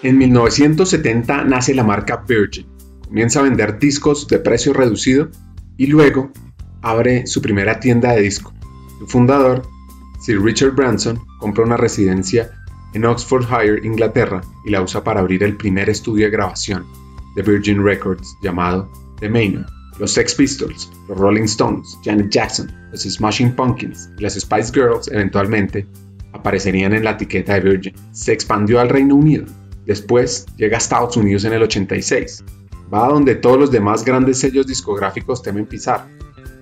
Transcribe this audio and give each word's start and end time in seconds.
En 0.00 0.16
1970 0.16 1.42
nace 1.42 1.74
la 1.74 1.82
marca 1.82 2.24
Virgin. 2.28 2.66
Comienza 3.04 3.40
a 3.40 3.42
vender 3.42 3.80
discos 3.80 4.28
de 4.28 4.38
precio 4.38 4.72
reducido 4.72 5.28
y 5.76 5.88
luego 5.88 6.30
abre 6.82 7.26
su 7.26 7.42
primera 7.42 7.80
tienda 7.80 8.12
de 8.12 8.22
disco. 8.22 8.54
Su 9.00 9.08
fundador, 9.08 9.66
Sir 10.20 10.40
Richard 10.40 10.76
Branson, 10.76 11.18
compra 11.40 11.64
una 11.64 11.76
residencia 11.76 12.48
en 12.94 13.06
Oxfordshire, 13.06 13.84
Inglaterra, 13.84 14.40
y 14.64 14.70
la 14.70 14.82
usa 14.82 15.02
para 15.02 15.18
abrir 15.18 15.42
el 15.42 15.56
primer 15.56 15.90
estudio 15.90 16.26
de 16.26 16.30
grabación 16.30 16.86
de 17.34 17.42
Virgin 17.42 17.82
Records 17.82 18.36
llamado 18.40 18.88
The 19.18 19.28
Manor. 19.28 19.66
Los 19.98 20.12
Sex 20.12 20.32
Pistols, 20.36 20.92
los 21.08 21.18
Rolling 21.18 21.42
Stones, 21.42 21.98
Janet 22.04 22.30
Jackson, 22.30 22.72
los 22.92 23.02
Smashing 23.02 23.56
Pumpkins 23.56 24.10
y 24.16 24.22
las 24.22 24.34
Spice 24.34 24.72
Girls 24.72 25.08
eventualmente 25.08 25.88
aparecerían 26.32 26.92
en 26.92 27.02
la 27.02 27.12
etiqueta 27.12 27.54
de 27.54 27.60
Virgin. 27.60 27.94
Se 28.12 28.32
expandió 28.32 28.78
al 28.78 28.90
Reino 28.90 29.16
Unido. 29.16 29.44
Después 29.88 30.44
llega 30.58 30.76
a 30.76 30.78
Estados 30.78 31.16
Unidos 31.16 31.44
en 31.44 31.54
el 31.54 31.62
86. 31.62 32.44
Va 32.92 33.06
a 33.06 33.08
donde 33.08 33.34
todos 33.34 33.58
los 33.58 33.70
demás 33.70 34.04
grandes 34.04 34.38
sellos 34.38 34.66
discográficos 34.66 35.42
temen 35.42 35.64
pisar, 35.64 36.06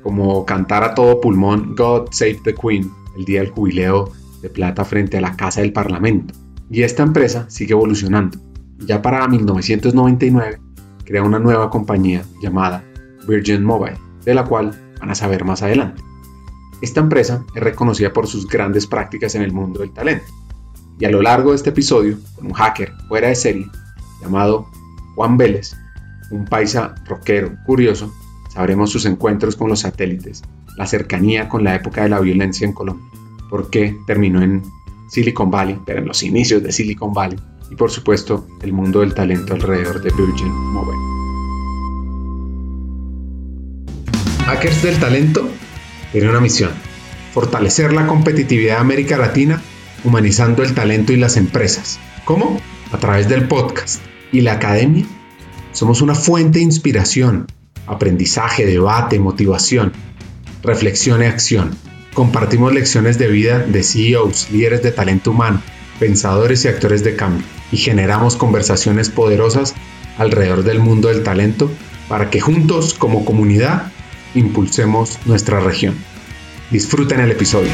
como 0.04 0.46
cantar 0.46 0.84
a 0.84 0.94
todo 0.94 1.20
pulmón 1.20 1.74
God 1.74 2.10
Save 2.12 2.40
the 2.44 2.54
Queen 2.54 2.88
el 3.18 3.24
día 3.24 3.40
del 3.40 3.50
jubileo 3.50 4.12
de 4.42 4.48
plata 4.48 4.84
frente 4.84 5.18
a 5.18 5.20
la 5.20 5.34
Casa 5.34 5.60
del 5.60 5.72
Parlamento. 5.72 6.34
Y 6.70 6.82
esta 6.82 7.02
empresa 7.02 7.46
sigue 7.48 7.72
evolucionando. 7.72 8.38
Ya 8.78 9.02
para 9.02 9.26
1999 9.26 10.60
crea 11.04 11.24
una 11.24 11.40
nueva 11.40 11.68
compañía 11.68 12.22
llamada 12.40 12.84
Virgin 13.26 13.64
Mobile, 13.64 13.98
de 14.24 14.34
la 14.34 14.44
cual 14.44 14.70
van 15.00 15.10
a 15.10 15.16
saber 15.16 15.44
más 15.44 15.64
adelante. 15.64 16.00
Esta 16.80 17.00
empresa 17.00 17.44
es 17.56 17.60
reconocida 17.60 18.12
por 18.12 18.28
sus 18.28 18.46
grandes 18.46 18.86
prácticas 18.86 19.34
en 19.34 19.42
el 19.42 19.52
mundo 19.52 19.80
del 19.80 19.92
talento. 19.92 20.26
Y 20.98 21.04
a 21.04 21.10
lo 21.10 21.20
largo 21.20 21.50
de 21.50 21.56
este 21.56 21.70
episodio, 21.70 22.18
con 22.34 22.46
un 22.46 22.52
hacker 22.52 22.92
fuera 23.08 23.28
de 23.28 23.34
serie 23.34 23.66
llamado 24.22 24.66
Juan 25.14 25.36
Vélez, 25.36 25.76
un 26.30 26.46
paisa 26.46 26.94
rockero 27.06 27.52
curioso, 27.66 28.12
sabremos 28.52 28.90
sus 28.90 29.04
encuentros 29.04 29.56
con 29.56 29.68
los 29.68 29.80
satélites, 29.80 30.42
la 30.76 30.86
cercanía 30.86 31.48
con 31.48 31.64
la 31.64 31.74
época 31.74 32.02
de 32.02 32.08
la 32.08 32.20
violencia 32.20 32.66
en 32.66 32.72
Colombia, 32.72 33.04
por 33.50 33.68
qué 33.68 33.96
terminó 34.06 34.42
en 34.42 34.62
Silicon 35.10 35.50
Valley, 35.50 35.78
pero 35.84 36.00
en 36.00 36.06
los 36.06 36.22
inicios 36.22 36.62
de 36.62 36.72
Silicon 36.72 37.12
Valley, 37.12 37.38
y 37.70 37.74
por 37.76 37.90
supuesto 37.90 38.46
el 38.62 38.72
mundo 38.72 39.00
del 39.00 39.14
talento 39.14 39.52
alrededor 39.54 40.00
de 40.00 40.10
Virgin 40.10 40.50
Mobile. 40.50 41.16
Hackers 44.46 44.82
del 44.82 44.98
Talento 44.98 45.48
tiene 46.12 46.30
una 46.30 46.40
misión, 46.40 46.70
fortalecer 47.34 47.92
la 47.92 48.06
competitividad 48.06 48.76
de 48.76 48.80
América 48.80 49.18
Latina 49.18 49.60
humanizando 50.04 50.62
el 50.62 50.74
talento 50.74 51.12
y 51.12 51.16
las 51.16 51.36
empresas. 51.36 51.98
¿Cómo? 52.24 52.60
A 52.92 52.98
través 52.98 53.28
del 53.28 53.48
podcast 53.48 54.00
y 54.32 54.40
la 54.40 54.52
academia. 54.52 55.04
Somos 55.72 56.02
una 56.02 56.14
fuente 56.14 56.58
de 56.58 56.64
inspiración, 56.64 57.46
aprendizaje, 57.86 58.66
debate, 58.66 59.18
motivación, 59.18 59.92
reflexión 60.62 61.22
y 61.22 61.26
acción. 61.26 61.76
Compartimos 62.14 62.72
lecciones 62.72 63.18
de 63.18 63.28
vida 63.28 63.58
de 63.58 63.82
CEOs, 63.82 64.50
líderes 64.50 64.82
de 64.82 64.92
talento 64.92 65.32
humano, 65.32 65.60
pensadores 65.98 66.64
y 66.64 66.68
actores 66.68 67.04
de 67.04 67.16
cambio 67.16 67.46
y 67.72 67.76
generamos 67.76 68.36
conversaciones 68.36 69.10
poderosas 69.10 69.74
alrededor 70.18 70.62
del 70.62 70.80
mundo 70.80 71.08
del 71.08 71.22
talento 71.22 71.70
para 72.08 72.30
que 72.30 72.40
juntos 72.40 72.94
como 72.94 73.24
comunidad 73.24 73.92
impulsemos 74.34 75.18
nuestra 75.26 75.60
región. 75.60 75.94
Disfruten 76.70 77.20
el 77.20 77.30
episodio. 77.30 77.72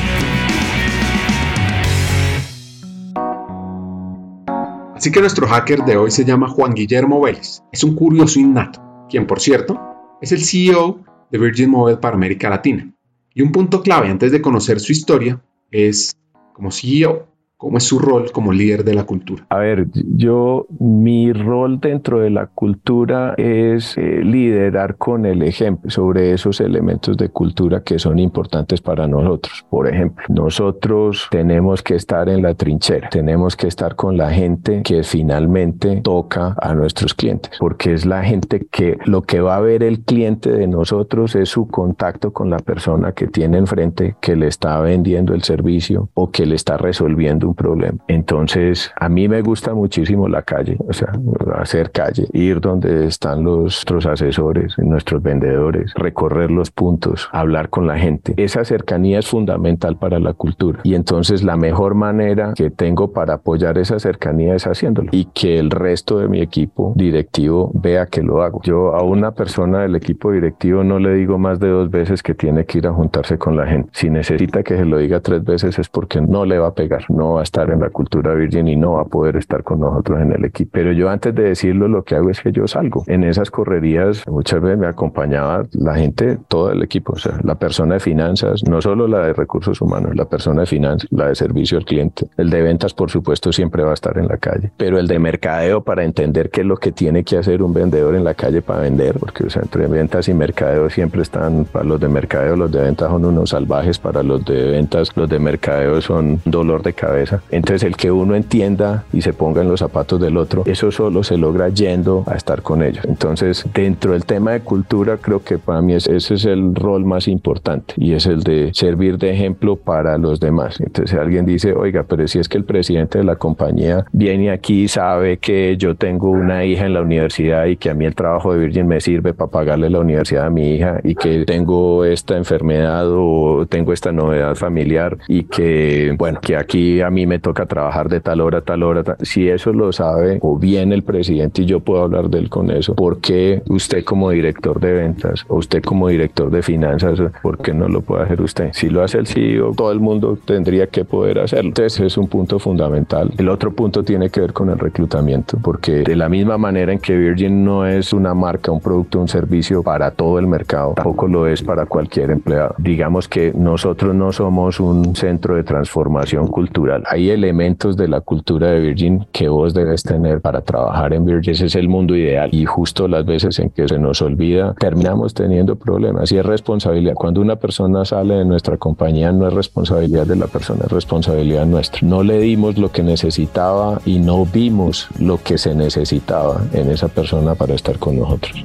Así 5.02 5.10
que 5.10 5.20
nuestro 5.20 5.48
hacker 5.48 5.80
de 5.84 5.96
hoy 5.96 6.12
se 6.12 6.24
llama 6.24 6.48
Juan 6.48 6.74
Guillermo 6.74 7.20
Vélez. 7.20 7.64
Es 7.72 7.82
un 7.82 7.96
curioso 7.96 8.38
innato, 8.38 8.80
quien 9.10 9.26
por 9.26 9.40
cierto 9.40 9.76
es 10.20 10.30
el 10.30 10.44
CEO 10.44 11.00
de 11.28 11.38
Virgin 11.38 11.70
Mobile 11.70 11.96
para 11.96 12.14
América 12.14 12.48
Latina. 12.48 12.88
Y 13.34 13.42
un 13.42 13.50
punto 13.50 13.82
clave 13.82 14.10
antes 14.10 14.30
de 14.30 14.40
conocer 14.40 14.78
su 14.78 14.92
historia 14.92 15.42
es, 15.72 16.16
como 16.52 16.70
CEO, 16.70 17.26
¿Cómo 17.62 17.78
es 17.78 17.84
su 17.84 18.00
rol 18.00 18.32
como 18.32 18.52
líder 18.52 18.82
de 18.82 18.92
la 18.92 19.04
cultura? 19.04 19.46
A 19.48 19.58
ver, 19.58 19.86
yo, 19.94 20.66
mi 20.80 21.32
rol 21.32 21.78
dentro 21.78 22.18
de 22.18 22.28
la 22.28 22.48
cultura 22.48 23.34
es 23.36 23.96
eh, 23.96 24.20
liderar 24.24 24.96
con 24.96 25.26
el 25.26 25.44
ejemplo 25.44 25.88
sobre 25.88 26.32
esos 26.32 26.60
elementos 26.60 27.16
de 27.16 27.28
cultura 27.28 27.84
que 27.84 28.00
son 28.00 28.18
importantes 28.18 28.80
para 28.80 29.06
nosotros. 29.06 29.64
Por 29.70 29.86
ejemplo, 29.86 30.24
nosotros 30.28 31.28
tenemos 31.30 31.84
que 31.84 31.94
estar 31.94 32.28
en 32.28 32.42
la 32.42 32.54
trinchera, 32.54 33.08
tenemos 33.10 33.54
que 33.54 33.68
estar 33.68 33.94
con 33.94 34.16
la 34.16 34.32
gente 34.32 34.82
que 34.82 35.04
finalmente 35.04 36.00
toca 36.02 36.56
a 36.60 36.74
nuestros 36.74 37.14
clientes, 37.14 37.52
porque 37.60 37.92
es 37.92 38.04
la 38.04 38.24
gente 38.24 38.66
que 38.72 38.98
lo 39.04 39.22
que 39.22 39.40
va 39.40 39.54
a 39.54 39.60
ver 39.60 39.84
el 39.84 40.00
cliente 40.00 40.50
de 40.50 40.66
nosotros 40.66 41.36
es 41.36 41.50
su 41.50 41.68
contacto 41.68 42.32
con 42.32 42.50
la 42.50 42.58
persona 42.58 43.12
que 43.12 43.28
tiene 43.28 43.58
enfrente, 43.58 44.16
que 44.20 44.34
le 44.34 44.48
está 44.48 44.80
vendiendo 44.80 45.32
el 45.32 45.44
servicio 45.44 46.08
o 46.14 46.32
que 46.32 46.44
le 46.44 46.56
está 46.56 46.76
resolviendo 46.76 47.51
problema. 47.54 47.98
Entonces, 48.08 48.92
a 48.98 49.08
mí 49.08 49.28
me 49.28 49.42
gusta 49.42 49.74
muchísimo 49.74 50.28
la 50.28 50.42
calle, 50.42 50.76
o 50.88 50.92
sea, 50.92 51.12
hacer 51.56 51.90
calle, 51.90 52.26
ir 52.32 52.60
donde 52.60 53.06
están 53.06 53.44
los, 53.44 53.62
nuestros 53.62 54.06
asesores, 54.06 54.78
nuestros 54.78 55.22
vendedores, 55.22 55.92
recorrer 55.94 56.50
los 56.50 56.70
puntos, 56.70 57.28
hablar 57.32 57.68
con 57.68 57.86
la 57.86 57.98
gente. 57.98 58.34
Esa 58.36 58.64
cercanía 58.64 59.18
es 59.18 59.26
fundamental 59.26 59.96
para 59.96 60.18
la 60.18 60.34
cultura. 60.34 60.80
Y 60.84 60.94
entonces 60.94 61.42
la 61.42 61.56
mejor 61.56 61.94
manera 61.94 62.52
que 62.54 62.70
tengo 62.70 63.12
para 63.12 63.34
apoyar 63.34 63.78
esa 63.78 63.98
cercanía 63.98 64.54
es 64.54 64.66
haciéndolo 64.66 65.08
y 65.12 65.26
que 65.26 65.58
el 65.58 65.70
resto 65.70 66.18
de 66.18 66.28
mi 66.28 66.40
equipo 66.40 66.92
directivo 66.96 67.70
vea 67.74 68.06
que 68.06 68.22
lo 68.22 68.42
hago. 68.42 68.60
Yo 68.62 68.94
a 68.94 69.02
una 69.02 69.32
persona 69.32 69.80
del 69.80 69.96
equipo 69.96 70.30
directivo 70.30 70.84
no 70.84 70.98
le 70.98 71.14
digo 71.14 71.38
más 71.38 71.58
de 71.58 71.68
dos 71.68 71.90
veces 71.90 72.22
que 72.22 72.34
tiene 72.34 72.64
que 72.64 72.78
ir 72.78 72.86
a 72.86 72.92
juntarse 72.92 73.38
con 73.38 73.56
la 73.56 73.66
gente. 73.66 73.90
Si 73.92 74.10
necesita 74.10 74.62
que 74.62 74.76
se 74.76 74.84
lo 74.84 74.98
diga 74.98 75.20
tres 75.20 75.44
veces 75.44 75.78
es 75.78 75.88
porque 75.88 76.20
no 76.20 76.44
le 76.44 76.58
va 76.58 76.68
a 76.68 76.74
pegar, 76.74 77.04
no 77.08 77.34
va 77.34 77.41
a 77.42 77.44
estar 77.44 77.70
en 77.70 77.80
la 77.80 77.90
cultura 77.90 78.34
virgen 78.34 78.68
y 78.68 78.76
no 78.76 78.92
va 78.94 79.02
a 79.02 79.04
poder 79.04 79.36
estar 79.36 79.62
con 79.62 79.80
nosotros 79.80 80.20
en 80.20 80.32
el 80.32 80.44
equipo. 80.44 80.70
Pero 80.72 80.92
yo 80.92 81.10
antes 81.10 81.34
de 81.34 81.42
decirlo, 81.44 81.88
lo 81.88 82.04
que 82.04 82.14
hago 82.14 82.30
es 82.30 82.40
que 82.40 82.52
yo 82.52 82.66
salgo. 82.66 83.04
En 83.06 83.24
esas 83.24 83.50
correrías 83.50 84.26
muchas 84.26 84.60
veces 84.60 84.78
me 84.78 84.86
acompañaba 84.86 85.64
la 85.72 85.94
gente, 85.94 86.38
todo 86.48 86.72
el 86.72 86.82
equipo, 86.82 87.12
o 87.14 87.18
sea, 87.18 87.38
la 87.42 87.56
persona 87.56 87.94
de 87.94 88.00
finanzas, 88.00 88.62
no 88.68 88.80
solo 88.80 89.06
la 89.06 89.26
de 89.26 89.32
recursos 89.32 89.80
humanos, 89.80 90.16
la 90.16 90.24
persona 90.24 90.62
de 90.62 90.66
finanzas, 90.66 91.08
la 91.10 91.28
de 91.28 91.34
servicio 91.34 91.78
al 91.78 91.84
cliente. 91.84 92.28
El 92.36 92.50
de 92.50 92.62
ventas, 92.62 92.94
por 92.94 93.10
supuesto, 93.10 93.52
siempre 93.52 93.82
va 93.82 93.90
a 93.90 93.94
estar 93.94 94.16
en 94.18 94.28
la 94.28 94.38
calle. 94.38 94.72
Pero 94.76 94.98
el 94.98 95.06
de 95.06 95.18
mercadeo 95.18 95.82
para 95.82 96.04
entender 96.04 96.50
qué 96.50 96.62
es 96.62 96.66
lo 96.66 96.76
que 96.76 96.92
tiene 96.92 97.24
que 97.24 97.38
hacer 97.38 97.62
un 97.62 97.72
vendedor 97.74 98.14
en 98.14 98.24
la 98.24 98.34
calle 98.34 98.62
para 98.62 98.80
vender, 98.80 99.18
porque 99.18 99.44
o 99.44 99.50
sea, 99.50 99.62
entre 99.62 99.86
ventas 99.86 100.28
y 100.28 100.34
mercadeo 100.34 100.88
siempre 100.90 101.22
están, 101.22 101.64
para 101.64 101.84
los 101.84 102.00
de 102.00 102.08
mercadeo, 102.08 102.56
los 102.56 102.70
de 102.70 102.82
ventas 102.82 103.10
son 103.10 103.24
unos 103.24 103.50
salvajes, 103.50 103.98
para 103.98 104.22
los 104.22 104.44
de 104.44 104.70
ventas, 104.70 105.10
los 105.16 105.28
de 105.28 105.38
mercadeo 105.38 106.00
son 106.00 106.40
dolor 106.44 106.82
de 106.82 106.92
cabeza 106.92 107.21
entonces 107.50 107.82
el 107.84 107.96
que 107.96 108.10
uno 108.10 108.34
entienda 108.34 109.04
y 109.12 109.22
se 109.22 109.32
ponga 109.32 109.62
en 109.62 109.68
los 109.68 109.80
zapatos 109.80 110.20
del 110.20 110.36
otro, 110.36 110.64
eso 110.66 110.90
solo 110.90 111.22
se 111.22 111.36
logra 111.36 111.68
yendo 111.68 112.24
a 112.26 112.34
estar 112.34 112.62
con 112.62 112.82
ellos. 112.82 113.04
Entonces 113.04 113.64
dentro 113.74 114.12
del 114.12 114.24
tema 114.24 114.52
de 114.52 114.60
cultura 114.60 115.16
creo 115.18 115.42
que 115.42 115.58
para 115.58 115.82
mí 115.82 115.94
ese 115.94 116.16
es 116.16 116.44
el 116.44 116.74
rol 116.74 117.04
más 117.04 117.28
importante 117.28 117.94
y 117.96 118.12
es 118.12 118.26
el 118.26 118.42
de 118.42 118.70
servir 118.74 119.18
de 119.18 119.32
ejemplo 119.32 119.76
para 119.76 120.18
los 120.18 120.40
demás. 120.40 120.80
Entonces 120.80 121.18
alguien 121.18 121.46
dice, 121.46 121.74
oiga, 121.74 122.04
pero 122.04 122.26
si 122.28 122.38
es 122.38 122.48
que 122.48 122.58
el 122.58 122.64
presidente 122.64 123.18
de 123.18 123.24
la 123.24 123.36
compañía 123.36 124.04
viene 124.12 124.50
aquí 124.50 124.82
y 124.84 124.88
sabe 124.88 125.38
que 125.38 125.76
yo 125.76 125.94
tengo 125.94 126.30
una 126.30 126.64
hija 126.64 126.86
en 126.86 126.94
la 126.94 127.02
universidad 127.02 127.66
y 127.66 127.76
que 127.76 127.90
a 127.90 127.94
mí 127.94 128.04
el 128.04 128.14
trabajo 128.14 128.52
de 128.52 128.60
Virgin 128.60 128.86
me 128.86 129.00
sirve 129.00 129.34
para 129.34 129.50
pagarle 129.50 129.90
la 129.90 130.00
universidad 130.00 130.46
a 130.46 130.50
mi 130.50 130.74
hija 130.74 131.00
y 131.02 131.14
que 131.14 131.44
tengo 131.44 132.04
esta 132.04 132.36
enfermedad 132.36 133.06
o 133.08 133.66
tengo 133.68 133.92
esta 133.92 134.12
novedad 134.12 134.54
familiar 134.54 135.18
y 135.28 135.44
que, 135.44 136.14
bueno, 136.18 136.40
que 136.40 136.56
aquí 136.56 137.00
a 137.00 137.10
mí 137.12 137.26
me 137.26 137.38
toca 137.38 137.66
trabajar 137.66 138.08
de 138.08 138.20
tal 138.20 138.40
hora 138.40 138.58
a 138.58 138.62
tal 138.62 138.82
hora. 138.82 139.02
Si 139.22 139.48
eso 139.48 139.72
lo 139.72 139.92
sabe 139.92 140.38
o 140.42 140.58
bien 140.58 140.92
el 140.92 141.02
presidente 141.02 141.62
y 141.62 141.66
yo 141.66 141.80
puedo 141.80 142.02
hablar 142.02 142.28
de 142.28 142.38
él 142.38 142.48
con 142.48 142.70
eso, 142.70 142.94
¿por 142.94 143.20
qué 143.20 143.62
usted 143.68 144.04
como 144.04 144.30
director 144.30 144.80
de 144.80 144.92
ventas 144.92 145.44
o 145.48 145.56
usted 145.56 145.82
como 145.82 146.08
director 146.08 146.50
de 146.50 146.62
finanzas, 146.62 147.20
por 147.42 147.58
qué 147.58 147.72
no 147.72 147.88
lo 147.88 148.00
puede 148.00 148.24
hacer 148.24 148.40
usted? 148.42 148.70
Si 148.72 148.88
lo 148.88 149.02
hace 149.02 149.18
el 149.18 149.26
CEO, 149.26 149.72
todo 149.74 149.92
el 149.92 150.00
mundo 150.00 150.38
tendría 150.44 150.86
que 150.86 151.04
poder 151.04 151.38
hacerlo. 151.38 151.68
Entonces 151.68 152.00
es 152.00 152.16
un 152.16 152.28
punto 152.28 152.58
fundamental. 152.58 153.30
El 153.38 153.48
otro 153.48 153.72
punto 153.72 154.02
tiene 154.02 154.30
que 154.30 154.40
ver 154.40 154.52
con 154.52 154.70
el 154.70 154.78
reclutamiento, 154.78 155.58
porque 155.62 156.02
de 156.02 156.16
la 156.16 156.28
misma 156.28 156.58
manera 156.58 156.92
en 156.92 156.98
que 156.98 157.16
Virgin 157.16 157.64
no 157.64 157.86
es 157.86 158.12
una 158.12 158.34
marca, 158.34 158.72
un 158.72 158.80
producto, 158.80 159.20
un 159.20 159.28
servicio 159.28 159.82
para 159.82 160.10
todo 160.10 160.38
el 160.38 160.46
mercado, 160.46 160.94
tampoco 160.94 161.28
lo 161.28 161.46
es 161.46 161.62
para 161.62 161.86
cualquier 161.86 162.30
empleado. 162.30 162.74
Digamos 162.78 163.28
que 163.28 163.52
nosotros 163.54 164.14
no 164.14 164.32
somos 164.32 164.80
un 164.80 165.14
centro 165.14 165.56
de 165.56 165.62
transformación 165.62 166.46
cultural 166.46 167.01
Hay 167.06 167.30
elementos 167.30 167.96
de 167.96 168.06
la 168.06 168.20
cultura 168.20 168.70
de 168.70 168.80
Virgin 168.80 169.26
que 169.32 169.48
vos 169.48 169.74
debes 169.74 170.02
tener 170.02 170.40
para 170.40 170.60
trabajar 170.60 171.12
en 171.12 171.24
Virgin. 171.24 171.52
Ese 171.54 171.66
es 171.66 171.74
el 171.74 171.88
mundo 171.88 172.14
ideal. 172.14 172.50
Y 172.52 172.64
justo 172.64 173.08
las 173.08 173.24
veces 173.24 173.58
en 173.58 173.70
que 173.70 173.88
se 173.88 173.98
nos 173.98 174.22
olvida, 174.22 174.74
terminamos 174.78 175.34
teniendo 175.34 175.76
problemas. 175.76 176.30
Y 176.30 176.38
es 176.38 176.46
responsabilidad. 176.46 177.14
Cuando 177.14 177.40
una 177.40 177.56
persona 177.56 178.04
sale 178.04 178.34
de 178.34 178.44
nuestra 178.44 178.76
compañía, 178.76 179.32
no 179.32 179.48
es 179.48 179.54
responsabilidad 179.54 180.26
de 180.26 180.36
la 180.36 180.46
persona, 180.46 180.82
es 180.84 180.92
responsabilidad 180.92 181.66
nuestra. 181.66 182.00
No 182.02 182.22
le 182.22 182.38
dimos 182.38 182.78
lo 182.78 182.92
que 182.92 183.02
necesitaba 183.02 184.00
y 184.04 184.18
no 184.18 184.46
vimos 184.46 185.08
lo 185.18 185.38
que 185.42 185.58
se 185.58 185.74
necesitaba 185.74 186.62
en 186.72 186.90
esa 186.90 187.08
persona 187.08 187.54
para 187.54 187.74
estar 187.74 187.98
con 187.98 188.18
nosotros. 188.18 188.64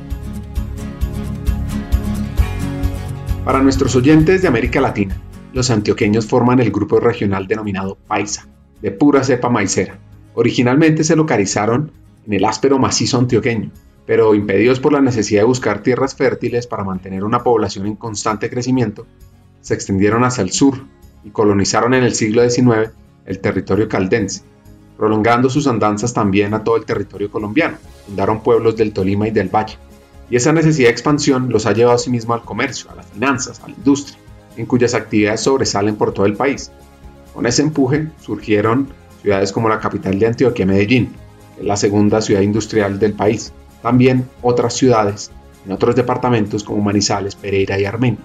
Para 3.43 3.63
nuestros 3.63 3.95
oyentes 3.95 4.41
de 4.41 4.47
América 4.47 4.81
Latina, 4.81 5.15
los 5.57 5.71
antioqueños 5.71 6.27
forman 6.27 6.59
el 6.59 6.71
grupo 6.71 6.99
regional 6.99 7.47
denominado 7.47 7.97
Paisa, 8.07 8.47
de 8.79 8.91
pura 8.91 9.23
cepa 9.23 9.49
maicera. 9.49 9.97
Originalmente 10.35 11.03
se 11.03 11.15
localizaron 11.15 11.91
en 12.27 12.33
el 12.33 12.45
áspero 12.45 12.77
macizo 12.77 13.17
antioqueño, 13.17 13.71
pero 14.05 14.35
impedidos 14.35 14.79
por 14.79 14.93
la 14.93 15.01
necesidad 15.01 15.41
de 15.41 15.47
buscar 15.47 15.81
tierras 15.81 16.13
fértiles 16.13 16.67
para 16.67 16.83
mantener 16.83 17.23
una 17.23 17.43
población 17.43 17.87
en 17.87 17.95
constante 17.95 18.51
crecimiento, 18.51 19.07
se 19.61 19.73
extendieron 19.73 20.23
hacia 20.23 20.43
el 20.43 20.51
sur 20.51 20.77
y 21.23 21.31
colonizaron 21.31 21.95
en 21.95 22.03
el 22.03 22.13
siglo 22.13 22.47
XIX 22.47 22.91
el 23.25 23.39
territorio 23.39 23.89
caldense, 23.89 24.43
prolongando 24.95 25.49
sus 25.49 25.65
andanzas 25.65 26.13
también 26.13 26.53
a 26.53 26.63
todo 26.63 26.77
el 26.77 26.85
territorio 26.85 27.31
colombiano. 27.31 27.77
Fundaron 28.05 28.43
pueblos 28.43 28.75
del 28.75 28.93
Tolima 28.93 29.27
y 29.27 29.31
del 29.31 29.49
Valle 29.49 29.79
y 30.29 30.35
esa 30.35 30.53
necesidad 30.53 30.89
de 30.89 30.91
expansión 30.91 31.49
los 31.49 31.65
ha 31.65 31.73
llevado 31.73 31.95
a 31.95 31.99
sí 31.99 32.11
mismo 32.11 32.35
al 32.35 32.43
comercio, 32.43 32.91
a 32.91 32.95
las 32.95 33.07
finanzas, 33.07 33.59
a 33.61 33.67
la 33.67 33.73
industria, 33.73 34.19
en 34.57 34.65
cuyas 34.65 34.93
actividades 34.93 35.41
sobresalen 35.41 35.95
por 35.95 36.13
todo 36.13 36.25
el 36.25 36.35
país. 36.35 36.71
Con 37.33 37.45
ese 37.45 37.61
empuje 37.61 38.07
surgieron 38.19 38.89
ciudades 39.21 39.51
como 39.51 39.69
la 39.69 39.79
capital 39.79 40.17
de 40.19 40.27
Antioquia, 40.27 40.65
Medellín, 40.65 41.13
que 41.55 41.61
es 41.61 41.67
la 41.67 41.77
segunda 41.77 42.21
ciudad 42.21 42.41
industrial 42.41 42.99
del 42.99 43.13
país. 43.13 43.53
También 43.81 44.27
otras 44.41 44.73
ciudades 44.73 45.31
en 45.65 45.71
otros 45.71 45.95
departamentos 45.95 46.63
como 46.63 46.81
Manizales, 46.81 47.35
Pereira 47.35 47.79
y 47.79 47.85
Armenia. 47.85 48.19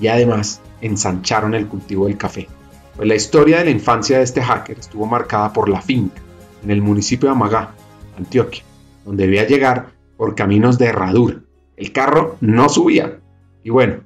Y 0.00 0.08
además 0.08 0.60
ensancharon 0.80 1.54
el 1.54 1.66
cultivo 1.66 2.06
del 2.06 2.16
café. 2.16 2.48
Pues 2.96 3.06
la 3.06 3.14
historia 3.14 3.58
de 3.58 3.66
la 3.66 3.70
infancia 3.70 4.18
de 4.18 4.24
este 4.24 4.42
hacker 4.42 4.78
estuvo 4.78 5.06
marcada 5.06 5.52
por 5.52 5.68
la 5.68 5.80
finca, 5.80 6.20
en 6.64 6.70
el 6.70 6.82
municipio 6.82 7.28
de 7.28 7.34
Amagá, 7.34 7.74
Antioquia, 8.16 8.64
donde 9.04 9.24
debía 9.24 9.46
llegar 9.46 9.90
por 10.16 10.34
caminos 10.34 10.78
de 10.78 10.86
herradura. 10.86 11.36
El 11.76 11.92
carro 11.92 12.36
no 12.40 12.68
subía. 12.68 13.20
Y 13.62 13.70
bueno, 13.70 14.00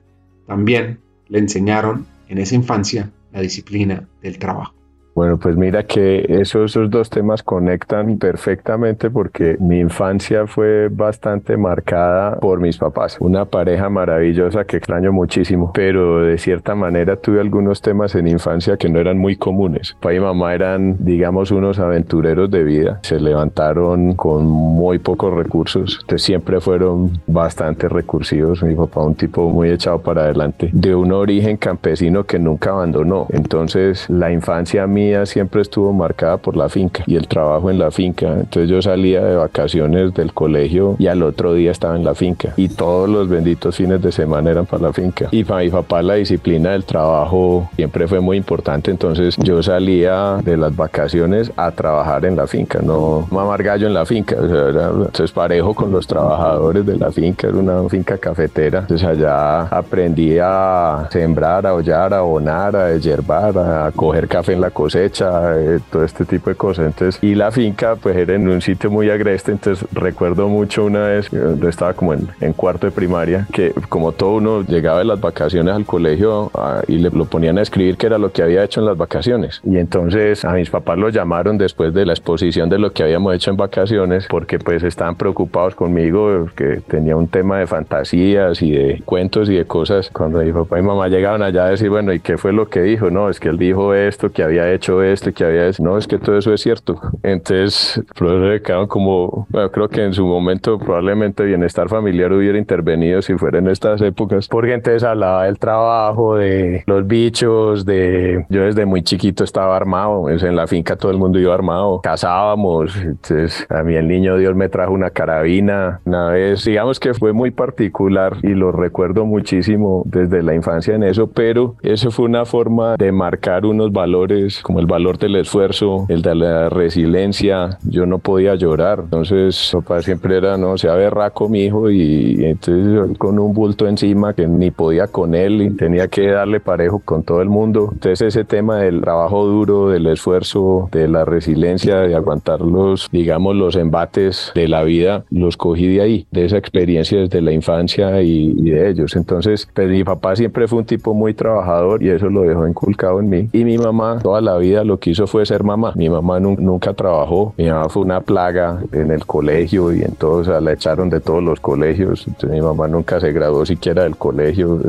también 0.46 1.00
le 1.32 1.38
enseñaron 1.38 2.06
en 2.28 2.36
esa 2.36 2.54
infancia 2.54 3.10
la 3.32 3.40
disciplina 3.40 4.06
del 4.20 4.38
trabajo. 4.38 4.74
Bueno, 5.14 5.38
pues 5.38 5.56
mira 5.56 5.82
que 5.82 6.24
esos, 6.28 6.72
dos 6.90 7.10
temas 7.10 7.42
conectan 7.42 8.18
perfectamente 8.18 9.10
porque 9.10 9.56
mi 9.60 9.78
infancia 9.78 10.46
fue 10.46 10.88
bastante 10.88 11.56
marcada 11.56 12.38
por 12.38 12.60
mis 12.60 12.78
papás. 12.78 13.18
Una 13.20 13.44
pareja 13.44 13.90
maravillosa 13.90 14.64
que 14.64 14.78
extraño 14.78 15.12
muchísimo, 15.12 15.72
pero 15.74 16.22
de 16.22 16.38
cierta 16.38 16.74
manera 16.74 17.16
tuve 17.16 17.40
algunos 17.40 17.82
temas 17.82 18.14
en 18.14 18.26
infancia 18.26 18.76
que 18.78 18.88
no 18.88 18.98
eran 19.00 19.18
muy 19.18 19.36
comunes. 19.36 19.92
Papá 20.00 20.14
y 20.14 20.20
mamá 20.20 20.54
eran, 20.54 20.96
digamos, 20.98 21.50
unos 21.50 21.78
aventureros 21.78 22.50
de 22.50 22.64
vida. 22.64 23.00
Se 23.02 23.20
levantaron 23.20 24.14
con 24.14 24.46
muy 24.46 24.98
pocos 24.98 25.34
recursos, 25.34 25.98
entonces 26.00 26.22
siempre 26.22 26.60
fueron 26.60 27.20
bastante 27.26 27.88
recursivos. 27.88 28.62
Mi 28.62 28.74
papá 28.74 29.02
un 29.02 29.14
tipo 29.14 29.50
muy 29.50 29.70
echado 29.70 30.00
para 30.00 30.22
adelante, 30.22 30.70
de 30.72 30.94
un 30.94 31.12
origen 31.12 31.58
campesino 31.58 32.24
que 32.24 32.38
nunca 32.38 32.70
abandonó. 32.70 33.26
Entonces 33.30 34.08
la 34.08 34.32
infancia 34.32 34.86
mía 35.02 35.26
siempre 35.26 35.62
estuvo 35.62 35.92
marcada 35.92 36.36
por 36.36 36.56
la 36.56 36.68
finca 36.68 37.02
y 37.06 37.16
el 37.16 37.26
trabajo 37.26 37.70
en 37.70 37.78
la 37.78 37.90
finca. 37.90 38.28
Entonces 38.32 38.68
yo 38.68 38.80
salía 38.80 39.24
de 39.24 39.36
vacaciones 39.36 40.14
del 40.14 40.32
colegio 40.32 40.96
y 40.98 41.06
al 41.08 41.22
otro 41.22 41.54
día 41.54 41.70
estaba 41.70 41.96
en 41.96 42.04
la 42.04 42.14
finca 42.14 42.54
y 42.56 42.68
todos 42.68 43.08
los 43.08 43.28
benditos 43.28 43.76
fines 43.76 44.00
de 44.00 44.12
semana 44.12 44.50
eran 44.50 44.66
para 44.66 44.84
la 44.84 44.92
finca. 44.92 45.28
Y 45.30 45.44
para 45.44 45.62
mi 45.62 45.70
papá 45.70 46.02
la 46.02 46.14
disciplina 46.14 46.70
del 46.70 46.84
trabajo 46.84 47.68
siempre 47.76 48.06
fue 48.06 48.20
muy 48.20 48.36
importante. 48.36 48.90
Entonces 48.90 49.36
yo 49.38 49.62
salía 49.62 50.38
de 50.44 50.56
las 50.56 50.74
vacaciones 50.74 51.50
a 51.56 51.70
trabajar 51.72 52.24
en 52.24 52.36
la 52.36 52.46
finca, 52.46 52.80
no 52.82 53.26
mamar 53.30 53.62
gallo 53.62 53.86
en 53.86 53.94
la 53.94 54.06
finca. 54.06 54.36
O 54.40 54.48
sea, 54.48 54.68
era, 54.68 54.90
entonces 54.90 55.32
parejo 55.32 55.74
con 55.74 55.90
los 55.90 56.06
trabajadores 56.06 56.86
de 56.86 56.96
la 56.96 57.10
finca, 57.10 57.48
era 57.48 57.56
una 57.56 57.88
finca 57.88 58.18
cafetera. 58.18 58.80
Entonces 58.80 59.06
allá 59.06 59.62
aprendí 59.62 60.38
a 60.40 61.08
sembrar, 61.10 61.66
a 61.66 61.74
hollar, 61.74 62.14
a 62.14 62.18
abonar, 62.18 62.76
a 62.76 62.96
yerbar, 62.96 63.58
a 63.58 63.90
coger 63.94 64.28
café 64.28 64.52
en 64.52 64.60
la 64.60 64.70
cocina 64.70 64.91
cosecha, 64.92 65.58
eh, 65.58 65.80
todo 65.90 66.04
este 66.04 66.24
tipo 66.26 66.50
de 66.50 66.56
cosas. 66.56 66.86
Entonces, 66.86 67.22
y 67.22 67.34
la 67.34 67.50
finca 67.50 67.96
pues 67.96 68.14
era 68.16 68.34
en 68.34 68.46
un 68.48 68.60
sitio 68.60 68.90
muy 68.90 69.08
agreste, 69.08 69.52
entonces 69.52 69.86
recuerdo 69.92 70.48
mucho 70.48 70.84
una 70.84 71.04
vez, 71.04 71.30
yo 71.30 71.68
estaba 71.68 71.94
como 71.94 72.12
en, 72.12 72.28
en 72.40 72.52
cuarto 72.52 72.86
de 72.86 72.92
primaria, 72.92 73.46
que 73.52 73.72
como 73.88 74.12
todo 74.12 74.34
uno 74.34 74.62
llegaba 74.62 74.98
de 74.98 75.06
las 75.06 75.20
vacaciones 75.20 75.74
al 75.74 75.86
colegio 75.86 76.50
ah, 76.54 76.82
y 76.86 76.98
le 76.98 77.10
lo 77.10 77.24
ponían 77.24 77.58
a 77.58 77.62
escribir 77.62 77.96
qué 77.96 78.06
era 78.06 78.18
lo 78.18 78.32
que 78.32 78.42
había 78.42 78.64
hecho 78.64 78.80
en 78.80 78.86
las 78.86 78.96
vacaciones. 78.96 79.60
Y 79.64 79.78
entonces 79.78 80.44
a 80.44 80.52
mis 80.52 80.68
papás 80.68 80.98
lo 80.98 81.08
llamaron 81.08 81.56
después 81.56 81.94
de 81.94 82.04
la 82.04 82.12
exposición 82.12 82.68
de 82.68 82.78
lo 82.78 82.92
que 82.92 83.02
habíamos 83.02 83.34
hecho 83.34 83.50
en 83.50 83.56
vacaciones, 83.56 84.26
porque 84.28 84.58
pues 84.58 84.82
estaban 84.82 85.16
preocupados 85.16 85.74
conmigo, 85.74 86.48
que 86.54 86.82
tenía 86.86 87.16
un 87.16 87.28
tema 87.28 87.58
de 87.58 87.66
fantasías 87.66 88.60
y 88.60 88.72
de 88.72 89.02
cuentos 89.04 89.48
y 89.48 89.54
de 89.54 89.64
cosas. 89.64 90.10
Cuando 90.10 90.38
mi 90.40 90.52
papá 90.52 90.78
y 90.78 90.82
mamá 90.82 91.08
llegaban 91.08 91.42
allá 91.42 91.66
a 91.66 91.70
decir, 91.70 91.88
bueno, 91.88 92.12
¿y 92.12 92.20
qué 92.20 92.36
fue 92.36 92.52
lo 92.52 92.68
que 92.68 92.82
dijo? 92.82 93.10
No, 93.10 93.30
es 93.30 93.40
que 93.40 93.48
él 93.48 93.58
dijo 93.58 93.94
esto, 93.94 94.30
que 94.30 94.42
había 94.42 94.70
hecho 94.72 94.81
hecho 94.82 95.00
esto, 95.00 95.32
que 95.32 95.44
había 95.44 95.70
no, 95.78 95.96
es 95.96 96.08
que 96.08 96.18
todo 96.18 96.36
eso 96.36 96.52
es 96.52 96.60
cierto. 96.60 97.00
Entonces, 97.22 98.02
profesor 98.16 98.60
quedaron 98.62 98.88
como, 98.88 99.46
bueno, 99.48 99.70
creo 99.70 99.88
que 99.88 100.04
en 100.04 100.12
su 100.12 100.26
momento 100.26 100.76
probablemente 100.78 101.44
bienestar 101.44 101.88
familiar 101.88 102.32
hubiera 102.32 102.58
intervenido 102.58 103.22
si 103.22 103.34
fuera 103.38 103.58
en 103.58 103.68
estas 103.68 104.00
épocas, 104.02 104.48
porque 104.48 104.74
entonces 104.74 105.04
hablaba 105.04 105.44
del 105.44 105.58
trabajo, 105.58 106.36
de 106.36 106.82
los 106.86 107.06
bichos, 107.06 107.84
de, 107.84 108.44
yo 108.48 108.64
desde 108.64 108.84
muy 108.84 109.02
chiquito 109.02 109.44
estaba 109.44 109.76
armado, 109.76 110.28
en 110.28 110.56
la 110.56 110.66
finca 110.66 110.96
todo 110.96 111.12
el 111.12 111.18
mundo 111.18 111.38
iba 111.38 111.54
armado, 111.54 112.00
cazábamos, 112.02 112.96
entonces 112.96 113.64
a 113.70 113.84
mí 113.84 113.94
el 113.94 114.08
niño 114.08 114.36
Dios 114.36 114.56
me 114.56 114.68
trajo 114.68 114.92
una 114.92 115.10
carabina. 115.10 116.00
Una 116.04 116.30
vez, 116.30 116.64
digamos 116.64 116.98
que 116.98 117.14
fue 117.14 117.32
muy 117.32 117.52
particular 117.52 118.38
y 118.42 118.48
lo 118.48 118.72
recuerdo 118.72 119.24
muchísimo 119.26 120.02
desde 120.06 120.42
la 120.42 120.54
infancia 120.54 120.94
en 120.94 121.04
eso, 121.04 121.28
pero 121.28 121.76
eso 121.82 122.10
fue 122.10 122.24
una 122.24 122.44
forma 122.44 122.96
de 122.96 123.12
marcar 123.12 123.64
unos 123.64 123.92
valores 123.92 124.60
como 124.72 124.80
el 124.80 124.86
valor 124.86 125.18
del 125.18 125.36
esfuerzo, 125.36 126.06
el 126.08 126.22
de 126.22 126.34
la 126.34 126.70
resiliencia. 126.70 127.78
Yo 127.84 128.06
no 128.06 128.20
podía 128.20 128.54
llorar, 128.54 129.00
entonces 129.04 129.68
papá 129.70 130.00
siempre 130.00 130.38
era, 130.38 130.56
no, 130.56 130.78
sea 130.78 130.94
berraco 130.94 131.50
mi 131.50 131.64
hijo 131.64 131.90
y 131.90 132.42
entonces 132.42 133.18
con 133.18 133.38
un 133.38 133.52
bulto 133.52 133.86
encima 133.86 134.32
que 134.32 134.46
ni 134.46 134.70
podía 134.70 135.08
con 135.08 135.34
él 135.34 135.60
y 135.60 135.70
tenía 135.76 136.08
que 136.08 136.26
darle 136.28 136.58
parejo 136.58 137.02
con 137.04 137.22
todo 137.22 137.42
el 137.42 137.50
mundo. 137.50 137.90
Entonces 137.92 138.22
ese 138.22 138.44
tema 138.44 138.78
del 138.78 139.02
trabajo 139.02 139.44
duro, 139.44 139.90
del 139.90 140.06
esfuerzo, 140.06 140.88
de 140.90 141.06
la 141.06 141.26
resiliencia, 141.26 141.96
de 141.96 142.14
aguantar 142.14 142.62
los, 142.62 143.10
digamos, 143.12 143.54
los 143.54 143.76
embates 143.76 144.52
de 144.54 144.68
la 144.68 144.84
vida, 144.84 145.26
los 145.28 145.58
cogí 145.58 145.86
de 145.86 146.00
ahí, 146.00 146.26
de 146.30 146.46
esa 146.46 146.56
experiencia 146.56 147.20
desde 147.20 147.42
la 147.42 147.52
infancia 147.52 148.22
y, 148.22 148.54
de 148.54 148.88
ellos. 148.88 149.16
Entonces, 149.16 149.68
pues 149.74 149.90
mi 149.90 150.02
papá 150.02 150.34
siempre 150.34 150.66
fue 150.66 150.78
un 150.78 150.86
tipo 150.86 151.12
muy 151.12 151.34
trabajador 151.34 152.02
y 152.02 152.08
eso 152.08 152.30
lo 152.30 152.40
dejó 152.40 152.66
inculcado 152.66 153.20
en 153.20 153.28
mí. 153.28 153.48
Y 153.52 153.66
mi 153.66 153.76
mamá 153.76 154.20
toda 154.22 154.40
la 154.40 154.56
vida 154.56 154.61
lo 154.62 154.98
que 154.98 155.10
hizo 155.10 155.26
fue 155.26 155.44
ser 155.46 155.64
mamá. 155.64 155.92
Mi 155.96 156.08
mamá 156.08 156.40
nunca 156.40 156.94
trabajó, 156.94 157.54
mi 157.56 157.68
mamá 157.68 157.88
fue 157.88 158.02
una 158.02 158.20
plaga 158.20 158.80
en 158.92 159.10
el 159.10 159.26
colegio 159.26 159.92
y 159.92 160.02
entonces 160.02 160.62
la 160.62 160.72
echaron 160.72 161.10
de 161.10 161.20
todos 161.20 161.42
los 161.42 161.60
colegios. 161.60 162.26
Entonces 162.26 162.50
mi 162.50 162.60
mamá 162.60 162.88
nunca 162.88 163.20
se 163.20 163.32
graduó 163.32 163.66
siquiera 163.66 164.04
del 164.04 164.16
colegio, 164.16 164.80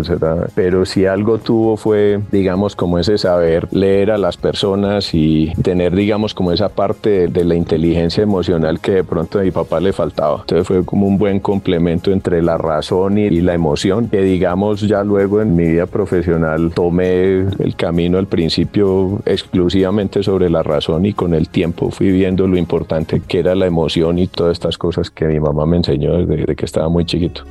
pero 0.56 0.86
si 0.86 1.06
algo 1.06 1.38
tuvo 1.38 1.78
fue, 1.78 2.20
digamos, 2.32 2.76
como 2.76 3.00
ese 3.00 3.18
saber 3.18 3.68
leer 3.72 4.12
a 4.12 4.18
las 4.18 4.38
personas 4.38 5.14
y 5.14 5.52
tener, 5.62 5.96
digamos, 5.96 6.34
como 6.34 6.52
esa 6.52 6.70
parte 6.70 7.28
de, 7.28 7.44
la 7.44 7.56
inteligencia 7.56 8.24
emocional 8.24 8.80
que 8.80 8.94
de 8.94 9.04
pronto 9.04 9.40
a 9.40 9.42
mi 9.42 9.52
papá 9.52 9.82
le 9.82 9.92
faltaba. 9.92 10.38
Entonces 10.42 10.66
fue 10.66 10.86
como 10.86 11.08
un 11.08 11.18
buen 11.18 11.42
complemento 11.42 12.12
entre 12.12 12.42
la 12.42 12.58
razón 12.58 13.18
y, 13.18 13.24
y 13.24 13.42
la 13.42 13.54
emoción, 13.54 14.08
que 14.08 14.22
digamos 14.22 14.82
ya 14.82 15.04
luego 15.04 15.42
en 15.42 15.58
mi 15.58 15.66
vida 15.68 15.88
profesional 15.88 16.72
tomé 16.74 17.40
el 17.40 17.76
camino 17.76 18.18
al 18.18 18.28
principio 18.28 19.22
exclusivamente 19.64 20.22
sobre 20.24 20.50
la 20.50 20.62
razón 20.62 21.06
y 21.06 21.14
con 21.14 21.34
el 21.34 21.48
tiempo 21.48 21.90
fui 21.90 22.12
viendo 22.12 22.46
lo 22.48 22.58
importante 22.58 23.22
que 23.22 23.40
era 23.40 23.56
la 23.56 23.66
emoción 23.66 24.20
y 24.20 24.28
todas 24.28 24.52
estas 24.52 24.78
cosas 24.78 25.10
que 25.10 25.24
mi 25.24 25.40
mamá 25.40 25.66
me 25.66 25.78
enseñó 25.78 26.18
desde, 26.18 26.54
que 26.54 26.66
estaba 26.66 26.90
muy 26.90 27.06
chiquito. 27.06 27.44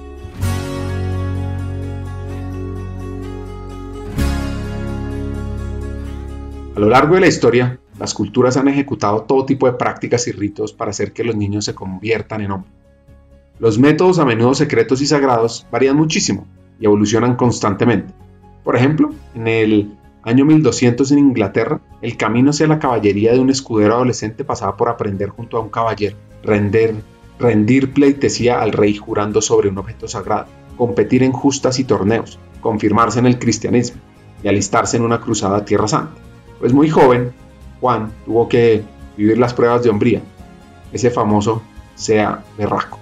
A 6.76 6.80
lo 6.80 6.90
largo 6.90 7.14
de 7.14 7.22
la 7.22 7.28
historia, 7.28 7.78
las 7.98 8.12
culturas 8.12 8.58
han 8.58 8.68
ejecutado 8.68 9.22
todo 9.22 9.46
tipo 9.46 9.66
de 9.66 9.72
prácticas 9.72 10.28
y 10.28 10.32
ritos 10.32 10.74
para 10.74 10.90
hacer 10.90 11.12
que 11.14 11.24
los 11.24 11.34
niños 11.34 11.64
se 11.64 11.74
conviertan 11.74 12.42
en 12.42 12.50
hombres. 12.50 12.74
Los 13.58 13.78
métodos, 13.78 14.18
a 14.18 14.26
menudo 14.26 14.52
secretos 14.52 15.00
y 15.00 15.06
sagrados, 15.06 15.66
varían 15.72 15.96
muchísimo 15.96 16.46
y 16.78 16.84
evolucionan 16.84 17.36
constantemente. 17.36 18.12
Por 18.64 18.76
ejemplo, 18.76 19.14
en 19.34 19.48
el 19.48 19.96
Año 20.24 20.44
1200 20.44 21.10
en 21.12 21.18
Inglaterra, 21.18 21.80
el 22.00 22.16
camino 22.16 22.50
hacia 22.50 22.68
la 22.68 22.78
caballería 22.78 23.32
de 23.32 23.40
un 23.40 23.50
escudero 23.50 23.94
adolescente 23.94 24.44
pasaba 24.44 24.76
por 24.76 24.88
aprender 24.88 25.30
junto 25.30 25.56
a 25.56 25.60
un 25.60 25.68
caballero, 25.68 26.16
render, 26.44 26.94
rendir 27.40 27.92
pleitesía 27.92 28.60
al 28.60 28.70
rey 28.70 28.94
jurando 28.94 29.42
sobre 29.42 29.68
un 29.68 29.78
objeto 29.78 30.06
sagrado, 30.06 30.46
competir 30.76 31.24
en 31.24 31.32
justas 31.32 31.80
y 31.80 31.84
torneos, 31.84 32.38
confirmarse 32.60 33.18
en 33.18 33.26
el 33.26 33.40
cristianismo 33.40 34.00
y 34.44 34.48
alistarse 34.48 34.96
en 34.96 35.02
una 35.02 35.20
cruzada 35.20 35.58
a 35.58 35.64
Tierra 35.64 35.88
Santa. 35.88 36.14
Pues 36.60 36.72
muy 36.72 36.88
joven, 36.88 37.32
Juan 37.80 38.12
tuvo 38.24 38.48
que 38.48 38.84
vivir 39.16 39.38
las 39.38 39.54
pruebas 39.54 39.82
de 39.82 39.90
hombría, 39.90 40.22
ese 40.92 41.10
famoso 41.10 41.62
sea 41.96 42.44
berraco. 42.56 43.01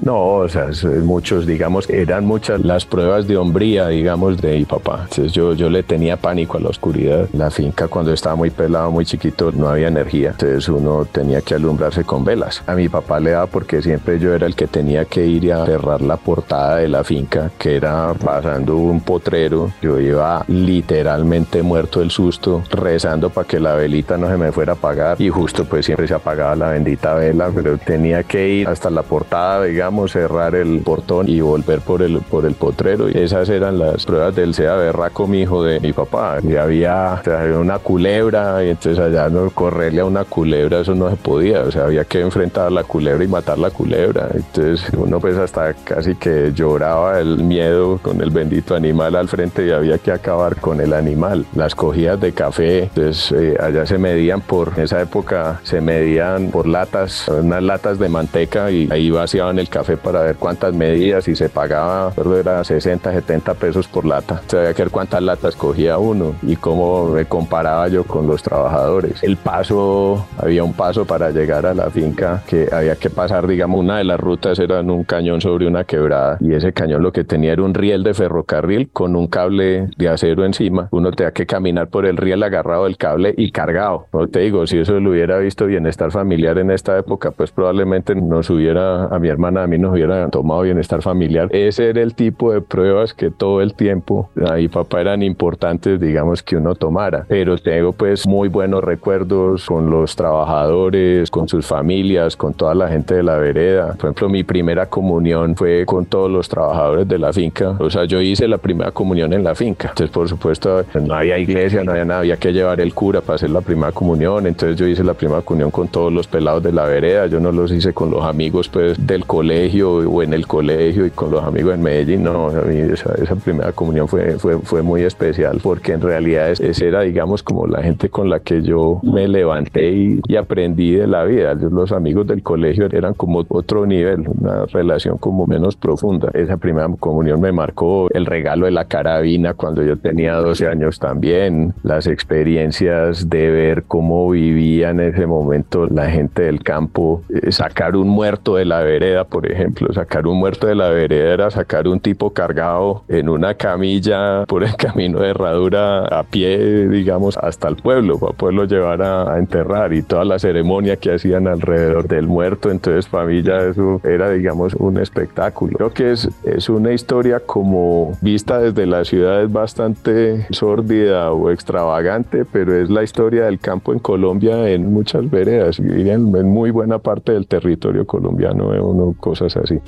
No, 0.00 0.36
o 0.36 0.48
sea, 0.48 0.68
muchos, 1.02 1.46
digamos, 1.46 1.88
eran 1.88 2.26
muchas 2.26 2.60
las 2.64 2.84
pruebas 2.84 3.26
de 3.26 3.36
hombría, 3.36 3.88
digamos, 3.88 4.40
de 4.40 4.58
mi 4.58 4.64
papá. 4.64 5.00
Entonces 5.02 5.32
yo, 5.32 5.54
yo 5.54 5.70
le 5.70 5.82
tenía 5.82 6.16
pánico 6.16 6.58
a 6.58 6.60
la 6.60 6.68
oscuridad. 6.68 7.28
La 7.32 7.50
finca 7.50 7.88
cuando 7.88 8.12
estaba 8.12 8.36
muy 8.36 8.50
pelado, 8.50 8.90
muy 8.90 9.04
chiquito, 9.04 9.52
no 9.52 9.68
había 9.68 9.88
energía. 9.88 10.30
Entonces 10.30 10.68
uno 10.68 11.06
tenía 11.10 11.40
que 11.40 11.54
alumbrarse 11.54 12.04
con 12.04 12.24
velas. 12.24 12.62
A 12.66 12.74
mi 12.74 12.88
papá 12.88 13.20
le 13.20 13.30
daba 13.30 13.46
porque 13.46 13.82
siempre 13.82 14.18
yo 14.18 14.34
era 14.34 14.46
el 14.46 14.54
que 14.54 14.66
tenía 14.66 15.06
que 15.06 15.26
ir 15.26 15.52
a 15.52 15.64
cerrar 15.64 16.02
la 16.02 16.16
portada 16.16 16.76
de 16.76 16.88
la 16.88 17.02
finca, 17.02 17.50
que 17.58 17.76
era 17.76 18.12
pasando 18.14 18.76
un 18.76 19.00
potrero. 19.00 19.72
Yo 19.80 19.98
iba 19.98 20.44
literalmente 20.48 21.62
muerto 21.62 22.00
del 22.00 22.10
susto, 22.10 22.62
rezando 22.70 23.30
para 23.30 23.48
que 23.48 23.60
la 23.60 23.74
velita 23.74 24.16
no 24.16 24.28
se 24.28 24.36
me 24.36 24.52
fuera 24.52 24.72
a 24.72 24.76
apagar. 24.76 25.20
Y 25.20 25.30
justo 25.30 25.64
pues 25.64 25.86
siempre 25.86 26.06
se 26.06 26.14
apagaba 26.14 26.54
la 26.54 26.70
bendita 26.70 27.14
vela, 27.14 27.50
pero 27.54 27.78
tenía 27.78 28.22
que 28.22 28.48
ir 28.48 28.68
hasta 28.68 28.90
la 28.90 29.02
portada, 29.02 29.64
digamos 29.64 29.85
cerrar 30.10 30.54
el 30.54 30.80
portón 30.80 31.28
y 31.28 31.40
volver 31.40 31.80
por 31.80 32.02
el, 32.02 32.20
por 32.20 32.44
el 32.46 32.54
potrero. 32.54 33.08
Y 33.08 33.18
esas 33.18 33.48
eran 33.48 33.78
las 33.78 34.04
pruebas 34.04 34.34
del 34.34 34.54
SEA 34.54 34.74
berraco, 34.76 35.26
mi 35.26 35.42
hijo 35.42 35.62
de 35.62 35.80
mi 35.80 35.92
papá. 35.92 36.38
Y 36.42 36.56
había, 36.56 37.22
una 37.58 37.78
culebra 37.78 38.64
y 38.64 38.70
entonces 38.70 38.98
allá 38.98 39.28
no 39.28 39.50
correrle 39.50 40.00
a 40.00 40.04
una 40.04 40.24
culebra, 40.24 40.80
eso 40.80 40.94
no 40.94 41.10
se 41.10 41.16
podía. 41.16 41.62
O 41.62 41.70
sea, 41.70 41.84
había 41.84 42.04
que 42.04 42.20
enfrentar 42.20 42.66
a 42.66 42.70
la 42.70 42.84
culebra 42.84 43.24
y 43.24 43.28
matar 43.28 43.58
la 43.58 43.70
culebra. 43.70 44.28
Entonces 44.34 44.86
uno 44.96 45.20
pues 45.20 45.36
hasta 45.36 45.74
casi 45.74 46.14
que 46.14 46.52
lloraba 46.54 47.20
el 47.20 47.38
miedo 47.38 47.98
con 48.02 48.20
el 48.20 48.30
bendito 48.30 48.74
animal 48.74 49.16
al 49.16 49.28
frente 49.28 49.66
y 49.66 49.70
había 49.70 49.98
que 49.98 50.12
acabar 50.12 50.56
con 50.56 50.80
el 50.80 50.92
animal. 50.92 51.46
Las 51.54 51.74
cogidas 51.74 52.20
de 52.20 52.32
café, 52.32 52.84
entonces 52.84 53.32
eh, 53.32 53.56
allá 53.60 53.86
se 53.86 53.98
medían 53.98 54.40
por, 54.40 54.72
en 54.76 54.84
esa 54.84 55.00
época 55.00 55.60
se 55.62 55.80
medían 55.80 56.50
por 56.50 56.66
latas, 56.66 57.28
unas 57.28 57.62
latas 57.62 57.98
de 57.98 58.08
manteca 58.08 58.70
y 58.70 58.88
ahí 58.90 59.10
vaciaban 59.10 59.58
el 59.58 59.68
café 59.76 59.98
para 59.98 60.22
ver 60.22 60.36
cuántas 60.36 60.72
medidas 60.72 61.28
y 61.28 61.36
se 61.36 61.50
pagaba, 61.50 62.10
pero 62.16 62.34
era 62.34 62.64
60, 62.64 63.12
70 63.12 63.52
pesos 63.54 63.86
por 63.86 64.06
lata. 64.06 64.40
Se 64.46 64.56
había 64.56 64.72
que 64.72 64.84
ver 64.84 64.90
cuántas 64.90 65.20
latas 65.20 65.54
cogía 65.54 65.98
uno 65.98 66.34
y 66.42 66.56
cómo 66.56 67.08
me 67.08 67.26
comparaba 67.26 67.86
yo 67.88 68.04
con 68.04 68.26
los 68.26 68.42
trabajadores. 68.42 69.22
El 69.22 69.36
paso, 69.36 70.26
había 70.38 70.64
un 70.64 70.72
paso 70.72 71.04
para 71.04 71.30
llegar 71.30 71.66
a 71.66 71.74
la 71.74 71.90
finca 71.90 72.42
que 72.46 72.70
había 72.72 72.96
que 72.96 73.10
pasar, 73.10 73.46
digamos, 73.46 73.80
una 73.80 73.98
de 73.98 74.04
las 74.04 74.18
rutas 74.18 74.58
era 74.58 74.80
en 74.80 74.90
un 74.90 75.04
cañón 75.04 75.42
sobre 75.42 75.66
una 75.66 75.84
quebrada 75.84 76.38
y 76.40 76.54
ese 76.54 76.72
cañón 76.72 77.02
lo 77.02 77.12
que 77.12 77.24
tenía 77.24 77.52
era 77.52 77.62
un 77.62 77.74
riel 77.74 78.02
de 78.02 78.14
ferrocarril 78.14 78.88
con 78.94 79.14
un 79.14 79.26
cable 79.26 79.90
de 79.98 80.08
acero 80.08 80.46
encima. 80.46 80.88
Uno 80.90 81.12
tenía 81.12 81.32
que 81.32 81.44
caminar 81.44 81.88
por 81.88 82.06
el 82.06 82.16
riel 82.16 82.42
agarrado 82.42 82.84
del 82.84 82.96
cable 82.96 83.34
y 83.36 83.50
cargado. 83.50 84.06
No 84.14 84.26
te 84.26 84.38
digo, 84.38 84.66
si 84.66 84.78
eso 84.78 84.98
lo 85.00 85.10
hubiera 85.10 85.36
visto 85.36 85.66
bienestar 85.66 86.12
familiar 86.12 86.56
en 86.56 86.70
esta 86.70 86.96
época, 86.96 87.30
pues 87.30 87.50
probablemente 87.50 88.14
nos 88.14 88.48
hubiera 88.48 89.04
a 89.04 89.18
mi 89.18 89.28
hermana 89.28 89.65
mí 89.66 89.78
nos 89.78 89.92
hubiera 89.92 90.28
tomado 90.28 90.62
bienestar 90.62 91.02
familiar. 91.02 91.48
Ese 91.50 91.90
era 91.90 92.02
el 92.02 92.14
tipo 92.14 92.52
de 92.52 92.60
pruebas 92.60 93.14
que 93.14 93.30
todo 93.30 93.60
el 93.60 93.74
tiempo 93.74 94.30
ahí 94.50 94.68
papá 94.68 95.00
eran 95.00 95.22
importantes, 95.22 96.00
digamos, 96.00 96.42
que 96.42 96.56
uno 96.56 96.74
tomara. 96.74 97.24
Pero 97.28 97.58
tengo 97.58 97.92
pues 97.92 98.26
muy 98.26 98.48
buenos 98.48 98.84
recuerdos 98.84 99.66
con 99.66 99.90
los 99.90 100.16
trabajadores, 100.16 101.30
con 101.30 101.48
sus 101.48 101.66
familias, 101.66 102.36
con 102.36 102.54
toda 102.54 102.74
la 102.74 102.88
gente 102.88 103.14
de 103.14 103.22
la 103.22 103.36
vereda. 103.36 103.94
Por 103.94 104.06
ejemplo, 104.06 104.28
mi 104.28 104.44
primera 104.44 104.86
comunión 104.86 105.56
fue 105.56 105.84
con 105.86 106.06
todos 106.06 106.30
los 106.30 106.48
trabajadores 106.48 107.08
de 107.08 107.18
la 107.18 107.32
finca. 107.32 107.76
O 107.78 107.90
sea, 107.90 108.04
yo 108.04 108.20
hice 108.20 108.46
la 108.48 108.58
primera 108.58 108.90
comunión 108.90 109.32
en 109.32 109.44
la 109.44 109.54
finca. 109.54 109.88
Entonces, 109.88 110.10
por 110.10 110.28
supuesto, 110.28 110.84
no 111.00 111.14
había 111.14 111.38
iglesia, 111.38 111.82
no 111.82 111.92
había 111.92 112.04
nada, 112.04 112.20
había 112.20 112.36
que 112.36 112.52
llevar 112.52 112.80
el 112.80 112.94
cura 112.94 113.20
para 113.20 113.36
hacer 113.36 113.50
la 113.50 113.60
primera 113.60 113.92
comunión. 113.92 114.46
Entonces 114.46 114.76
yo 114.76 114.86
hice 114.86 115.02
la 115.02 115.14
primera 115.14 115.42
comunión 115.42 115.70
con 115.70 115.88
todos 115.88 116.12
los 116.12 116.26
pelados 116.26 116.62
de 116.62 116.72
la 116.72 116.84
vereda. 116.84 117.26
Yo 117.26 117.40
no 117.40 117.52
los 117.52 117.72
hice 117.72 117.92
con 117.92 118.10
los 118.10 118.24
amigos 118.24 118.68
pues 118.68 119.06
del 119.06 119.24
colegio 119.24 119.55
o 119.84 120.22
en 120.22 120.34
el 120.34 120.46
colegio 120.46 121.06
y 121.06 121.10
con 121.10 121.30
los 121.30 121.42
amigos 121.42 121.74
en 121.74 121.82
Medellín, 121.82 122.22
no, 122.22 122.48
a 122.48 122.62
mí 122.62 122.78
esa, 122.78 123.14
primera 123.36 123.72
comunión 123.72 124.06
fue, 124.06 124.38
fue, 124.38 124.58
fue 124.58 124.82
muy 124.82 125.02
especial 125.02 125.60
porque 125.62 125.92
en 125.92 126.00
realidad 126.00 126.50
ese 126.50 126.88
era, 126.88 127.00
digamos, 127.02 127.42
como 127.42 127.66
la 127.66 127.82
gente 127.82 128.08
con 128.08 128.28
la 128.28 128.40
que 128.40 128.62
yo 128.62 129.00
me 129.02 129.26
levanté 129.28 129.92
y, 129.92 130.20
y 130.26 130.36
aprendí 130.36 130.92
de 130.92 131.06
la 131.06 131.24
vida. 131.24 131.54
Los 131.54 131.92
amigos 131.92 132.26
del 132.26 132.42
colegio 132.42 132.86
eran 132.92 133.14
como 133.14 133.44
otro 133.48 133.86
nivel, 133.86 134.24
una 134.28 134.66
relación 134.66 135.18
como 135.18 135.46
menos 135.46 135.76
profunda. 135.76 136.30
Esa 136.34 136.56
primera 136.56 136.88
comunión 136.98 137.40
me 137.40 137.52
marcó 137.52 138.08
el 138.10 138.26
regalo 138.26 138.66
de 138.66 138.72
la 138.72 138.84
carabina 138.84 139.54
cuando 139.54 139.82
yo 139.82 139.96
tenía 139.96 140.34
12 140.34 140.68
años 140.68 140.98
también, 140.98 141.74
las 141.82 142.06
experiencias 142.06 143.28
de 143.28 143.50
ver 143.50 143.84
cómo 143.84 144.30
vivía 144.30 144.90
en 144.90 145.00
ese 145.00 145.26
momento 145.26 145.86
la 145.86 146.10
gente 146.10 146.42
del 146.42 146.62
campo, 146.62 147.22
eh, 147.28 147.52
sacar 147.52 147.96
un 147.96 148.08
muerto 148.08 148.56
de 148.56 148.64
la 148.64 148.80
vereda, 148.82 149.24
por 149.24 149.45
ejemplo, 149.50 149.92
sacar 149.92 150.26
un 150.26 150.38
muerto 150.38 150.66
de 150.66 150.74
la 150.74 150.90
vereda 150.90 151.50
sacar 151.50 151.88
un 151.88 152.00
tipo 152.00 152.30
cargado 152.30 153.04
en 153.08 153.28
una 153.28 153.54
camilla 153.54 154.44
por 154.46 154.64
el 154.64 154.74
camino 154.76 155.20
de 155.20 155.30
herradura 155.30 156.06
a 156.06 156.22
pie, 156.22 156.88
digamos, 156.88 157.36
hasta 157.36 157.68
el 157.68 157.76
pueblo 157.76 158.18
para 158.18 158.32
poderlo 158.32 158.64
llevar 158.64 159.02
a, 159.02 159.38
enterrar 159.38 159.92
y 159.92 160.02
toda 160.02 160.24
la 160.24 160.38
ceremonia 160.38 160.96
que 160.96 161.14
hacían 161.14 161.46
alrededor 161.46 162.08
del 162.08 162.26
muerto. 162.26 162.70
Entonces, 162.70 163.06
para 163.06 163.26
mí 163.26 163.42
ya 163.42 163.58
eso 163.62 164.00
era, 164.04 164.30
digamos, 164.30 164.74
un 164.74 164.98
espectáculo. 164.98 165.76
Creo 165.76 165.92
que 165.92 166.12
es, 166.12 166.28
es 166.44 166.68
una 166.68 166.92
historia 166.92 167.40
como 167.40 168.16
vista 168.20 168.58
desde 168.60 168.86
la 168.86 169.04
ciudad 169.04 169.42
es 169.42 169.52
bastante 169.52 170.46
sórdida 170.50 171.32
o 171.32 171.50
extravagante, 171.50 172.44
pero 172.44 172.74
es 172.74 172.88
la 172.90 173.02
historia 173.02 173.44
del 173.44 173.58
campo 173.58 173.92
en 173.92 173.98
Colombia 173.98 174.68
en 174.70 174.92
muchas 174.92 175.28
veredas 175.30 175.78
y 175.78 176.08
en, 176.08 176.30
muy 176.30 176.70
buena 176.70 176.98
parte 176.98 177.32
del 177.32 177.46
territorio 177.46 178.06
colombiano. 178.06 178.68
Uno 178.68 179.14
así. 179.42 179.78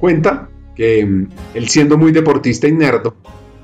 Cuenta 0.00 0.48
que 0.74 1.04
mm, 1.04 1.28
él 1.54 1.68
siendo 1.68 1.98
muy 1.98 2.12
deportista 2.12 2.68
y 2.68 2.72
nerdo, 2.72 3.16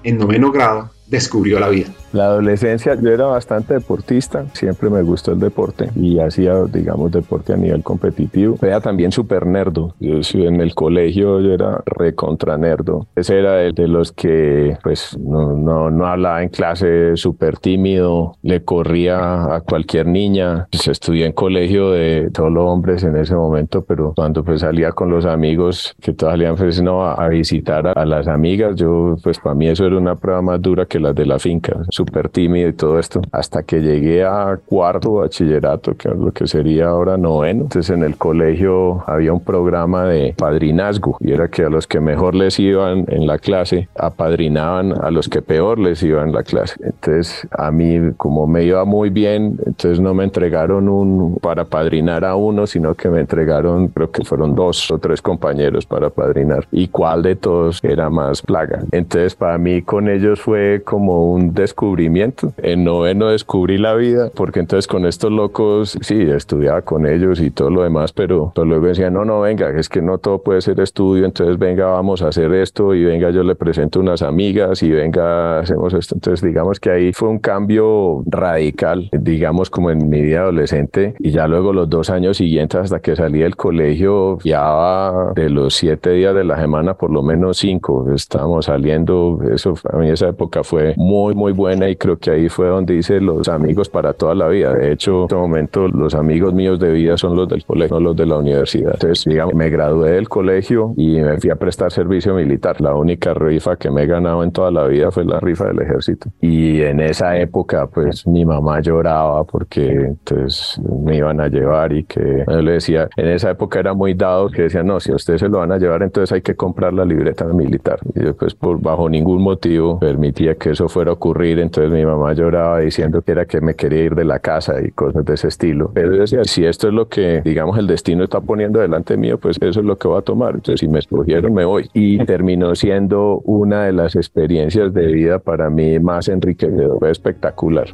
en 0.02 0.18
noveno 0.18 0.50
grado 0.50 0.90
descubrió 1.06 1.60
la 1.60 1.68
vida. 1.68 1.90
La 2.12 2.24
adolescencia, 2.26 2.94
yo 3.00 3.10
era 3.10 3.24
bastante 3.24 3.72
deportista, 3.72 4.44
siempre 4.52 4.90
me 4.90 5.00
gustó 5.00 5.32
el 5.32 5.40
deporte 5.40 5.88
y 5.96 6.18
hacía, 6.18 6.62
digamos, 6.64 7.10
deporte 7.10 7.54
a 7.54 7.56
nivel 7.56 7.82
competitivo. 7.82 8.56
Era 8.60 8.82
también 8.82 9.12
súper 9.12 9.46
nerdo. 9.46 9.94
Yo, 9.98 10.20
en 10.34 10.60
el 10.60 10.74
colegio 10.74 11.40
yo 11.40 11.54
era 11.54 11.82
recontra 11.86 12.58
nerdo. 12.58 13.06
Ese 13.16 13.38
era 13.38 13.54
de, 13.54 13.72
de 13.72 13.88
los 13.88 14.12
que, 14.12 14.76
pues, 14.82 15.16
no, 15.18 15.54
no, 15.54 15.90
no 15.90 16.06
hablaba 16.06 16.42
en 16.42 16.50
clase, 16.50 17.16
súper 17.16 17.56
tímido, 17.56 18.36
le 18.42 18.62
corría 18.62 19.54
a 19.54 19.60
cualquier 19.62 20.06
niña. 20.06 20.68
Pues, 20.70 20.88
estudié 20.88 21.24
en 21.24 21.32
colegio 21.32 21.92
de 21.92 22.30
los 22.36 22.56
hombres 22.58 23.04
en 23.04 23.16
ese 23.16 23.34
momento, 23.34 23.82
pero 23.82 24.12
cuando 24.14 24.44
pues 24.44 24.60
salía 24.60 24.92
con 24.92 25.08
los 25.08 25.24
amigos, 25.24 25.94
que 26.00 26.12
todos 26.12 26.32
salían 26.32 26.56
pues, 26.56 26.82
no, 26.82 27.04
a, 27.04 27.28
visitar 27.28 27.86
a, 27.86 27.92
a, 27.92 28.04
las 28.04 28.28
amigas, 28.28 28.76
yo, 28.76 29.16
pues, 29.22 29.38
para 29.38 29.54
mí 29.54 29.68
eso 29.68 29.86
era 29.86 29.96
una 29.96 30.16
prueba 30.16 30.42
más 30.42 30.60
dura 30.60 30.84
que 30.84 31.00
las 31.00 31.14
de 31.14 31.24
la 31.24 31.38
finca 31.38 31.72
súper 32.02 32.28
tímido 32.28 32.68
y 32.68 32.72
todo 32.72 32.98
esto, 32.98 33.22
hasta 33.30 33.62
que 33.62 33.80
llegué 33.80 34.24
a 34.24 34.58
cuarto 34.66 35.14
bachillerato, 35.14 35.94
que 35.96 36.08
es 36.08 36.16
lo 36.16 36.32
que 36.32 36.46
sería 36.46 36.88
ahora 36.88 37.16
noveno. 37.16 37.62
Entonces 37.62 37.90
en 37.90 38.02
el 38.02 38.16
colegio 38.16 39.04
había 39.06 39.32
un 39.32 39.40
programa 39.40 40.04
de 40.04 40.34
padrinazgo 40.36 41.16
y 41.20 41.32
era 41.32 41.48
que 41.48 41.64
a 41.64 41.68
los 41.68 41.86
que 41.86 42.00
mejor 42.00 42.34
les 42.34 42.58
iban 42.58 43.04
en 43.08 43.26
la 43.26 43.38
clase 43.38 43.88
apadrinaban 43.96 44.92
a 45.00 45.10
los 45.10 45.28
que 45.28 45.42
peor 45.42 45.78
les 45.78 46.02
iban 46.02 46.28
en 46.28 46.34
la 46.34 46.42
clase. 46.42 46.74
Entonces 46.82 47.46
a 47.52 47.70
mí 47.70 48.12
como 48.16 48.46
me 48.46 48.64
iba 48.64 48.84
muy 48.84 49.10
bien, 49.10 49.58
entonces 49.64 50.00
no 50.00 50.12
me 50.12 50.24
entregaron 50.24 50.88
un 50.88 51.36
para 51.40 51.64
padrinar 51.64 52.24
a 52.24 52.34
uno, 52.34 52.66
sino 52.66 52.94
que 52.94 53.08
me 53.08 53.20
entregaron, 53.20 53.88
creo 53.88 54.10
que 54.10 54.24
fueron 54.24 54.54
dos 54.54 54.90
o 54.90 54.98
tres 54.98 55.22
compañeros 55.22 55.86
para 55.86 56.10
padrinar. 56.10 56.66
¿Y 56.72 56.88
cuál 56.88 57.22
de 57.22 57.36
todos 57.36 57.78
era 57.82 58.10
más 58.10 58.42
plaga? 58.42 58.80
Entonces 58.90 59.34
para 59.36 59.56
mí 59.58 59.82
con 59.82 60.08
ellos 60.08 60.40
fue 60.40 60.82
como 60.84 61.32
un 61.32 61.54
descubrimiento 61.54 61.91
descubrimiento. 61.92 62.52
En 62.58 62.84
noveno 62.84 63.28
descubrí 63.28 63.78
la 63.78 63.94
vida, 63.94 64.30
porque 64.34 64.60
entonces 64.60 64.86
con 64.86 65.06
estos 65.06 65.30
locos, 65.30 65.98
sí, 66.00 66.22
estudiaba 66.22 66.82
con 66.82 67.06
ellos 67.06 67.40
y 67.40 67.50
todo 67.50 67.70
lo 67.70 67.82
demás, 67.82 68.12
pero, 68.12 68.52
luego 68.56 68.86
decía, 68.86 69.10
no, 69.10 69.24
no, 69.24 69.40
venga, 69.40 69.70
es 69.70 69.88
que 69.88 70.00
no 70.00 70.18
todo 70.18 70.42
puede 70.42 70.60
ser 70.60 70.80
estudio, 70.80 71.26
entonces 71.26 71.58
venga, 71.58 71.86
vamos 71.86 72.22
a 72.22 72.28
hacer 72.28 72.52
esto 72.54 72.94
y 72.94 73.04
venga, 73.04 73.30
yo 73.30 73.42
le 73.42 73.54
presento 73.54 74.00
unas 74.00 74.22
amigas 74.22 74.82
y 74.82 74.90
venga, 74.90 75.60
hacemos 75.60 75.92
esto. 75.94 76.14
Entonces, 76.14 76.46
digamos 76.46 76.80
que 76.80 76.90
ahí 76.90 77.12
fue 77.12 77.28
un 77.28 77.38
cambio 77.38 78.22
radical, 78.26 79.08
digamos, 79.12 79.68
como 79.68 79.90
en 79.90 80.08
mi 80.08 80.22
vida 80.22 80.40
adolescente 80.40 81.14
y 81.18 81.30
ya 81.30 81.46
luego 81.46 81.72
los 81.72 81.90
dos 81.90 82.10
años 82.10 82.38
siguientes 82.38 82.80
hasta 82.80 83.00
que 83.00 83.16
salí 83.16 83.40
del 83.40 83.56
colegio, 83.56 84.38
ya 84.44 85.12
de 85.34 85.50
los 85.50 85.74
siete 85.74 86.10
días 86.10 86.34
de 86.34 86.44
la 86.44 86.58
semana, 86.58 86.94
por 86.94 87.10
lo 87.10 87.22
menos 87.22 87.58
cinco, 87.58 88.06
estábamos 88.14 88.66
saliendo, 88.66 89.40
eso 89.52 89.74
a 89.92 89.96
mí 89.96 90.08
esa 90.08 90.28
época 90.28 90.64
fue 90.64 90.94
muy, 90.96 91.34
muy 91.34 91.52
buena 91.52 91.81
y 91.88 91.96
creo 91.96 92.18
que 92.18 92.30
ahí 92.30 92.48
fue 92.48 92.68
donde 92.68 92.94
hice 92.94 93.20
los 93.20 93.48
amigos 93.48 93.88
para 93.88 94.12
toda 94.12 94.34
la 94.34 94.48
vida. 94.48 94.74
De 94.74 94.92
hecho, 94.92 95.18
en 95.18 95.22
este 95.24 95.34
momento 95.34 95.88
los 95.88 96.14
amigos 96.14 96.54
míos 96.54 96.78
de 96.78 96.92
vida 96.92 97.16
son 97.16 97.36
los 97.36 97.48
del 97.48 97.64
colegio, 97.64 97.96
no 97.96 98.00
los 98.00 98.16
de 98.16 98.26
la 98.26 98.38
universidad. 98.38 98.92
Entonces, 98.94 99.24
digamos, 99.24 99.54
me 99.54 99.70
gradué 99.70 100.12
del 100.12 100.28
colegio 100.28 100.94
y 100.96 101.20
me 101.20 101.38
fui 101.38 101.50
a 101.50 101.56
prestar 101.56 101.92
servicio 101.92 102.34
militar. 102.34 102.80
La 102.80 102.94
única 102.94 103.34
rifa 103.34 103.76
que 103.76 103.90
me 103.90 104.02
he 104.02 104.06
ganado 104.06 104.42
en 104.42 104.52
toda 104.52 104.70
la 104.70 104.86
vida 104.86 105.10
fue 105.10 105.24
la 105.24 105.40
rifa 105.40 105.66
del 105.66 105.80
ejército. 105.80 106.30
Y 106.40 106.82
en 106.82 107.00
esa 107.00 107.38
época, 107.38 107.86
pues 107.86 108.26
mi 108.26 108.44
mamá 108.44 108.80
lloraba 108.80 109.44
porque 109.44 109.86
entonces 109.90 110.80
me 111.04 111.16
iban 111.16 111.40
a 111.40 111.48
llevar 111.48 111.92
y 111.92 112.04
que 112.04 112.44
yo 112.46 112.62
le 112.62 112.72
decía, 112.72 113.08
en 113.16 113.28
esa 113.28 113.50
época 113.50 113.80
era 113.80 113.94
muy 113.94 114.14
dado 114.14 114.50
que 114.50 114.62
decían, 114.62 114.86
no, 114.86 115.00
si 115.00 115.12
a 115.12 115.16
usted 115.16 115.38
se 115.38 115.48
lo 115.48 115.58
van 115.58 115.72
a 115.72 115.78
llevar, 115.78 116.02
entonces 116.02 116.32
hay 116.32 116.42
que 116.42 116.54
comprar 116.54 116.92
la 116.92 117.04
libreta 117.04 117.44
militar. 117.46 117.98
Y 118.14 118.20
después, 118.20 118.54
por 118.54 118.80
bajo 118.80 119.08
ningún 119.08 119.42
motivo, 119.42 119.98
permitía 119.98 120.54
que 120.54 120.70
eso 120.70 120.88
fuera 120.88 121.10
a 121.10 121.14
ocurrir. 121.14 121.58
Entonces 121.62 121.92
mi 121.92 122.04
mamá 122.04 122.32
lloraba 122.34 122.80
diciendo 122.80 123.22
que 123.22 123.32
era 123.32 123.46
que 123.46 123.60
me 123.60 123.74
quería 123.74 124.04
ir 124.04 124.14
de 124.14 124.24
la 124.24 124.38
casa 124.38 124.74
y 124.84 124.90
cosas 124.90 125.24
de 125.24 125.34
ese 125.34 125.48
estilo. 125.48 125.90
Pero 125.94 126.14
yo 126.14 126.20
decía, 126.22 126.44
si 126.44 126.64
esto 126.64 126.88
es 126.88 126.94
lo 126.94 127.08
que, 127.08 127.40
digamos, 127.44 127.78
el 127.78 127.86
destino 127.86 128.24
está 128.24 128.40
poniendo 128.40 128.80
delante 128.80 129.16
mío, 129.16 129.38
pues 129.38 129.56
eso 129.60 129.80
es 129.80 129.86
lo 129.86 129.96
que 129.98 130.08
voy 130.08 130.18
a 130.18 130.22
tomar. 130.22 130.54
Entonces, 130.54 130.80
si 130.80 130.88
me 130.88 130.98
escogieron, 130.98 131.54
me 131.54 131.64
voy. 131.64 131.88
Y 131.94 132.24
terminó 132.24 132.74
siendo 132.74 133.38
una 133.44 133.84
de 133.84 133.92
las 133.92 134.16
experiencias 134.16 134.92
de 134.92 135.06
vida 135.06 135.38
para 135.38 135.70
mí 135.70 135.98
más 135.98 136.28
enriquecedora. 136.28 136.98
Fue 136.98 137.10
espectacular. 137.10 137.88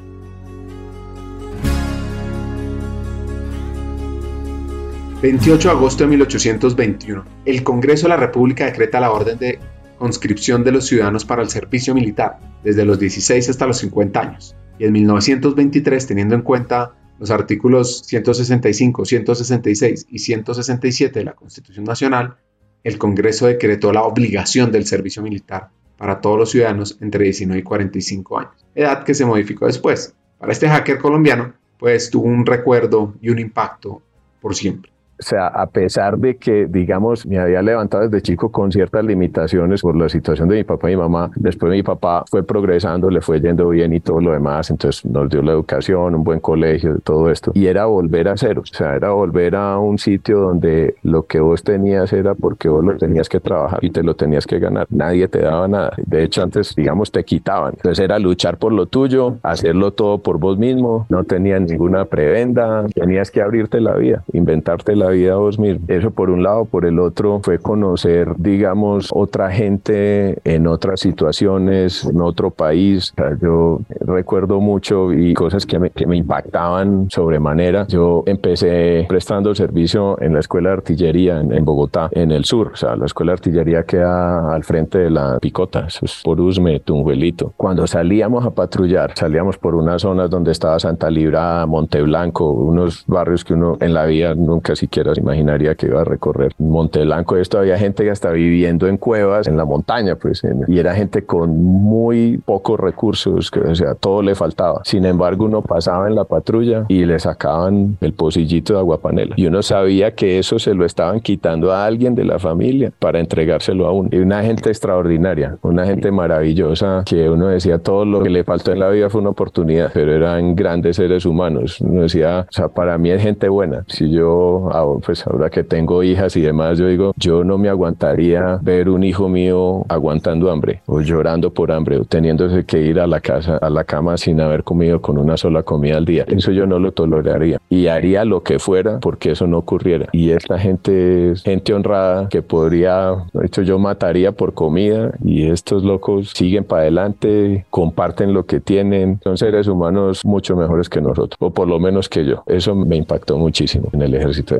28 5.21 5.69
de 5.69 5.75
agosto 5.75 6.05
de 6.05 6.11
1821, 6.11 7.25
el 7.45 7.65
Congreso 7.65 8.05
de 8.05 8.11
la 8.11 8.17
República 8.17 8.67
decreta 8.67 9.01
la 9.01 9.11
orden 9.11 9.37
de 9.37 9.59
conscripción 9.99 10.65
de 10.65 10.73
los 10.73 10.87
ciudadanos 10.87 11.25
para 11.25 11.43
el 11.43 11.49
servicio 11.49 11.95
militar, 11.95 12.39
desde 12.65 12.85
los 12.85 12.99
16 12.99 13.49
hasta 13.49 13.67
los 13.67 13.79
50 13.79 14.21
años. 14.21 14.57
Y 14.79 14.85
en 14.85 14.93
1923, 14.93 16.07
teniendo 16.07 16.35
en 16.35 16.43
cuenta 16.43 16.95
los 17.19 17.31
artículos 17.31 18.03
165, 18.07 19.05
166 19.05 20.07
y 20.09 20.19
167 20.19 21.19
de 21.19 21.25
la 21.25 21.33
Constitución 21.33 21.85
Nacional, 21.85 22.37
el 22.85 22.97
Congreso 22.97 23.47
decretó 23.47 23.93
la 23.93 24.03
obligación 24.05 24.71
del 24.71 24.87
servicio 24.87 25.23
militar 25.23 25.71
para 25.97 26.21
todos 26.21 26.39
los 26.39 26.51
ciudadanos 26.51 26.97
entre 27.01 27.25
19 27.25 27.61
y 27.61 27.65
45 27.65 28.39
años, 28.39 28.67
edad 28.75 29.05
que 29.05 29.15
se 29.15 29.27
modificó 29.27 29.67
después. 29.67 30.15
Para 30.39 30.53
este 30.53 30.69
hacker 30.69 30.99
colombiano, 30.99 31.55
pues 31.79 32.11
tuvo 32.11 32.29
un 32.29 32.47
recuerdo 32.47 33.15
y 33.21 33.31
un 33.31 33.41
impacto 33.41 34.01
por 34.41 34.55
siempre. 34.55 34.93
O 35.19 35.23
sea, 35.23 35.49
a 35.49 35.67
pesar 35.67 36.19
de 36.19 36.37
que, 36.37 36.67
digamos, 36.67 37.27
me 37.27 37.39
había 37.39 37.61
levantado 37.61 38.05
desde 38.05 38.23
chico 38.23 38.53
con 38.53 38.71
ciertas 38.71 39.05
limitaciones 39.05 39.83
por 39.83 39.97
la 39.97 40.09
situación 40.09 40.49
de 40.49 40.57
mi 40.57 40.65
papá 40.65 40.91
y 40.91 40.97
mi 40.97 41.03
mamá, 41.03 41.31
después 41.35 41.73
mi 41.73 41.83
papá 41.83 42.25
fue 42.31 42.45
progresando, 42.45 43.11
le 43.11 43.21
fue 43.21 43.41
yendo 43.41 43.69
bien 43.69 43.93
y 43.93 44.01
todo 44.01 44.21
lo 44.21 44.33
demás, 44.33 44.71
entonces 44.71 45.05
nos 45.05 45.29
dio 45.29 45.43
la 45.43 45.53
educación, 45.53 46.15
un 46.15 46.25
buen 46.25 46.41
colegio, 46.41 46.99
todo 47.03 47.31
esto. 47.31 47.53
Y 47.55 47.67
era 47.67 47.87
volver 47.87 48.29
a 48.29 48.37
cero, 48.37 48.63
o 48.63 48.75
sea, 48.75 48.95
era 48.95 49.11
volver 49.11 49.57
a 49.57 49.79
un 49.79 49.99
sitio 49.99 50.39
donde 50.41 50.95
lo 51.03 51.27
que 51.27 51.41
vos 51.41 51.63
tenías 51.65 52.13
era 52.13 52.35
porque 52.35 52.69
vos 52.69 52.85
lo 52.85 52.97
tenías 52.97 53.29
que 53.29 53.41
trabajar 53.41 53.81
y 53.83 53.91
te 53.91 54.03
lo 54.03 54.15
tenías 54.15 54.47
que 54.47 54.59
ganar. 54.59 54.87
Nadie 54.91 55.27
te 55.29 55.41
daba 55.41 55.67
nada. 55.67 55.93
De 55.97 56.23
hecho, 56.23 56.43
antes, 56.43 56.75
digamos, 56.75 57.11
te 57.11 57.25
quitaban. 57.25 57.75
Entonces 57.77 58.05
era 58.05 58.19
luchar 58.19 58.59
por 58.59 58.73
lo 58.73 58.87
tuyo, 58.87 59.39
hacerlo 59.43 59.93
todo 59.93 60.19
por 60.19 60.39
vos 60.39 60.59
mismo, 60.59 61.07
no 61.09 61.25
tenías 61.25 61.61
ninguna 61.63 62.05
prebenda, 62.05 62.87
tenías 62.95 63.31
que 63.31 63.43
abrirte 63.43 63.81
la 63.81 63.95
vida, 63.95 64.23
inventarte 64.33 64.95
la 64.95 65.08
vida 65.09 65.37
vos 65.37 65.59
mismo. 65.59 65.85
Eso 65.89 66.11
por 66.11 66.31
un 66.31 66.43
lado, 66.43 66.65
por 66.65 66.85
el 66.85 66.99
otro 66.99 67.41
fue 67.43 67.59
conocer, 67.59 68.35
digamos, 68.37 69.11
otra 69.13 69.51
gente 69.51 70.39
en 70.45 70.67
otras 70.67 71.01
situaciones, 71.01 72.05
en 72.05 72.21
otro 72.21 72.51
país. 72.51 73.13
yo 73.41 73.81
recuerdo 74.01 74.61
mucho 74.61 75.13
y 75.13 75.35
cosas 75.35 75.67
que 75.67 75.79
me, 75.79 75.91
que 75.91 76.07
me 76.07 76.17
impactaban 76.17 77.11
sobremanera. 77.11 77.87
Yo 77.89 78.23
empecé 78.27 79.07
prestando 79.09 79.55
servicio 79.55 80.21
en 80.21 80.35
la 80.35 80.41
escuela 80.41 80.71
de 80.71 80.75
artillería 80.75 81.41
en, 81.41 81.65
Bogotá, 81.65 82.09
en 82.13 82.31
el 82.31 82.45
sur. 82.45 82.71
O 82.73 82.77
sea, 82.77 82.97
la 82.97 83.07
escuela 83.07 83.33
de 83.33 83.35
artillería 83.35 83.83
queda 83.85 84.55
al 84.55 84.65
frente 84.65 84.99
de 84.99 85.11
la 85.11 85.39
picota, 85.41 85.87
eso 85.87 86.05
es 86.05 86.21
por 86.25 86.41
Usme, 86.41 86.81
Tunjuelito. 86.81 87.53
Cuando 87.57 87.87
salíamos 87.87 88.45
a 88.45 88.51
patrullar, 88.51 89.13
salíamos 89.17 89.59
por 89.59 89.75
unas 89.75 90.03
zonas 90.03 90.31
donde 90.31 90.53
estaba 90.53 90.79
Santa 90.79 91.11
Libra, 91.11 91.67
Monteblanco, 91.67 92.51
unos 92.51 93.05
barrios 93.07 93.45
que 93.45 93.55
uno 93.55 93.77
en 93.81 93.95
la 93.95 94.07
vida 94.07 94.35
nunca 94.35 94.77
siquiera 94.77 94.98
se 95.15 95.21
imaginaría 95.21 95.75
que 95.75 95.87
iba 95.87 96.01
a 96.01 96.05
recorrer 96.05 96.53
Monte 96.59 97.05
Blanco. 97.05 97.37
Esto 97.37 97.59
había 97.59 97.79
gente 97.79 98.05
que 98.05 98.11
estaba 98.11 98.35
viviendo 98.35 98.87
en 98.87 98.97
cuevas, 98.97 99.47
en 99.49 99.57
la 99.57 99.65
montaña, 99.65 100.17
pues, 100.17 100.43
y 100.67 100.79
era 100.79 100.95
gente 100.95 101.25
con 101.25 101.57
muy 101.57 102.39
pocos 102.39 102.79
recursos, 102.79 103.51
que, 103.51 103.61
o 103.61 103.75
sea, 103.75 103.95
todo 103.95 104.23
le 104.23 104.35
faltaba. 104.35 104.81
Sin 104.85 105.05
embargo, 105.05 105.45
uno 105.45 105.63
pasaba 105.63 106.09
en 106.09 106.15
la 106.15 106.25
patrulla 106.25 106.85
y 106.89 107.05
le 107.05 107.19
sacaban 107.19 107.97
el 108.01 108.13
pocillito 108.13 108.75
de 108.75 108.81
aguapanela. 108.81 109.35
Y 109.37 109.47
uno 109.47 109.63
sabía 109.63 110.15
que 110.15 110.39
eso 110.39 110.59
se 110.59 110.75
lo 110.75 110.85
estaban 110.85 111.21
quitando 111.21 111.73
a 111.73 111.85
alguien 111.85 112.15
de 112.15 112.25
la 112.25 112.39
familia 112.39 112.93
para 112.99 113.21
entregárselo 113.21 113.87
a 113.87 113.93
uno. 113.93 114.09
Y 114.13 114.19
una 114.19 114.43
gente 114.43 114.69
extraordinaria, 114.71 115.57
una 115.63 115.85
gente 115.87 116.11
maravillosa 116.11 117.03
que 117.05 117.29
uno 117.29 117.49
decía 117.49 117.79
todo 117.79 118.05
lo 118.05 118.23
que 118.23 118.31
le 118.31 118.45
faltó 118.45 118.73
en 118.73 118.81
la 118.81 118.89
vida 118.89 119.11
fue 119.11 119.21
una 119.21 119.31
oportunidad, 119.31 119.91
pero 119.93 120.13
eran 120.13 120.55
grandes 120.55 120.97
seres 120.97 121.27
humanos. 121.27 121.81
Uno 121.81 122.03
decía, 122.03 122.47
o 122.49 122.53
sea, 122.53 122.69
para 122.69 122.99
mí 122.99 123.11
es 123.11 123.23
gente 123.23 123.49
buena. 123.49 123.85
Si 123.89 124.11
yo 124.11 124.69
pues 125.05 125.27
ahora 125.27 125.51
que 125.51 125.65
tengo 125.65 126.03
hijas 126.03 126.37
y 126.37 126.41
demás, 126.41 126.79
yo 126.79 126.87
digo, 126.87 127.13
yo 127.17 127.45
no 127.45 127.59
me 127.59 127.69
aguantaría 127.69 128.59
ver 128.63 128.89
un 128.89 129.05
hijo 129.05 129.29
mío 129.29 129.85
aguantando 129.89 130.51
hambre 130.51 130.83
o 130.87 131.01
llorando 131.01 131.53
por 131.53 131.73
hambre 131.73 131.99
o 131.99 132.05
teniéndose 132.05 132.65
que 132.65 132.81
ir 132.81 133.01
a 133.01 133.07
la 133.07 133.21
casa, 133.21 133.59
a 133.59 133.71
la 133.71 133.85
cama 133.85 134.17
sin 134.17 134.41
haber 134.41 134.65
comido 134.65 135.01
con 135.01 135.19
una 135.19 135.37
sola 135.37 135.63
comida 135.63 135.97
al 135.97 136.05
día. 136.05 136.25
Eso 136.29 136.53
yo 136.53 136.67
no 136.67 136.79
lo 136.79 136.93
toleraría 136.93 137.61
y 137.69 137.89
haría 137.89 138.25
lo 138.25 138.43
que 138.43 138.59
fuera 138.59 139.01
porque 139.01 139.33
eso 139.33 139.47
no 139.47 139.59
ocurriera. 139.59 140.07
Y 140.13 140.31
esta 140.31 140.59
gente 140.59 141.33
es 141.33 141.43
gente 141.43 141.75
honrada 141.75 142.29
que 142.29 142.43
podría, 142.43 143.17
de 143.33 143.47
hecho 143.47 143.63
yo 143.63 143.79
mataría 143.79 144.33
por 144.33 144.55
comida 144.55 145.13
y 145.25 145.49
estos 145.49 145.85
locos 145.85 146.31
siguen 146.35 146.65
para 146.65 146.83
adelante, 146.83 147.67
comparten 147.71 148.33
lo 148.33 148.47
que 148.47 148.61
tienen, 148.61 149.21
son 149.23 149.37
seres 149.37 149.67
humanos 149.67 150.25
mucho 150.25 150.57
mejores 150.57 150.89
que 150.89 151.01
nosotros, 151.01 151.37
o 151.41 151.51
por 151.51 151.69
lo 151.69 151.79
menos 151.79 152.09
que 152.09 152.25
yo. 152.25 152.43
Eso 152.47 152.75
me 152.75 152.97
impactó 152.97 153.37
muchísimo 153.37 153.89
en 153.93 154.03
el 154.03 154.15
ejército 154.15 154.29
ejército 154.29 154.57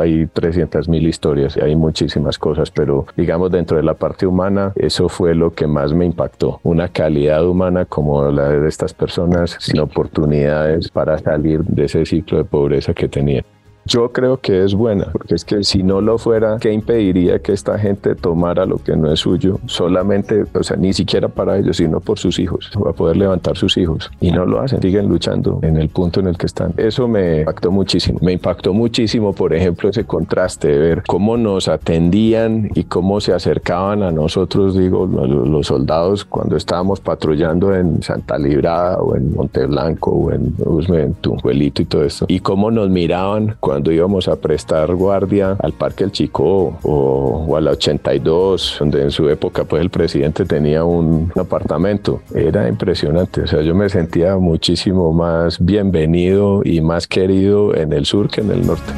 hay 0.00 0.26
300 0.26 0.88
mil 0.88 1.06
historias 1.06 1.56
y 1.56 1.60
hay 1.60 1.76
muchísimas 1.76 2.38
cosas, 2.38 2.70
pero 2.70 3.06
digamos 3.16 3.50
dentro 3.50 3.76
de 3.76 3.82
la 3.82 3.94
parte 3.94 4.26
humana, 4.26 4.72
eso 4.76 5.08
fue 5.08 5.34
lo 5.34 5.52
que 5.52 5.66
más 5.66 5.92
me 5.92 6.06
impactó. 6.06 6.60
Una 6.62 6.88
calidad 6.88 7.46
humana 7.46 7.84
como 7.84 8.30
la 8.30 8.48
de 8.48 8.68
estas 8.68 8.94
personas 8.94 9.56
sin 9.60 9.80
oportunidades 9.80 10.90
para 10.90 11.18
salir 11.18 11.62
de 11.64 11.84
ese 11.84 12.04
ciclo 12.04 12.38
de 12.38 12.44
pobreza 12.44 12.94
que 12.94 13.08
tenían. 13.08 13.44
Yo 13.88 14.12
creo 14.12 14.36
que 14.36 14.64
es 14.64 14.74
buena, 14.74 15.06
porque 15.10 15.34
es 15.34 15.46
que 15.46 15.64
si 15.64 15.82
no 15.82 16.02
lo 16.02 16.18
fuera, 16.18 16.58
¿qué 16.60 16.70
impediría 16.70 17.38
que 17.38 17.52
esta 17.52 17.78
gente 17.78 18.14
tomara 18.14 18.66
lo 18.66 18.76
que 18.76 18.94
no 18.94 19.10
es 19.10 19.20
suyo? 19.20 19.60
Solamente, 19.64 20.44
o 20.52 20.62
sea, 20.62 20.76
ni 20.76 20.92
siquiera 20.92 21.28
para 21.28 21.56
ellos, 21.56 21.78
sino 21.78 21.98
por 22.00 22.18
sus 22.18 22.38
hijos, 22.38 22.70
para 22.74 22.92
poder 22.92 23.16
levantar 23.16 23.56
sus 23.56 23.78
hijos. 23.78 24.10
Y 24.20 24.30
no 24.30 24.44
lo 24.44 24.60
hacen, 24.60 24.82
siguen 24.82 25.08
luchando 25.08 25.60
en 25.62 25.78
el 25.78 25.88
punto 25.88 26.20
en 26.20 26.26
el 26.26 26.36
que 26.36 26.44
están. 26.44 26.74
Eso 26.76 27.08
me 27.08 27.38
impactó 27.38 27.70
muchísimo. 27.70 28.18
Me 28.20 28.32
impactó 28.32 28.74
muchísimo, 28.74 29.32
por 29.32 29.54
ejemplo, 29.54 29.88
ese 29.88 30.04
contraste 30.04 30.68
de 30.68 30.78
ver 30.78 31.02
cómo 31.06 31.38
nos 31.38 31.68
atendían 31.68 32.70
y 32.74 32.84
cómo 32.84 33.22
se 33.22 33.32
acercaban 33.32 34.02
a 34.02 34.12
nosotros, 34.12 34.76
digo, 34.76 35.06
los 35.06 35.66
soldados 35.66 36.26
cuando 36.26 36.58
estábamos 36.58 37.00
patrullando 37.00 37.74
en 37.74 38.02
Santa 38.02 38.36
Librada 38.36 38.98
o 38.98 39.16
en 39.16 39.34
Monteblanco 39.34 40.10
o 40.10 40.30
en, 40.30 40.54
en 40.92 41.14
Tunjuelito 41.14 41.80
y 41.80 41.84
todo 41.86 42.04
esto. 42.04 42.26
Y 42.28 42.40
cómo 42.40 42.70
nos 42.70 42.90
miraban 42.90 43.56
cuando 43.60 43.77
cuando 43.78 43.92
íbamos 43.92 44.26
a 44.26 44.34
prestar 44.34 44.92
guardia 44.92 45.56
al 45.60 45.72
Parque 45.72 46.02
El 46.02 46.10
Chico 46.10 46.76
o, 46.82 47.56
a 47.56 47.60
la 47.60 47.70
82, 47.70 48.78
donde 48.80 49.02
en 49.02 49.12
su 49.12 49.28
época 49.28 49.62
pues 49.66 49.80
el 49.80 49.88
presidente 49.88 50.44
tenía 50.44 50.82
un, 50.82 51.32
apartamento. 51.36 52.22
Era 52.34 52.68
impresionante, 52.68 53.42
o 53.42 53.46
sea, 53.46 53.62
yo 53.62 53.76
me 53.76 53.88
sentía 53.88 54.36
muchísimo 54.36 55.12
más 55.12 55.64
bienvenido 55.64 56.62
y 56.64 56.80
más 56.80 57.06
querido 57.06 57.72
en 57.72 57.92
el 57.92 58.04
sur 58.04 58.28
que 58.28 58.40
en 58.40 58.50
el 58.50 58.66
norte. 58.66 58.92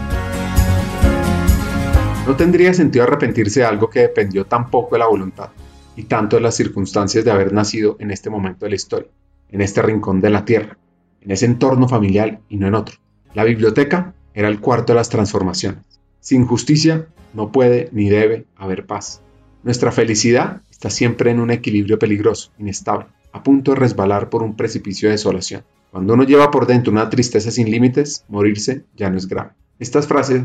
No 2.27 2.35
tendría 2.37 2.73
sentido 2.73 3.05
arrepentirse 3.05 3.61
de 3.61 3.67
algo 3.67 3.91
que 3.91 4.01
dependió 4.01 4.47
tan 4.47 4.71
poco 4.71 4.95
de 4.95 5.01
la 5.01 5.09
voluntad 5.09 5.51
y 5.95 6.05
tanto 6.05 6.37
de 6.37 6.43
las 6.43 6.55
circunstancias 6.55 7.23
de 7.23 7.31
haber 7.31 7.53
nacido 7.53 7.97
en 7.99 8.11
este 8.13 8.31
momento 8.31 8.65
de 8.65 8.71
la 8.71 8.77
historia. 8.77 9.11
en 9.53 9.61
este 9.61 9.83
rincón 9.83 10.23
de 10.23 10.31
la 10.31 10.47
tierra, 10.47 10.79
en 11.21 11.33
ese 11.33 11.45
entorno 11.45 11.87
familiar 11.87 12.41
y 12.49 12.57
no 12.57 12.67
en 12.67 12.75
otro. 12.75 12.97
La 13.35 13.45
biblioteca 13.45 14.15
era 14.35 14.49
el 14.49 14.61
cuarto 14.61 14.93
de 14.93 14.99
las 14.99 15.09
transformaciones. 15.09 15.85
Sin 16.21 16.47
justicia 16.47 17.09
no 17.35 17.51
puede 17.53 17.89
ni 17.93 18.09
debe 18.09 18.47
haber 18.57 18.87
paz. 18.87 19.23
Nuestra 19.63 19.93
felicidad 19.93 20.63
está 20.71 20.91
siempre 20.91 21.31
en 21.31 21.41
un 21.41 21.51
equilibrio 21.51 21.99
peligroso, 21.99 22.51
inestable, 22.59 23.07
a 23.33 23.43
punto 23.43 23.73
de 23.73 23.79
resbalar 23.79 24.31
por 24.31 24.43
un 24.43 24.57
precipicio 24.57 25.09
de 25.09 25.15
desolación. 25.15 25.65
Cuando 25.91 26.15
uno 26.15 26.25
lleva 26.25 26.51
por 26.51 26.67
dentro 26.67 26.93
una 26.93 27.11
tristeza 27.11 27.51
sin 27.51 27.71
límites, 27.71 28.25
morirse 28.29 28.85
ya 28.97 29.11
no 29.11 29.19
es 29.19 29.27
grave. 29.27 29.51
Estas 29.79 30.07
frases 30.07 30.45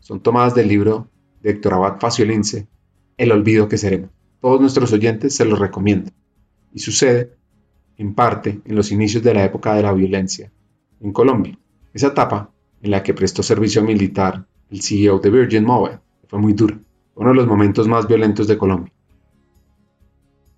son 0.00 0.20
tomadas 0.20 0.54
del 0.54 0.68
libro 0.68 1.08
de 1.42 1.50
Héctor 1.50 1.74
Abad 1.74 2.00
Faciolince, 2.00 2.68
El 3.16 3.32
olvido 3.32 3.68
que 3.68 3.78
seremos. 3.78 4.10
Todos 4.40 4.60
nuestros 4.60 4.92
oyentes 4.92 5.34
se 5.34 5.44
los 5.44 5.58
recomiendo. 5.58 6.10
Y 6.72 6.80
sucede, 6.80 7.32
en 7.96 8.14
parte, 8.14 8.60
en 8.64 8.74
los 8.74 8.92
inicios 8.92 9.22
de 9.22 9.34
la 9.34 9.44
época 9.44 9.74
de 9.74 9.82
la 9.82 9.92
violencia 9.92 10.50
en 11.00 11.12
Colombia. 11.12 11.58
Esa 11.92 12.08
etapa 12.08 12.50
en 12.84 12.90
la 12.90 13.02
que 13.02 13.14
prestó 13.14 13.42
servicio 13.42 13.82
militar 13.82 14.44
el 14.70 14.82
CEO 14.82 15.18
de 15.18 15.30
Virgin 15.30 15.64
Mobile 15.64 15.98
fue 16.28 16.38
muy 16.38 16.52
dura, 16.52 16.78
uno 17.14 17.30
de 17.30 17.34
los 17.34 17.46
momentos 17.46 17.88
más 17.88 18.06
violentos 18.06 18.46
de 18.46 18.58
Colombia. 18.58 18.92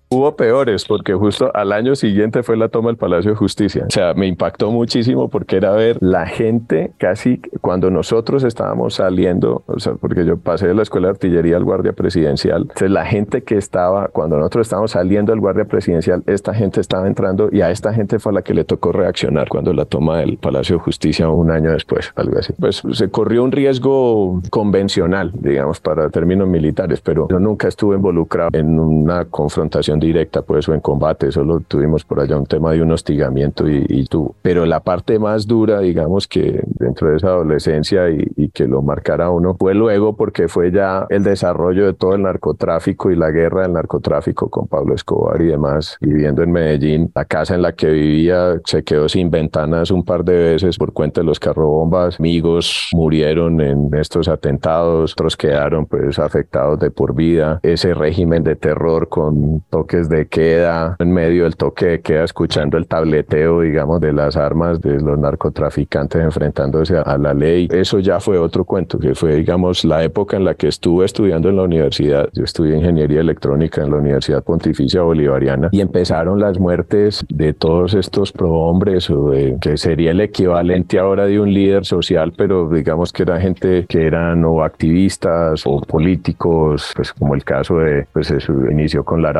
Hubo 0.08 0.36
peores, 0.36 0.84
porque 0.84 1.14
justo 1.14 1.50
al 1.52 1.72
año 1.72 1.96
siguiente 1.96 2.44
fue 2.44 2.56
la 2.56 2.68
toma 2.68 2.90
del 2.90 2.96
Palacio 2.96 3.32
de 3.32 3.36
Justicia. 3.36 3.86
O 3.88 3.90
sea, 3.90 4.14
me 4.14 4.28
impactó 4.28 4.70
muchísimo 4.70 5.28
porque 5.28 5.56
era 5.56 5.72
ver 5.72 5.98
la 6.00 6.26
gente 6.26 6.92
casi 6.96 7.40
cuando 7.60 7.90
nosotros 7.90 8.44
estábamos 8.44 8.94
saliendo, 8.94 9.64
o 9.66 9.80
sea, 9.80 9.94
porque 9.94 10.24
yo 10.24 10.36
pasé 10.36 10.68
de 10.68 10.74
la 10.74 10.82
escuela 10.82 11.08
de 11.08 11.12
artillería 11.12 11.56
al 11.56 11.64
guardia 11.64 11.92
presidencial. 11.92 12.62
Entonces, 12.62 12.90
la 12.90 13.04
gente 13.04 13.42
que 13.42 13.56
estaba, 13.56 14.06
cuando 14.06 14.36
nosotros 14.36 14.68
estábamos 14.68 14.92
saliendo 14.92 15.32
del 15.32 15.40
guardia 15.40 15.64
presidencial, 15.64 16.22
esta 16.26 16.54
gente 16.54 16.80
estaba 16.80 17.08
entrando 17.08 17.48
y 17.50 17.62
a 17.62 17.72
esta 17.72 17.92
gente 17.92 18.20
fue 18.20 18.30
a 18.30 18.34
la 18.36 18.42
que 18.42 18.54
le 18.54 18.62
tocó 18.62 18.92
reaccionar 18.92 19.48
cuando 19.48 19.72
la 19.72 19.86
toma 19.86 20.18
del 20.18 20.38
Palacio 20.38 20.76
de 20.76 20.82
Justicia 20.84 21.28
un 21.28 21.50
año 21.50 21.72
después, 21.72 22.12
algo 22.14 22.38
así. 22.38 22.52
Pues 22.52 22.80
se 22.92 23.10
corrió 23.10 23.42
un 23.42 23.50
riesgo 23.50 24.40
convencional, 24.50 25.32
digamos, 25.34 25.80
para 25.80 26.10
términos 26.10 26.46
militares, 26.46 27.00
pero 27.00 27.26
yo 27.28 27.40
nunca 27.40 27.66
estuve 27.66 27.96
involucrado 27.96 28.50
en 28.52 28.78
una 28.78 29.24
confrontación 29.24 29.95
directa, 29.98 30.42
pues, 30.42 30.68
o 30.68 30.74
en 30.74 30.80
combate, 30.80 31.32
solo 31.32 31.60
tuvimos 31.60 32.04
por 32.04 32.20
allá 32.20 32.36
un 32.36 32.46
tema 32.46 32.72
de 32.72 32.82
un 32.82 32.90
hostigamiento 32.90 33.68
y, 33.68 33.84
y 33.88 34.04
tú. 34.06 34.34
Pero 34.42 34.66
la 34.66 34.80
parte 34.80 35.18
más 35.18 35.46
dura, 35.46 35.80
digamos, 35.80 36.26
que 36.26 36.62
dentro 36.64 37.10
de 37.10 37.16
esa 37.16 37.28
adolescencia 37.28 38.10
y, 38.10 38.26
y, 38.36 38.48
que 38.50 38.66
lo 38.66 38.82
marcara 38.82 39.30
uno, 39.30 39.56
fue 39.58 39.74
luego 39.74 40.16
porque 40.16 40.48
fue 40.48 40.70
ya 40.70 41.06
el 41.10 41.22
desarrollo 41.22 41.86
de 41.86 41.94
todo 41.94 42.14
el 42.14 42.22
narcotráfico 42.22 43.10
y 43.10 43.16
la 43.16 43.30
guerra 43.30 43.62
del 43.62 43.72
narcotráfico 43.72 44.48
con 44.48 44.66
Pablo 44.66 44.94
Escobar 44.94 45.40
y 45.40 45.46
demás, 45.46 45.96
viviendo 46.00 46.42
en 46.42 46.52
Medellín. 46.52 47.10
La 47.14 47.24
casa 47.24 47.54
en 47.54 47.62
la 47.62 47.72
que 47.72 47.88
vivía 47.88 48.60
se 48.64 48.82
quedó 48.82 49.08
sin 49.08 49.30
ventanas 49.30 49.90
un 49.90 50.04
par 50.04 50.24
de 50.24 50.36
veces 50.36 50.78
por 50.78 50.92
cuenta 50.92 51.20
de 51.20 51.26
los 51.26 51.40
carrobombas. 51.40 52.18
Amigos 52.18 52.88
murieron 52.92 53.60
en 53.60 53.90
estos 53.94 54.28
atentados, 54.28 55.12
otros 55.12 55.36
quedaron 55.36 55.86
pues 55.86 56.18
afectados 56.18 56.78
de 56.78 56.90
por 56.90 57.14
vida. 57.14 57.60
Ese 57.62 57.94
régimen 57.94 58.42
de 58.42 58.56
terror 58.56 59.08
con 59.08 59.62
toques 59.86 60.08
de 60.08 60.26
queda, 60.26 60.96
en 60.98 61.12
medio 61.12 61.44
del 61.44 61.54
toque 61.54 61.86
de 61.86 62.00
queda, 62.00 62.24
escuchando 62.24 62.76
el 62.76 62.88
tableteo, 62.88 63.60
digamos, 63.60 64.00
de 64.00 64.12
las 64.12 64.36
armas 64.36 64.80
de 64.80 65.00
los 65.00 65.16
narcotraficantes 65.16 66.20
enfrentándose 66.20 66.96
a 66.98 67.16
la 67.16 67.32
ley. 67.32 67.68
Eso 67.70 68.00
ya 68.00 68.18
fue 68.18 68.36
otro 68.36 68.64
cuento, 68.64 68.98
que 68.98 69.14
fue, 69.14 69.36
digamos, 69.36 69.84
la 69.84 70.02
época 70.02 70.36
en 70.36 70.44
la 70.44 70.54
que 70.54 70.66
estuve 70.66 71.04
estudiando 71.04 71.48
en 71.48 71.56
la 71.56 71.62
universidad. 71.62 72.28
Yo 72.32 72.42
estudié 72.42 72.76
ingeniería 72.76 73.20
electrónica 73.20 73.82
en 73.82 73.92
la 73.92 73.98
Universidad 73.98 74.42
Pontificia 74.42 75.02
Bolivariana 75.02 75.68
y 75.70 75.80
empezaron 75.80 76.40
las 76.40 76.58
muertes 76.58 77.24
de 77.28 77.52
todos 77.52 77.94
estos 77.94 78.32
prohombres, 78.32 79.08
o 79.08 79.30
de, 79.30 79.56
que 79.60 79.76
sería 79.76 80.10
el 80.10 80.20
equivalente 80.20 80.98
ahora 80.98 81.26
de 81.26 81.38
un 81.38 81.54
líder 81.54 81.84
social, 81.84 82.32
pero 82.36 82.68
digamos 82.68 83.12
que 83.12 83.22
era 83.22 83.40
gente 83.40 83.86
que 83.88 84.04
eran 84.04 84.44
o 84.44 84.64
activistas 84.64 85.62
o 85.64 85.80
políticos, 85.80 86.92
pues 86.96 87.12
como 87.12 87.36
el 87.36 87.44
caso 87.44 87.78
de, 87.78 88.06
pues 88.12 88.32
eso 88.32 88.52
inició 88.68 89.04
con 89.04 89.22
la 89.22 89.32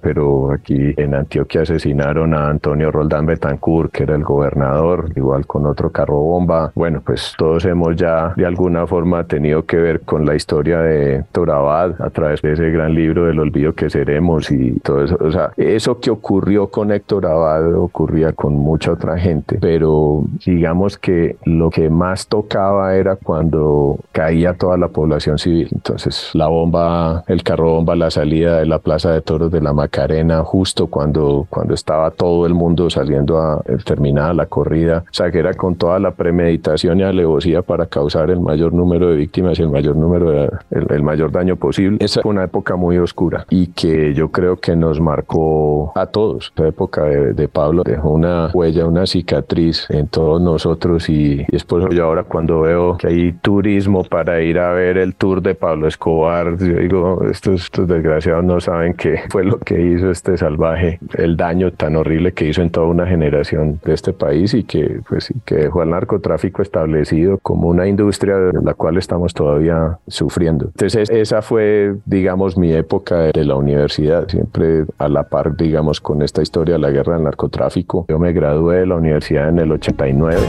Pero 0.00 0.52
aquí 0.52 0.94
en 0.96 1.14
Antioquia 1.14 1.62
asesinaron 1.62 2.34
a 2.34 2.48
Antonio 2.48 2.90
Roldán 2.90 3.26
Betancourt, 3.26 3.90
que 3.92 4.04
era 4.04 4.14
el 4.14 4.24
gobernador, 4.24 5.10
igual 5.16 5.46
con 5.46 5.66
otro 5.66 5.90
carro 5.90 6.20
bomba. 6.20 6.72
Bueno, 6.74 7.02
pues 7.04 7.34
todos 7.36 7.64
hemos 7.64 7.96
ya 7.96 8.32
de 8.36 8.46
alguna 8.46 8.86
forma 8.86 9.24
tenido 9.24 9.64
que 9.64 9.76
ver 9.76 10.00
con 10.00 10.24
la 10.24 10.34
historia 10.34 10.80
de 10.80 11.24
Torabad 11.32 12.00
a 12.00 12.10
través 12.10 12.42
de 12.42 12.52
ese 12.52 12.70
gran 12.70 12.94
libro 12.94 13.26
del 13.26 13.38
olvido 13.40 13.72
que 13.72 13.90
seremos 13.90 14.50
y 14.50 14.78
todo 14.80 15.04
eso. 15.04 15.16
O 15.20 15.30
sea, 15.30 15.50
eso 15.56 15.98
que 16.00 16.10
ocurrió 16.10 16.68
con 16.68 16.92
Héctor 16.92 17.26
Abad 17.26 17.74
ocurría 17.74 18.32
con 18.32 18.54
mucha 18.54 18.92
otra 18.92 19.18
gente, 19.18 19.58
pero 19.60 20.24
digamos 20.44 20.98
que 20.98 21.36
lo 21.44 21.70
que 21.70 21.90
más 21.90 22.28
tocaba 22.28 22.94
era 22.94 23.16
cuando 23.16 23.98
caía 24.12 24.54
toda 24.54 24.76
la 24.76 24.88
población 24.88 25.38
civil. 25.38 25.68
Entonces, 25.72 26.30
la 26.34 26.48
bomba, 26.48 27.24
el 27.26 27.42
carro 27.42 27.72
bomba, 27.72 27.94
la 27.96 28.10
salida 28.10 28.58
de 28.58 28.66
la 28.66 28.78
Plaza 28.78 29.12
de 29.12 29.20
Toros 29.22 29.50
de 29.50 29.60
la 29.64 29.72
Macarena 29.72 30.44
justo 30.44 30.86
cuando, 30.86 31.46
cuando 31.50 31.74
estaba 31.74 32.10
todo 32.10 32.46
el 32.46 32.54
mundo 32.54 32.90
saliendo 32.90 33.38
a 33.38 33.62
terminar 33.84 34.34
la 34.34 34.46
corrida. 34.46 35.04
O 35.10 35.14
sea, 35.14 35.30
que 35.30 35.38
era 35.38 35.54
con 35.54 35.74
toda 35.76 35.98
la 35.98 36.12
premeditación 36.12 37.00
y 37.00 37.02
alevosía 37.02 37.62
para 37.62 37.86
causar 37.86 38.30
el 38.30 38.40
mayor 38.40 38.72
número 38.72 39.08
de 39.08 39.16
víctimas 39.16 39.58
y 39.58 39.62
el 39.62 39.70
mayor 39.70 39.96
número 39.96 40.30
de, 40.30 40.50
el, 40.70 41.02
mayor 41.02 41.32
daño 41.32 41.56
posible. 41.56 41.98
Esa 42.00 42.22
fue 42.22 42.30
una 42.30 42.44
época 42.44 42.76
muy 42.76 42.98
oscura 42.98 43.46
y 43.50 43.68
que 43.68 44.14
yo 44.14 44.30
creo 44.30 44.56
que 44.56 44.76
nos 44.76 45.00
marcó 45.00 45.92
a 45.94 46.06
todos. 46.06 46.52
La 46.56 46.68
época 46.68 47.04
de, 47.04 47.48
Pablo 47.48 47.82
dejó 47.84 48.10
una 48.10 48.50
huella, 48.52 48.86
una 48.86 49.06
cicatriz 49.06 49.86
en 49.90 50.08
todos 50.08 50.40
nosotros 50.40 51.08
y, 51.08 51.44
y 51.48 51.56
es 51.56 51.64
por 51.64 51.82
eso 51.82 51.90
yo 51.90 52.04
ahora 52.04 52.24
cuando 52.24 52.62
veo 52.62 52.96
que 52.96 53.06
hay 53.06 53.32
turismo 53.32 54.02
para 54.02 54.40
ir 54.42 54.58
a 54.58 54.72
ver 54.72 54.98
el 54.98 55.14
tour 55.14 55.42
de 55.42 55.54
Pablo 55.54 55.86
Escobar, 55.86 56.56
yo 56.58 56.78
digo, 56.78 57.24
estos, 57.30 57.64
estos 57.64 57.86
desgraciados 57.86 58.44
no 58.44 58.60
saben 58.60 58.94
que 58.94 59.20
fue 59.28 59.44
lo 59.44 59.53
que 59.58 59.80
hizo 59.80 60.10
este 60.10 60.36
salvaje, 60.36 60.98
el 61.14 61.36
daño 61.36 61.72
tan 61.72 61.96
horrible 61.96 62.32
que 62.32 62.48
hizo 62.48 62.62
en 62.62 62.70
toda 62.70 62.86
una 62.86 63.06
generación 63.06 63.80
de 63.84 63.94
este 63.94 64.12
país 64.12 64.54
y 64.54 64.64
que, 64.64 65.00
pues, 65.08 65.32
que 65.44 65.56
dejó 65.56 65.82
al 65.82 65.90
narcotráfico 65.90 66.62
establecido 66.62 67.38
como 67.38 67.68
una 67.68 67.86
industria 67.86 68.36
de 68.36 68.62
la 68.62 68.74
cual 68.74 68.96
estamos 68.96 69.34
todavía 69.34 69.98
sufriendo. 70.06 70.66
Entonces, 70.66 71.10
esa 71.10 71.42
fue, 71.42 71.96
digamos, 72.04 72.56
mi 72.56 72.72
época 72.72 73.30
de 73.32 73.44
la 73.44 73.56
universidad, 73.56 74.28
siempre 74.28 74.84
a 74.98 75.08
la 75.08 75.24
par, 75.24 75.56
digamos, 75.56 76.00
con 76.00 76.22
esta 76.22 76.42
historia 76.42 76.74
de 76.74 76.80
la 76.80 76.90
guerra 76.90 77.14
del 77.14 77.24
narcotráfico. 77.24 78.06
Yo 78.08 78.18
me 78.18 78.32
gradué 78.32 78.78
de 78.78 78.86
la 78.86 78.96
universidad 78.96 79.48
en 79.48 79.58
el 79.58 79.72
89. 79.72 80.40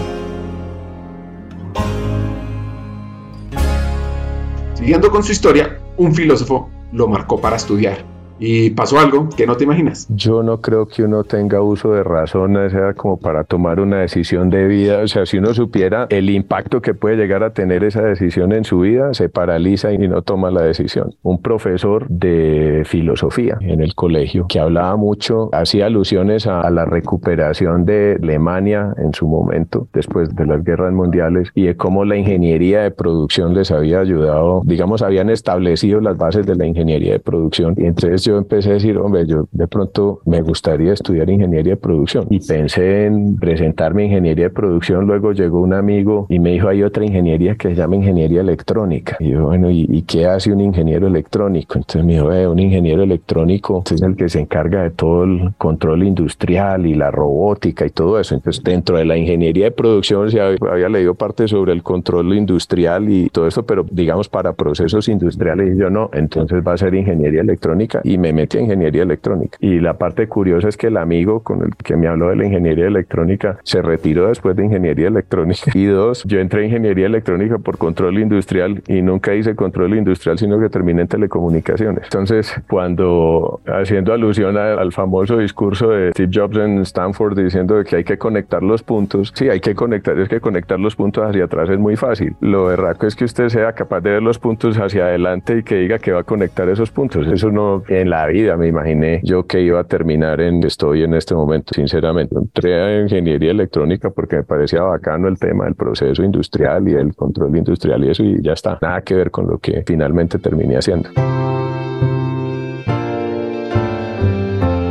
Siguiendo 4.74 5.10
con 5.10 5.24
su 5.24 5.32
historia, 5.32 5.80
un 5.98 6.14
filósofo 6.14 6.70
lo 6.92 7.08
marcó 7.08 7.42
para 7.42 7.56
estudiar 7.56 8.15
y 8.40 8.72
pasó 8.72 9.00
algo 9.00 9.30
que 9.36 9.46
no 9.48 9.56
te 9.56 9.64
imaginas. 9.64 10.08
Yo 10.10 10.44
no 10.44 10.62
creo 10.62 10.88
que 10.88 11.04
uno 11.04 11.24
tenga 11.24 11.62
uso 11.62 11.92
de 11.92 12.04
razón, 12.04 12.58
sea 12.70 12.94
como 12.94 13.18
para 13.18 13.44
tomar 13.44 13.80
una 13.80 14.00
decisión 14.00 14.50
de 14.50 14.68
vida. 14.68 15.00
O 15.04 15.08
sea, 15.08 15.26
si 15.26 15.38
uno 15.38 15.54
supiera 15.54 16.08
el 16.10 16.30
impacto 16.30 16.82
que 16.82 16.94
puede 16.94 17.18
llegar 17.18 17.44
a 17.44 17.52
tener 17.52 17.84
esa 17.84 18.02
decisión 18.02 18.52
en 18.52 18.64
su 18.64 18.80
vida, 18.80 19.14
se 19.14 19.30
paraliza 19.30 19.94
y 19.94 19.98
no 19.98 20.22
toma 20.22 20.52
la 20.52 20.62
decisión. 20.62 21.16
Un 21.24 21.42
profesor 21.42 22.08
de 22.10 22.84
filosofía 22.86 23.58
en 23.62 23.82
el 23.82 23.96
colegio 23.96 24.46
que 24.48 24.60
hablaba 24.60 24.96
mucho, 24.96 25.50
hacía 25.54 25.86
alusiones 25.88 26.48
a, 26.48 26.70
la 26.70 26.86
recuperación 26.86 27.86
de 27.86 28.18
Alemania 28.22 28.94
en 28.98 29.14
su 29.14 29.28
momento, 29.28 29.88
después 29.94 30.36
de 30.36 30.46
las 30.46 30.64
guerras 30.64 30.92
mundiales, 30.92 31.50
y 31.54 31.68
de 31.68 31.78
cómo 31.78 32.04
la 32.04 32.18
ingeniería 32.18 32.82
de 32.82 32.92
producción 32.92 33.54
les 33.54 33.72
había 33.72 34.00
ayudado, 34.00 34.62
digamos, 34.66 35.02
habían 35.02 35.30
establecido 35.30 36.02
las 36.02 36.18
bases 36.18 36.46
de 36.46 36.56
la 36.56 36.66
ingeniería 36.66 37.14
de 37.14 37.20
producción. 37.20 37.76
Y 37.78 37.86
entonces 37.86 38.25
yo 38.26 38.38
empecé 38.38 38.72
a 38.72 38.74
decir, 38.74 38.98
hombre, 38.98 39.26
yo 39.28 39.48
de 39.52 39.68
pronto 39.68 40.22
me 40.26 40.42
gustaría 40.42 40.94
estudiar 40.94 41.30
ingeniería 41.30 41.74
de 41.74 41.78
producción 41.78 42.26
y 42.30 42.40
pensé 42.40 43.06
en 43.06 43.38
presentarme 43.38 44.06
ingeniería 44.06 44.46
de 44.46 44.50
producción. 44.50 45.06
Luego 45.06 45.32
llegó 45.32 45.62
un 45.62 45.74
amigo 45.74 46.26
y 46.30 46.40
me 46.40 46.52
dijo, 46.52 46.68
hay 46.68 46.84
otra 46.84 47.06
ingeniería 47.06 47.56
que 47.56 47.70
se 47.70 47.76
llama 47.76 47.96
ingeniería 47.96 48.42
electrónica. 48.42 49.18
Y 49.20 49.30
yo, 49.30 49.46
bueno, 49.46 49.70
¿y, 49.70 50.02
qué 50.08 50.26
hace 50.26 50.52
un 50.52 50.62
ingeniero 50.62 51.08
electrónico? 51.08 51.78
Entonces 51.78 52.04
me 52.04 52.14
dijo, 52.14 52.32
eh, 52.32 52.48
un 52.48 52.60
ingeniero 52.60 53.04
electrónico 53.04 53.84
es 53.92 54.02
el 54.02 54.16
que 54.16 54.30
se 54.30 54.40
encarga 54.40 54.84
de 54.84 54.92
todo 54.92 55.24
el 55.24 55.54
control 55.58 56.04
industrial 56.04 56.86
y 56.86 56.96
la 56.96 57.12
robótica 57.12 57.86
y 57.86 57.90
todo 57.90 58.20
eso. 58.20 58.36
Entonces, 58.36 58.64
dentro 58.64 58.98
de 58.98 59.06
la 59.06 59.18
ingeniería 59.18 59.66
de 59.66 59.72
producción 59.72 60.32
se 60.32 60.42
había, 60.42 60.58
había 60.72 60.90
leído 60.90 61.14
parte 61.14 61.48
sobre 61.48 61.74
el 61.74 61.84
control 61.84 62.36
industrial 62.36 63.10
y 63.10 63.30
todo 63.30 63.48
eso, 63.48 63.66
pero 63.66 63.86
digamos 63.90 64.30
para 64.30 64.54
procesos 64.54 65.08
industriales. 65.10 65.76
Y 65.76 65.80
yo 65.80 65.90
no, 65.90 66.10
entonces 66.14 66.64
va 66.66 66.74
a 66.74 66.78
ser 66.78 66.96
ingeniería 66.96 67.42
electrónica. 67.42 68.02
Y 68.04 68.15
me 68.18 68.34
metí 68.34 68.58
a 68.58 68.62
ingeniería 68.62 69.04
electrónica. 69.04 69.58
Y 69.60 69.80
la 69.80 69.98
parte 69.98 70.28
curiosa 70.28 70.70
es 70.70 70.78
que 70.78 70.88
el 70.88 70.98
amigo 70.98 71.42
con 71.42 71.64
el 71.64 71.76
que 71.76 71.96
me 71.96 72.08
habló 72.08 72.30
de 72.30 72.36
la 72.36 72.46
ingeniería 72.46 72.88
electrónica 72.88 73.58
se 73.64 73.82
retiró 73.82 74.28
después 74.28 74.56
de 74.56 74.66
ingeniería 74.66 75.08
electrónica. 75.08 75.72
Y 75.76 75.86
dos, 75.86 76.24
yo 76.24 76.40
entré 76.40 76.62
a 76.62 76.66
ingeniería 76.66 77.06
electrónica 77.06 77.58
por 77.60 77.78
control 77.78 78.18
industrial 78.20 78.82
y 78.88 79.02
nunca 79.02 79.36
hice 79.36 79.56
control 79.56 79.96
industrial, 79.98 80.38
sino 80.38 80.60
que 80.60 80.70
terminé 80.70 81.02
en 81.02 81.08
telecomunicaciones. 81.08 82.06
Entonces, 82.06 82.54
cuando 82.70 83.62
haciendo 83.68 84.14
alusión 84.14 84.58
al 84.58 84.92
famoso 84.92 85.38
discurso 85.38 85.90
de 85.90 86.12
Steve 86.12 86.32
Jobs 86.34 86.58
en 86.58 86.80
Stanford 86.80 87.38
diciendo 87.38 87.84
que 87.84 87.98
hay 87.98 88.04
que 88.04 88.18
conectar 88.18 88.64
los 88.64 88.84
puntos, 88.84 89.32
sí, 89.36 89.50
hay 89.50 89.60
que 89.60 89.76
conectar, 89.76 90.18
es 90.20 90.30
que 90.30 90.40
conectar 90.40 90.80
los 90.80 90.96
puntos 90.96 91.26
hacia 91.26 91.46
atrás 91.46 91.70
es 91.70 91.80
muy 91.80 91.96
fácil. 91.96 92.36
Lo 92.40 92.72
erraco 92.72 93.06
es 93.06 93.16
que 93.16 93.26
usted 93.26 93.50
sea 93.50 93.74
capaz 93.74 94.02
de 94.02 94.12
ver 94.12 94.24
los 94.24 94.40
puntos 94.40 94.78
hacia 94.78 95.06
adelante 95.06 95.60
y 95.60 95.64
que 95.64 95.76
diga 95.76 96.00
que 96.00 96.12
va 96.12 96.22
a 96.22 96.24
conectar 96.24 96.70
esos 96.70 96.92
puntos. 96.92 97.28
Eso 97.28 97.52
no 97.52 97.84
la 98.10 98.28
vida 98.28 98.58
me 98.58 98.68
imaginé 98.68 99.22
yo 99.24 99.46
que 99.46 99.62
iba 99.62 99.80
a 99.80 99.84
terminar 99.84 100.42
en 100.42 100.64
estoy 100.64 101.04
en 101.04 101.14
este 101.14 101.36
momento, 101.36 101.74
sinceramente. 101.74 102.36
Entré 102.36 102.82
a 102.82 103.02
ingeniería 103.02 103.52
electrónica 103.52 104.10
porque 104.10 104.38
me 104.38 104.44
parecía 104.44 104.82
bacano 104.82 105.28
el 105.28 105.38
tema 105.38 105.66
del 105.66 105.76
proceso 105.76 106.24
industrial 106.24 106.88
y 106.88 106.94
el 106.94 107.16
control 107.16 107.56
industrial 107.58 108.04
y 108.04 108.10
eso 108.10 108.24
y 108.24 108.42
ya 108.42 108.54
está. 108.54 108.78
Nada 108.82 109.02
que 109.02 109.16
ver 109.16 109.32
con 109.32 109.48
lo 109.48 109.58
que 109.58 109.84
finalmente 109.86 110.40
terminé 110.40 110.78
haciendo. 110.78 111.10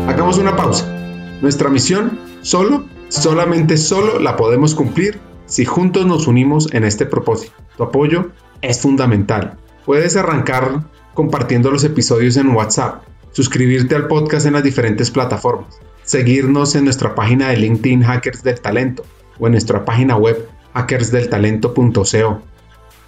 Hagamos 0.09 0.38
una 0.38 0.57
pausa. 0.57 0.87
Nuestra 1.42 1.68
misión 1.68 2.18
solo, 2.42 2.85
solamente 3.09 3.77
solo 3.77 4.18
la 4.20 4.37
podemos 4.37 4.74
cumplir 4.74 5.18
si 5.46 5.64
juntos 5.64 6.07
nos 6.07 6.27
unimos 6.27 6.72
en 6.72 6.85
este 6.85 7.07
propósito. 7.07 7.53
Tu 7.77 7.83
apoyo 7.83 8.31
es 8.62 8.81
fundamental. 8.81 9.59
Puedes 9.85 10.16
arrancar 10.16 10.85
compartiendo 11.14 11.70
los 11.70 11.85
episodios 11.85 12.37
en 12.37 12.48
WhatsApp, 12.48 13.05
suscribirte 13.33 13.94
al 13.94 14.09
podcast 14.09 14.46
en 14.46 14.53
las 14.53 14.62
diferentes 14.62 15.11
plataformas, 15.11 15.79
seguirnos 16.03 16.74
en 16.74 16.85
nuestra 16.85 17.14
página 17.14 17.48
de 17.48 17.57
LinkedIn 17.57 18.03
Hackers 18.03 18.42
del 18.42 18.61
Talento 18.61 19.05
o 19.38 19.46
en 19.46 19.53
nuestra 19.53 19.85
página 19.85 20.16
web 20.16 20.48
hackersdeltalento.co 20.74 22.42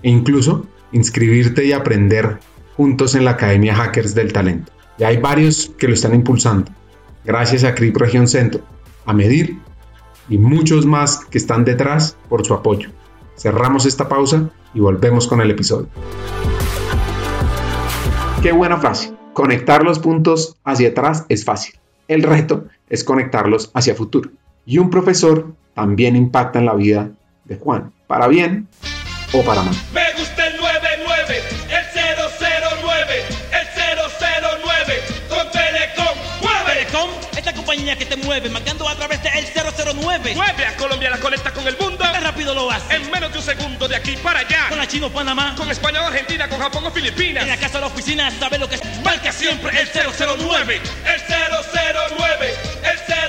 e 0.02 0.10
incluso 0.10 0.66
inscribirte 0.92 1.64
y 1.64 1.72
aprender 1.72 2.38
juntos 2.76 3.14
en 3.14 3.24
la 3.24 3.32
Academia 3.32 3.74
Hackers 3.74 4.14
del 4.14 4.32
Talento. 4.32 4.72
Ya 4.98 5.08
hay 5.08 5.18
varios 5.18 5.72
que 5.76 5.88
lo 5.88 5.94
están 5.94 6.14
impulsando. 6.14 6.70
Gracias 7.24 7.64
a 7.64 7.74
CRIP 7.74 7.96
Región 7.96 8.28
Centro, 8.28 8.62
a 9.04 9.12
Medir 9.12 9.58
y 10.28 10.38
muchos 10.38 10.86
más 10.86 11.24
que 11.24 11.38
están 11.38 11.64
detrás 11.64 12.16
por 12.28 12.46
su 12.46 12.54
apoyo. 12.54 12.90
Cerramos 13.36 13.84
esta 13.84 14.08
pausa 14.08 14.50
y 14.74 14.80
volvemos 14.80 15.26
con 15.26 15.40
el 15.40 15.50
episodio. 15.50 15.88
Qué 18.46 18.52
buena 18.52 18.76
frase. 18.76 19.12
Conectar 19.32 19.82
los 19.82 19.98
puntos 19.98 20.54
hacia 20.62 20.90
atrás 20.90 21.24
es 21.28 21.44
fácil. 21.44 21.74
El 22.06 22.22
reto 22.22 22.66
es 22.88 23.02
conectarlos 23.02 23.72
hacia 23.74 23.96
futuro. 23.96 24.30
Y 24.64 24.78
un 24.78 24.88
profesor 24.88 25.52
también 25.74 26.14
impacta 26.14 26.60
en 26.60 26.66
la 26.66 26.74
vida 26.74 27.10
de 27.44 27.56
Juan, 27.56 27.92
para 28.06 28.28
bien 28.28 28.68
o 29.32 29.42
para 29.42 29.62
mal. 29.62 29.74
Me 29.92 30.12
gusta 30.16 30.46
el 30.46 30.56
99, 30.58 31.42
el 31.70 31.86
009, 32.84 33.14
el 33.50 33.66
009, 33.74 34.94
con 35.28 35.50
Telecom. 35.50 36.16
¡Mueve! 36.40 36.72
Telecom 36.72 37.10
es 37.36 37.46
la 37.46 37.52
compañía 37.52 37.98
que 37.98 38.06
te 38.06 38.16
mueve, 38.16 38.48
marcando 38.48 38.88
a 38.88 38.94
través 38.94 39.20
del 39.24 39.32
009. 40.00 40.34
Mueve 40.36 40.66
a 40.66 40.76
Colombia, 40.76 41.10
la 41.10 41.18
conecta 41.18 41.50
con 41.50 41.66
el 41.66 41.76
mundo. 41.80 42.04
Qué 42.36 42.42
rápido 42.42 42.54
lo 42.54 42.70
hace. 42.70 42.94
En 42.94 43.10
menos 43.10 43.32
de 43.32 43.38
un 43.38 43.44
segundo, 43.44 43.88
de 43.88 43.96
aquí 43.96 44.14
para 44.18 44.40
allá. 44.40 44.68
Con 44.68 44.76
la 44.76 44.86
China 44.86 45.06
o 45.06 45.10
Panamá. 45.10 45.54
Con 45.56 45.70
España 45.70 46.02
o 46.02 46.06
Argentina, 46.06 46.46
con 46.46 46.58
Japón 46.58 46.84
o 46.84 46.90
Filipinas. 46.90 47.44
En 47.44 47.48
la 47.48 47.56
casa 47.56 47.78
o 47.78 47.80
la 47.80 47.86
oficina, 47.86 48.30
sabe 48.38 48.58
lo 48.58 48.68
que 48.68 48.74
es. 48.74 48.82
Marca 49.02 49.32
siempre 49.32 49.80
el 49.80 49.88
009, 49.88 50.76
el 50.76 51.20
009, 51.26 52.54
el 52.82 52.98
009, 53.08 53.25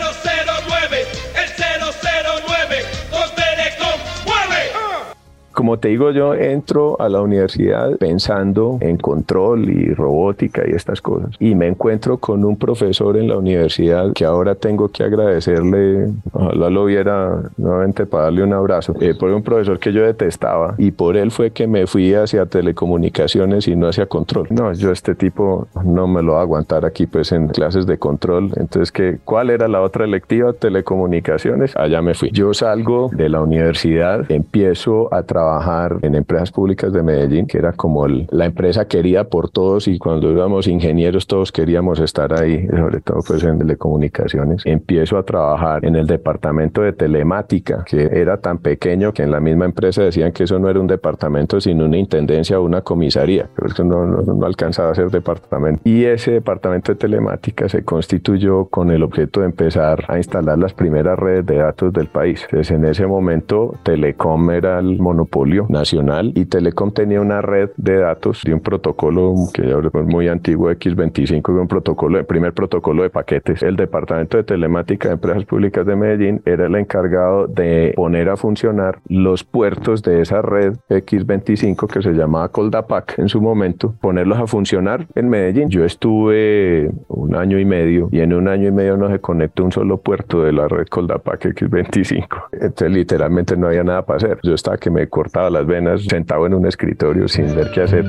Como 5.57 5.79
te 5.79 5.87
digo, 5.87 6.11
yo 6.11 6.35
entro 6.35 7.01
a 7.01 7.09
la 7.09 7.19
universidad 7.19 7.97
pensando 7.97 8.77
en 8.79 8.97
control 8.97 9.67
y 9.67 9.91
robótica 9.91 10.61
y 10.67 10.73
estas 10.73 11.01
cosas. 11.01 11.31
Y 11.39 11.55
me 11.55 11.65
encuentro 11.65 12.19
con 12.19 12.45
un 12.45 12.57
profesor 12.57 13.17
en 13.17 13.27
la 13.27 13.39
universidad 13.39 14.13
que 14.13 14.23
ahora 14.23 14.53
tengo 14.53 14.87
que 14.89 15.03
agradecerle, 15.03 16.11
ojalá 16.31 16.69
lo 16.69 16.85
viera 16.85 17.41
nuevamente 17.57 18.05
para 18.05 18.25
darle 18.25 18.43
un 18.43 18.53
abrazo, 18.53 18.93
eh, 19.01 19.15
por 19.19 19.31
un 19.31 19.41
profesor 19.41 19.79
que 19.79 19.91
yo 19.91 20.03
detestaba 20.03 20.75
y 20.77 20.91
por 20.91 21.17
él 21.17 21.31
fue 21.31 21.49
que 21.49 21.65
me 21.65 21.87
fui 21.87 22.13
hacia 22.13 22.45
telecomunicaciones 22.45 23.67
y 23.67 23.75
no 23.75 23.87
hacia 23.87 24.05
control. 24.05 24.45
No, 24.51 24.71
yo 24.73 24.91
este 24.91 25.15
tipo 25.15 25.67
no 25.83 26.07
me 26.07 26.21
lo 26.21 26.33
voy 26.33 26.39
a 26.39 26.43
aguantar 26.43 26.85
aquí 26.85 27.07
pues 27.07 27.31
en 27.31 27.47
clases 27.47 27.87
de 27.87 27.97
control. 27.97 28.51
Entonces, 28.57 28.91
¿qué, 28.91 29.17
¿cuál 29.25 29.49
era 29.49 29.67
la 29.67 29.81
otra 29.81 30.05
electiva? 30.05 30.53
Telecomunicaciones. 30.53 31.75
Allá 31.75 32.03
me 32.03 32.13
fui. 32.13 32.29
Yo 32.31 32.53
salgo 32.53 33.09
de 33.11 33.27
la 33.27 33.41
universidad, 33.41 34.31
empiezo 34.31 35.11
a 35.11 35.23
trabajar 35.23 35.46
trabajar 35.47 35.97
en 36.01 36.15
empresas 36.15 36.51
públicas 36.51 36.91
de 36.91 37.01
Medellín, 37.03 37.47
que 37.47 37.57
era 37.57 37.71
como 37.73 38.05
el- 38.05 38.27
la 38.31 38.45
empresa 38.45 38.86
querida 38.86 39.23
por 39.23 39.49
todos 39.49 39.88
y 39.88 39.97
cuando 39.97 40.29
éramos 40.29 40.67
ingenieros 40.67 41.25
todos 41.25 41.51
queríamos 41.51 41.99
estar 41.99 42.33
ahí, 42.33 42.67
sobre 42.67 42.99
todo 43.01 43.19
pues 43.25 43.43
en 43.43 43.57
telecomunicaciones. 43.60 44.63
Empiezo 44.65 45.17
a 45.17 45.23
trabajar 45.23 45.86
en 45.86 45.95
el 45.95 46.05
departamento 46.07 46.81
de 46.81 46.91
telemática, 46.93 47.83
que 47.86 48.10
era 48.12 48.38
tan 48.38 48.57
pequeño 48.57 49.13
que 49.13 49.23
en 49.23 49.31
la 49.31 49.39
misma 49.39 49.65
empresa 49.65 50.03
decían 50.03 50.31
que 50.31 50.43
eso 50.43 50.60
no 50.60 50.69
era 50.69 50.79
un 50.79 50.88
departamento, 50.88 51.62
sino 51.62 51.86
una 51.86 51.97
intendencia 51.97 52.60
o 52.60 52.63
una 52.63 52.81
comisaría, 52.81 53.47
pero 53.55 53.67
eso 53.67 53.83
no, 53.83 54.05
no, 54.05 54.21
no 54.21 54.45
alcanzaba 54.45 54.91
a 54.91 54.95
ser 54.95 55.10
departamento. 55.10 55.81
Y 55.86 56.03
ese 56.05 56.31
departamento 56.31 56.91
de 56.91 56.97
telemática 56.97 57.69
se 57.69 57.83
constituyó 57.83 58.65
con 58.65 58.91
el 58.91 59.01
objeto 59.03 59.39
de 59.41 59.45
empezar 59.47 60.03
a 60.10 60.17
instalar 60.17 60.57
las 60.57 60.73
primeras 60.73 61.17
redes 61.17 61.45
de 61.45 61.57
datos 61.57 61.93
del 61.93 62.07
país. 62.07 62.43
Entonces, 62.43 62.71
en 62.71 62.86
ese 62.86 63.07
momento, 63.07 63.75
Telecom 63.83 64.51
era 64.51 64.79
el 64.79 64.99
monopolio 64.99 65.37
nacional 65.69 66.32
y 66.36 66.45
Telecom 66.45 66.91
tenía 66.91 67.21
una 67.21 67.41
red 67.41 67.69
de 67.78 67.97
datos 67.97 68.41
de 68.43 68.54
un 68.54 68.60
protocolo 68.60 69.36
que 69.54 69.63
ya 69.63 69.78
es 69.78 70.06
muy 70.06 70.28
antiguo, 70.28 70.71
X25, 70.71 71.41
que 71.43 71.52
un 71.52 71.67
protocolo, 71.67 72.17
el 72.17 72.26
primer 72.26 72.54
protocolo 72.54 73.04
de 73.04 73.10
paquetes. 73.10 73.62
El 73.63 73.76
departamento 73.76 74.38
de 74.38 74.43
telemática 74.43 75.10
de 75.10 75.15
empresas 75.15 75.45
públicas 75.45 75.86
de 75.86 75.95
Medellín 75.95 76.41
era 76.45 76.65
el 76.65 76.76
encargado 76.76 77.47
de 77.47 77.93
poner 77.95 78.30
a 78.30 78.38
funcionar 78.38 79.00
los 79.08 79.43
puertos 79.43 80.02
de 80.04 80.21
esa 80.21 80.41
red 80.41 80.76
X25 80.89 81.88
que 81.88 82.02
se 82.02 82.13
llamaba 82.13 82.50
Coldapac 82.50 83.19
en 83.19 83.30
su 83.30 83.41
momento, 83.41 83.95
ponerlos 84.02 84.39
a 84.39 84.47
funcionar 84.47 85.08
en 85.15 85.30
Medellín. 85.30 85.69
Yo 85.69 85.86
estuve 85.86 86.91
un 87.08 87.36
año 87.36 87.60
y 87.60 87.65
medio 87.65 88.10
y 88.12 88.21
en 88.21 88.34
un 88.34 88.47
año 88.47 88.67
y 88.67 88.71
medio 88.71 88.97
no 88.97 89.10
se 89.10 89.19
conectó 89.19 89.63
un 89.63 89.71
solo 89.71 89.97
puerto 89.97 90.43
de 90.43 90.52
la 90.52 90.67
red 90.67 90.88
Coldapac 90.88 91.45
X25. 91.45 92.45
Entonces 92.54 92.91
literalmente 92.91 93.56
no 93.56 93.67
había 93.67 93.84
nada 93.84 94.06
para 94.06 94.17
hacer. 94.17 94.39
Yo 94.43 94.54
estaba 94.54 94.78
que 94.78 94.89
me 94.89 95.08
las 95.33 95.65
venas 95.65 96.03
sentado 96.03 96.45
en 96.45 96.53
un 96.53 96.65
escritorio 96.65 97.27
sin 97.27 97.53
ver 97.55 97.71
qué 97.73 97.81
hacer. 97.81 98.05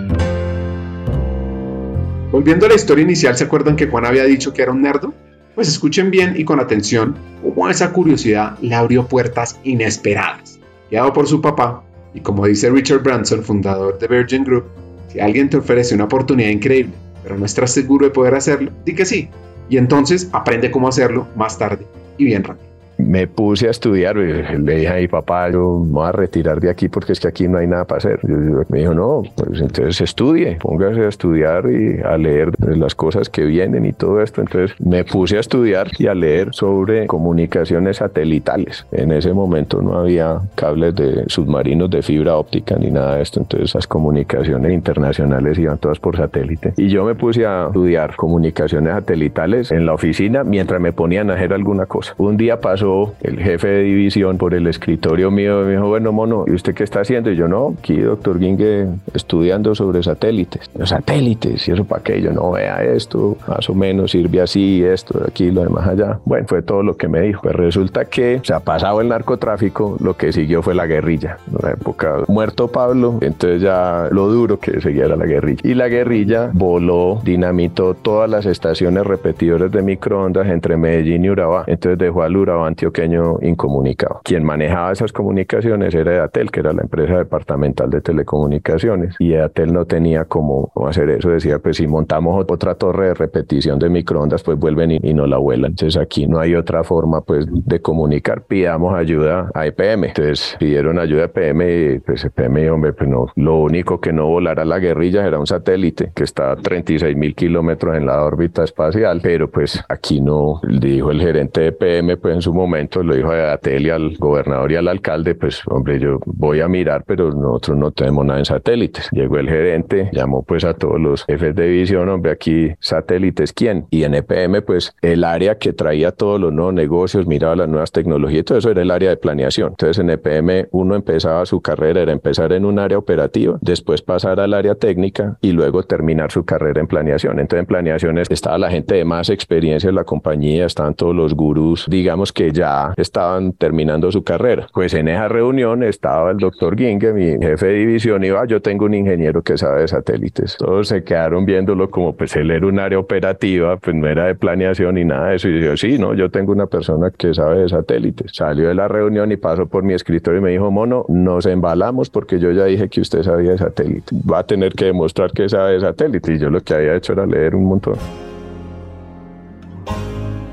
Volviendo 2.31 2.67
a 2.67 2.69
la 2.69 2.75
historia 2.75 3.05
inicial, 3.05 3.37
¿se 3.37 3.45
acuerdan 3.45 3.77
que 3.77 3.87
Juan 3.87 4.05
había 4.05 4.25
dicho 4.25 4.53
que 4.53 4.63
era 4.63 4.73
un 4.73 4.83
nerdo? 4.83 5.15
Pues 5.55 5.69
escuchen 5.69 6.11
bien 6.11 6.35
y 6.37 6.45
con 6.45 6.61
atención 6.61 7.17
cómo 7.43 7.69
esa 7.69 7.93
curiosidad 7.93 8.59
le 8.61 8.75
abrió 8.75 9.07
puertas 9.07 9.59
inesperadas. 9.65 10.61
Guiado 10.91 11.13
por 11.13 11.27
su 11.27 11.41
papá, 11.41 11.83
y 12.15 12.21
como 12.21 12.47
dice 12.47 12.71
Richard 12.71 13.03
Branson, 13.03 13.43
fundador 13.43 13.99
de 13.99 14.07
Virgin 14.07 14.45
Group, 14.45 14.65
si 15.09 15.21
alguien 15.21 15.49
te 15.49 15.57
ofrece 15.57 15.95
una 15.95 16.05
oportunidad 16.05 16.51
increíble, 16.51 16.95
pero 17.23 17.37
no 17.37 17.45
estás 17.45 17.73
seguro 17.73 18.07
de 18.07 18.13
poder 18.13 18.35
hacerlo, 18.35 18.71
di 18.85 18.95
que 18.95 19.05
sí. 19.05 19.29
Y 19.69 19.77
entonces 19.77 20.29
aprende 20.33 20.71
cómo 20.71 20.89
hacerlo 20.89 21.29
más 21.35 21.59
tarde 21.59 21.87
y 22.17 22.25
bien 22.25 22.45
rápido. 22.45 22.68
Me 22.99 23.27
puse 23.29 23.69
a 23.69 23.71
estudiar, 23.71 24.17
le 24.17 24.75
dije 24.75 24.89
a 24.89 24.97
mi 24.97 25.09
papá, 25.09 25.49
yo 25.51 25.79
me 25.85 25.93
voy 25.93 26.09
a 26.09 26.13
retirar 26.13 26.61
de 26.61 26.69
aquí 26.69 26.89
porque 26.89 27.13
es 27.13 27.21
que 27.21 27.29
aquí 27.29 27.47
no 27.49 27.59
hay 27.59 27.67
nada 27.67 27.85
para 27.85 27.99
hacer. 27.99 28.19
Yo- 28.23 28.37
yo- 28.37 28.63
me 28.69 28.81
dijo, 28.81 28.93
no, 28.93 29.23
pues 29.37 29.61
entonces 29.61 30.01
estudie, 30.01 30.57
póngase 30.61 31.01
a 31.05 31.09
estudiar 31.09 31.65
y 31.71 32.01
a 32.03 32.19
leer 32.19 32.51
las 32.59 32.95
cosas 32.95 33.29
que 33.29 33.45
vienen 33.45 33.87
y 33.87 33.93
todo 33.93 34.21
esto. 34.21 34.41
Entonces 34.41 34.77
me 34.81 35.05
puse 35.05 35.37
a 35.37 35.41
estudiar 35.41 35.89
y 35.99 36.09
a 36.09 36.15
leer 36.15 36.49
sobre 36.53 37.07
comunicaciones 37.07 37.99
satelitales. 37.99 38.85
En 38.93 39.13
ese 39.13 39.33
momento 39.33 39.81
no 39.81 39.97
había 39.97 40.41
cables 40.57 40.95
de 40.97 41.25
submarinos 41.29 41.89
de 41.91 42.03
fibra 42.03 42.37
óptica 42.37 42.77
ni 42.77 42.91
nada 42.91 43.17
de 43.17 43.23
esto, 43.23 43.41
entonces 43.41 43.75
las 43.75 43.87
comunicaciones 43.87 44.73
internacionales 44.73 45.57
iban 45.59 45.79
todas 45.79 46.01
por 46.01 46.17
satélite. 46.17 46.73
Y 46.77 46.89
yo 46.89 47.05
me 47.05 47.15
puse 47.15 47.47
a 47.47 47.67
estudiar 47.69 48.17
comunicaciones 48.17 48.93
satelitales 48.93 49.71
en 49.71 49.87
la 49.87 49.95
oficina 49.95 50.43
mientras 50.43 50.81
me 50.81 50.93
ponían 50.93 51.31
a 51.31 51.35
hacer 51.35 51.53
alguna 51.53 51.87
cosa. 51.87 52.15
Un 52.19 52.37
día 52.37 52.61
pasó 52.61 52.88
pasó 52.89 53.15
el 53.23 53.39
jefe 53.39 53.69
de 53.69 53.83
división 53.83 54.39
por 54.39 54.55
el 54.55 54.67
escritorio 54.67 55.31
mío 55.31 55.63
y 55.63 55.67
me 55.67 55.73
dijo, 55.73 55.89
bueno, 55.89 56.13
mono, 56.13 56.45
¿y 56.47 56.53
usted 56.53 56.75
qué 56.75 56.85
está 56.85 57.01
haciendo? 57.01 57.31
Y 57.31 57.37
yo, 57.37 57.49
no, 57.49 57.75
aquí, 57.79 57.99
doctor 58.01 58.39
Gingue, 58.39 58.87
estudiando 59.15 59.75
sobre 59.75 60.03
satélites. 60.03 60.71
Los 60.77 60.91
satélites, 60.91 61.69
¿y 61.69 61.73
eso 61.73 61.85
para 61.85 62.03
qué? 62.03 62.21
Yo, 62.21 62.33
no, 62.33 62.53
vea 62.53 62.83
esto, 62.83 63.37
más 63.47 63.69
o 63.69 63.75
menos 63.75 64.13
sirve 64.13 64.41
así, 64.41 64.83
esto, 64.85 65.21
aquí, 65.27 65.51
lo 65.51 65.63
demás 65.63 65.87
allá. 65.87 66.19
Bueno, 66.25 66.47
fue 66.49 66.63
todo 66.63 66.83
lo 66.83 66.97
que 66.97 67.09
me 67.09 67.21
dijo. 67.21 67.43
Pues 67.43 67.57
resulta 67.57 68.05
que 68.07 68.41
se 68.43 68.55
ha 68.55 68.61
pasado 68.61 69.01
el 69.01 69.09
narcotráfico, 69.09 69.97
lo 70.01 70.17
que 70.17 70.33
siguió 70.33 70.63
fue 70.63 70.75
la 70.75 70.87
guerrilla. 70.87 71.39
En 71.49 71.59
la 71.63 71.73
época 71.73 72.25
muerto 72.29 72.69
Pablo, 72.69 73.19
entonces 73.21 73.63
ya 73.63 74.09
lo 74.11 74.29
duro 74.29 74.59
que 74.59 74.81
seguía 74.81 75.07
era 75.07 75.17
la 75.17 75.27
guerrilla. 75.27 75.61
Y 75.65 75.75
la 75.75 75.89
guerrilla 75.89 76.51
voló, 76.53 77.21
dinamitó 77.23 77.95
todas 77.95 78.31
las 78.31 78.47
estaciones 78.47 79.07
repetidoras 79.07 79.71
de 79.71 79.83
microondas 79.83 80.47
entre 80.49 80.77
Medellín 80.77 81.25
y 81.25 81.31
Urabá. 81.31 81.65
Entonces 81.67 81.99
dejó 81.99 82.23
al 82.23 82.37
Urabá 82.37 82.69
antioqueño 82.79 83.39
incomunicado. 83.43 84.21
Quien 84.23 84.45
manejaba 84.45 84.93
esas 84.93 85.13
comunicaciones 85.13 85.95
era 85.95 86.15
Edatel, 86.15 86.51
que 86.53 86.61
era 86.61 86.73
la 86.73 86.83
empresa 86.83 87.19
departamental 87.19 87.91
de 87.91 88.01
telecomunicaciones. 88.01 89.17
Y 89.19 89.33
Edatel 89.33 89.73
no 89.73 89.85
tenía 89.85 90.25
cómo 90.27 90.71
hacer 90.87 91.11
eso. 91.11 91.31
Decía, 91.31 91.59
pues 91.59 91.79
si 91.79 91.87
montamos 91.89 92.45
otra 92.49 92.77
torre 92.77 93.09
de 93.09 93.15
repetición 93.15 93.79
de 93.81 93.89
microondas, 93.89 94.45
pues 94.45 94.59
vuelven 94.59 94.93
y, 94.93 95.15
no 95.15 95.27
la 95.27 95.39
vuelan. 95.39 95.73
Entonces 95.73 96.01
aquí 96.01 96.27
no 96.27 96.39
hay 96.39 96.55
otra 96.55 96.85
forma 96.85 97.23
pues 97.23 97.47
de 97.51 97.81
comunicar. 97.81 98.43
Pidamos 98.43 98.95
ayuda 98.95 99.51
a 99.55 99.67
EPM. 99.67 100.05
Entonces 100.05 100.57
pidieron 100.59 100.99
ayuda 100.99 101.23
a 101.23 101.25
EPM 101.27 101.63
y 101.63 101.99
pues 101.99 102.25
EPM, 102.25 102.71
hombre, 102.71 102.93
pues 102.93 103.11
no, 103.11 103.27
lo 103.35 103.57
único 103.57 104.01
que 104.01 104.13
no 104.13 104.27
volara 104.29 104.65
la 104.65 104.79
guerrilla 104.79 105.27
era 105.27 105.41
un 105.41 105.47
satélite 105.47 106.13
que 106.15 106.23
está 106.23 106.53
a 106.53 106.57
36 106.57 107.17
mil 107.17 107.35
kilómetros 107.35 107.97
en 107.97 108.07
la 108.07 108.23
órbita 108.23 108.63
espacial, 108.63 109.21
pero 109.23 109.51
pues 109.51 109.83
aquí 109.89 110.21
no, 110.21 110.61
dijo 110.63 111.11
el 111.11 111.21
gerente 111.21 111.61
de 111.63 111.73
PM, 111.73 112.17
pues 112.19 112.37
en 112.37 112.43
su 112.43 112.55
momento 112.55 112.68
lo 113.03 113.15
dijo 113.15 113.31
a 113.31 113.39
Edatel 113.39 113.91
al 113.91 114.17
gobernador 114.19 114.73
y 114.73 114.77
al 114.77 114.89
alcalde, 114.89 115.35
pues 115.35 115.63
hombre, 115.67 115.99
yo 115.99 116.19
voy 116.27 116.61
a 116.61 116.69
mirar, 116.69 117.05
pero 117.07 117.31
nosotros 117.31 117.77
no 117.77 117.91
tenemos 117.91 118.25
nada 118.25 118.39
en 118.39 118.45
satélites. 118.45 119.09
Llegó 119.13 119.39
el 119.39 119.49
gerente, 119.49 120.11
llamó 120.13 120.43
pues 120.43 120.65
a 120.65 120.75
todos 120.75 121.01
los 121.01 121.25
jefes 121.25 121.55
de 121.55 121.67
división, 121.69 122.09
hombre, 122.09 122.33
aquí 122.33 122.73
satélites, 122.81 123.53
¿quién? 123.53 123.87
Y 123.91 124.05
en 124.05 124.15
EPM, 124.15 124.63
pues 124.63 124.95
el 125.03 125.25
área 125.25 125.59
que 125.59 125.73
traía 125.73 126.13
todos 126.13 126.41
los 126.41 126.53
nuevos 126.53 126.75
negocios, 126.75 127.27
miraba 127.27 127.57
las 127.57 127.69
nuevas 127.69 127.93
tecnologías, 127.93 128.45
todo 128.45 128.59
eso 128.59 128.71
era 128.71 128.83
el 128.83 128.91
área 128.91 129.11
de 129.11 129.17
planeación. 129.17 129.71
Entonces 129.71 129.99
en 129.99 130.11
EPM 130.11 130.69
uno 130.73 130.95
empezaba 130.95 131.47
su 131.47 131.61
carrera, 131.61 132.03
era 132.03 132.13
empezar 132.13 132.53
en 132.53 132.65
un 132.65 132.79
área 132.79 132.99
operativa, 132.99 133.59
después 133.61 134.03
pasar 134.03 134.41
al 134.41 134.55
área 134.55 134.75
técnica 134.75 135.39
y 135.41 135.53
luego 135.53 135.83
terminar 135.83 136.31
su 136.33 136.45
carrera 136.45 136.81
en 136.81 136.87
planeación. 136.87 137.39
Entonces 137.39 137.61
en 137.61 137.67
planeación 137.67 138.19
estaba 138.19 138.59
la 138.59 138.71
gente 138.71 138.97
de 138.97 139.05
más 139.05 139.31
experiencia 139.31 139.89
en 139.89 139.95
la 139.95 140.05
compañía, 140.05 140.67
estaban 140.67 140.95
todos 140.95 141.15
los 141.15 141.35
gurús, 141.35 141.87
digamos 141.89 142.33
que 142.33 142.51
ya 142.59 142.93
estaban 142.97 143.53
terminando 143.53 144.11
su 144.11 144.25
carrera. 144.25 144.67
Pues 144.73 144.93
en 144.95 145.09
esa 145.09 145.29
reunión 145.29 145.83
estaba 145.83 146.33
el 146.33 146.39
doctor 146.39 146.77
Ginge, 146.77 147.13
mi 147.13 147.39
jefe 147.39 147.67
de 147.67 147.73
división, 147.75 148.25
y 148.25 148.31
va, 148.31 148.47
yo 148.47 148.61
tengo 148.61 148.87
un 148.87 148.95
ingeniero 148.95 149.43
que 149.43 149.57
sabe 149.57 149.83
de 149.83 149.89
satélites. 149.89 150.57
Todos 150.59 150.89
se 150.89 151.05
quedaron 151.05 151.45
viéndolo 151.47 151.89
como 151.89 152.17
pues 152.17 152.35
él 152.37 152.51
era 152.51 152.67
un 152.67 152.81
área 152.81 152.99
operativa, 152.99 153.77
pues 153.77 153.95
no 153.95 154.09
era 154.09 154.27
de 154.27 154.35
planeación 154.35 154.97
ni 154.97 155.05
nada 155.05 155.29
de 155.29 155.37
eso. 155.37 155.49
Y 155.49 155.63
yo, 155.63 155.77
sí, 155.77 155.99
no, 155.99 156.15
yo 156.15 156.31
tengo 156.31 156.53
una 156.53 156.67
persona 156.67 157.13
que 157.17 157.33
sabe 157.33 157.61
de 157.61 157.69
satélites. 157.69 158.33
Salió 158.35 158.69
de 158.69 158.75
la 158.75 158.89
reunión 158.89 159.31
y 159.31 159.37
pasó 159.37 159.67
por 159.67 159.85
mi 159.85 159.95
escritorio 159.95 160.41
y 160.41 160.43
me 160.43 160.51
dijo, 160.51 160.71
mono, 160.71 161.05
nos 161.09 161.47
embalamos 161.47 162.11
porque 162.11 162.41
yo 162.41 162.51
ya 162.51 162.65
dije 162.65 162.89
que 162.89 163.01
usted 163.01 163.23
sabía 163.23 163.53
de 163.53 163.59
satélites. 163.59 164.19
Va 164.29 164.41
a 164.41 164.47
tener 164.47 164.73
que 164.73 164.87
demostrar 164.87 165.31
que 165.31 165.49
sabe 165.49 165.75
de 165.75 165.81
satélites. 165.81 166.37
Y 166.37 166.39
yo 166.39 166.51
lo 166.51 166.61
que 166.61 166.75
había 166.75 166.97
hecho 166.97 167.13
era 167.13 167.25
leer 167.25 167.55
un 167.55 167.67
montón. 167.67 167.95